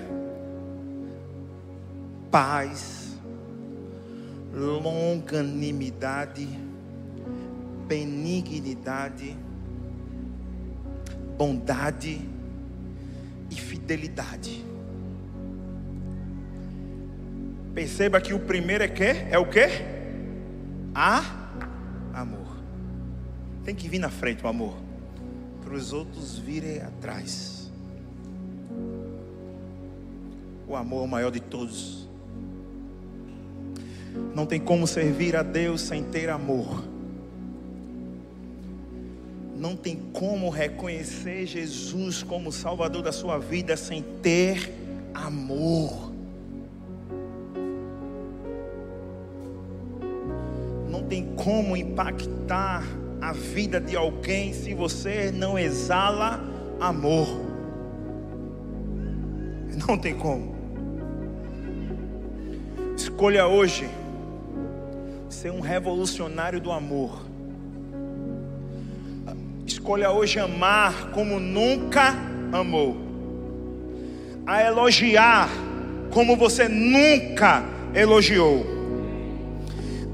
paz, 2.30 3.18
longanimidade, 4.50 6.48
benignidade, 7.86 9.36
bondade 11.40 12.20
e 13.50 13.54
fidelidade. 13.54 14.62
Perceba 17.74 18.20
que 18.20 18.34
o 18.34 18.40
primeiro 18.40 18.84
é 18.84 18.88
que 18.88 19.04
é 19.04 19.38
o 19.38 19.48
que? 19.48 19.66
A 20.94 21.24
amor. 22.12 22.58
Tem 23.64 23.74
que 23.74 23.88
vir 23.88 23.98
na 23.98 24.10
frente 24.10 24.44
o 24.44 24.48
amor, 24.48 24.76
para 25.64 25.72
os 25.72 25.94
outros 25.94 26.36
virem 26.36 26.82
atrás. 26.82 27.72
O 30.68 30.76
amor 30.76 31.00
é 31.00 31.04
o 31.04 31.08
maior 31.08 31.30
de 31.30 31.40
todos. 31.40 32.06
Não 34.34 34.44
tem 34.44 34.60
como 34.60 34.86
servir 34.86 35.34
a 35.36 35.42
Deus 35.42 35.80
sem 35.80 36.04
ter 36.04 36.28
amor 36.28 36.99
não 39.60 39.76
tem 39.76 39.94
como 40.14 40.48
reconhecer 40.48 41.44
Jesus 41.44 42.22
como 42.22 42.50
Salvador 42.50 43.02
da 43.02 43.12
sua 43.12 43.38
vida 43.38 43.76
sem 43.76 44.02
ter 44.02 44.72
amor. 45.12 46.10
Não 50.88 51.02
tem 51.02 51.34
como 51.36 51.76
impactar 51.76 52.82
a 53.20 53.34
vida 53.34 53.78
de 53.78 53.94
alguém 53.94 54.54
se 54.54 54.72
você 54.72 55.30
não 55.30 55.58
exala 55.58 56.40
amor. 56.80 57.28
Não 59.86 59.98
tem 59.98 60.14
como. 60.14 60.54
Escolha 62.96 63.46
hoje 63.46 63.86
ser 65.28 65.52
um 65.52 65.60
revolucionário 65.60 66.60
do 66.62 66.72
amor 66.72 67.29
Escolha 69.90 70.12
hoje 70.12 70.38
amar 70.38 71.10
como 71.10 71.40
nunca 71.40 72.14
amou. 72.52 72.96
A 74.46 74.62
elogiar 74.62 75.48
como 76.12 76.36
você 76.36 76.68
nunca 76.68 77.64
elogiou. 77.92 78.64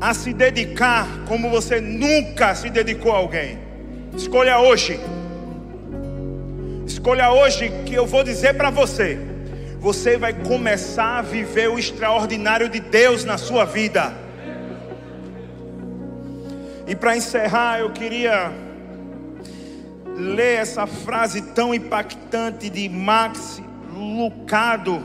A 0.00 0.14
se 0.14 0.32
dedicar 0.32 1.06
como 1.28 1.50
você 1.50 1.78
nunca 1.78 2.54
se 2.54 2.70
dedicou 2.70 3.12
a 3.12 3.18
alguém. 3.18 3.58
Escolha 4.16 4.60
hoje. 4.60 4.98
Escolha 6.86 7.30
hoje 7.30 7.70
que 7.84 7.92
eu 7.92 8.06
vou 8.06 8.24
dizer 8.24 8.54
para 8.54 8.70
você. 8.70 9.18
Você 9.78 10.16
vai 10.16 10.32
começar 10.32 11.18
a 11.18 11.22
viver 11.22 11.68
o 11.68 11.78
extraordinário 11.78 12.70
de 12.70 12.80
Deus 12.80 13.26
na 13.26 13.36
sua 13.36 13.66
vida. 13.66 14.10
E 16.86 16.96
para 16.96 17.14
encerrar, 17.14 17.80
eu 17.80 17.90
queria 17.90 18.64
ler 20.16 20.60
essa 20.60 20.86
frase 20.86 21.42
tão 21.42 21.74
impactante 21.74 22.70
de 22.70 22.88
Max 22.88 23.62
Lucado, 23.94 25.04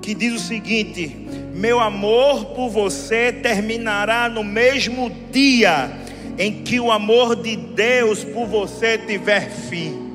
que 0.00 0.14
diz 0.14 0.32
o 0.34 0.38
seguinte: 0.38 1.28
Meu 1.54 1.78
amor 1.78 2.46
por 2.46 2.70
você 2.70 3.32
terminará 3.32 4.28
no 4.28 4.42
mesmo 4.42 5.10
dia 5.30 5.90
em 6.38 6.62
que 6.62 6.80
o 6.80 6.90
amor 6.90 7.36
de 7.36 7.56
Deus 7.56 8.24
por 8.24 8.46
você 8.46 8.96
tiver 8.96 9.50
fim. 9.50 10.08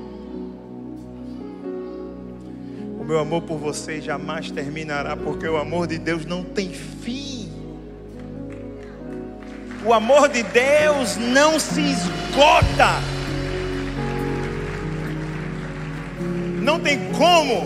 O 3.00 3.04
meu 3.04 3.20
amor 3.20 3.44
por 3.44 3.60
você 3.60 4.02
jamais 4.02 4.50
terminará, 4.50 5.16
porque 5.16 5.48
o 5.48 5.58
amor 5.58 5.86
de 5.86 6.00
Deus 6.00 6.26
não 6.26 6.44
tem 6.44 6.72
fim. 6.72 7.48
O 9.86 9.94
amor 9.94 10.28
de 10.28 10.42
Deus 10.42 11.16
não 11.16 11.60
se 11.60 11.82
esgota. 11.82 13.16
Não 16.66 16.80
tem 16.80 16.98
como. 17.12 17.64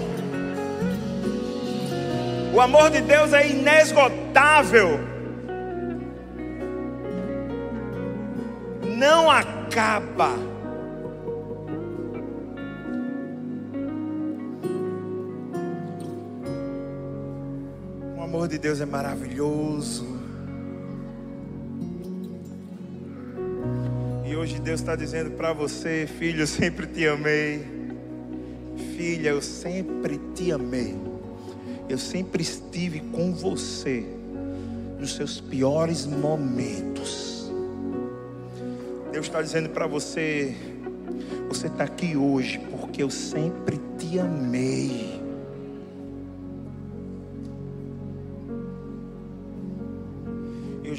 O 2.53 2.59
amor 2.59 2.91
de 2.91 2.99
Deus 2.99 3.31
é 3.31 3.49
inesgotável. 3.49 4.99
Não 8.97 9.31
acaba. 9.31 10.31
O 18.17 18.21
amor 18.21 18.49
de 18.49 18.57
Deus 18.57 18.81
é 18.81 18.85
maravilhoso. 18.85 20.19
hoje 24.39 24.57
Deus 24.57 24.79
está 24.79 24.95
dizendo 24.95 25.31
para 25.31 25.51
você, 25.51 26.07
filho, 26.07 26.47
sempre 26.47 26.87
te 26.87 27.05
amei. 27.05 27.78
Filha, 28.99 29.29
eu 29.29 29.41
sempre 29.41 30.19
te 30.35 30.51
amei. 30.51 30.93
Eu 31.87 31.97
sempre 31.97 32.43
estive 32.43 32.99
com 32.99 33.33
você 33.33 34.03
nos 34.99 35.15
seus 35.15 35.39
piores 35.39 36.05
momentos. 36.05 37.49
Deus 39.13 39.27
está 39.27 39.41
dizendo 39.41 39.69
para 39.69 39.87
você, 39.87 40.53
você 41.47 41.67
está 41.67 41.85
aqui 41.85 42.17
hoje 42.17 42.59
porque 42.59 43.01
eu 43.01 43.09
sempre 43.09 43.79
te 43.97 44.19
amei. 44.19 45.08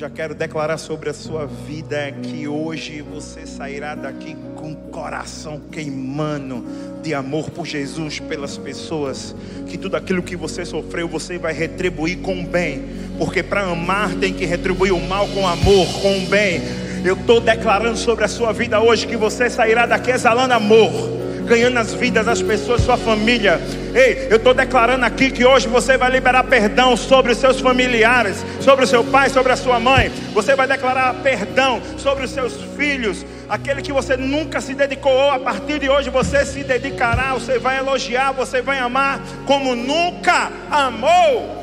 Já 0.01 0.09
quero 0.09 0.35
declarar 0.35 0.79
sobre 0.79 1.11
a 1.11 1.13
sua 1.13 1.45
vida 1.45 2.11
que 2.23 2.49
hoje 2.49 3.03
você 3.03 3.47
sairá 3.47 3.95
daqui 3.95 4.35
com 4.57 4.73
o 4.73 4.77
coração 4.91 5.61
queimando 5.71 6.65
de 7.03 7.13
amor 7.13 7.51
por 7.51 7.67
Jesus, 7.67 8.19
pelas 8.19 8.57
pessoas, 8.57 9.37
que 9.69 9.77
tudo 9.77 9.99
aquilo 9.99 10.23
que 10.23 10.35
você 10.35 10.65
sofreu, 10.65 11.07
você 11.07 11.37
vai 11.37 11.53
retribuir 11.53 12.21
com 12.21 12.43
bem, 12.43 12.83
porque 13.19 13.43
para 13.43 13.61
amar 13.61 14.15
tem 14.15 14.33
que 14.33 14.47
retribuir 14.47 14.95
o 14.95 15.07
mal 15.07 15.29
com 15.29 15.47
amor, 15.47 15.87
com 16.01 16.17
o 16.17 16.27
bem. 16.29 16.63
Eu 17.05 17.15
estou 17.15 17.39
declarando 17.39 17.99
sobre 17.99 18.25
a 18.25 18.29
sua 18.29 18.55
vida 18.55 18.81
hoje 18.81 19.07
que 19.07 19.19
você 19.19 19.51
sairá 19.51 19.85
daqui 19.85 20.13
exalando 20.13 20.55
amor 20.55 21.20
ganhando 21.51 21.79
as 21.79 21.93
vidas 21.93 22.25
das 22.25 22.41
pessoas, 22.41 22.81
sua 22.81 22.97
família. 22.97 23.61
Ei, 23.93 24.29
eu 24.31 24.37
estou 24.37 24.55
declarando 24.55 25.05
aqui 25.05 25.33
que 25.33 25.45
hoje 25.45 25.67
você 25.67 25.99
vai 25.99 26.09
liberar 26.09 26.45
perdão 26.45 26.97
sobre 26.97 27.33
os 27.33 27.39
seus 27.39 27.59
familiares, 27.59 28.47
sobre 28.61 28.85
o 28.85 28.89
seu 28.89 29.03
pai, 29.03 29.29
sobre 29.29 29.51
a 29.51 29.57
sua 29.57 29.81
mãe. 29.81 30.13
Você 30.33 30.55
vai 30.55 30.69
declarar 30.69 31.13
perdão 31.25 31.83
sobre 31.99 32.25
os 32.25 32.31
seus 32.31 32.53
filhos, 32.77 33.27
aquele 33.49 33.83
que 33.83 33.93
você 33.93 34.17
nunca 34.17 34.61
se 34.61 34.75
dedicou. 34.75 35.33
A 35.33 35.41
partir 35.41 35.81
de 35.81 35.89
hoje 35.89 36.09
você 36.09 36.47
se 36.47 36.63
dedicará, 36.63 37.35
você 37.35 37.59
vai 37.59 37.79
elogiar, 37.79 38.31
você 38.31 38.63
vai 38.63 38.79
amar 38.79 39.21
como 39.45 39.75
nunca 39.75 40.53
amou. 40.71 41.60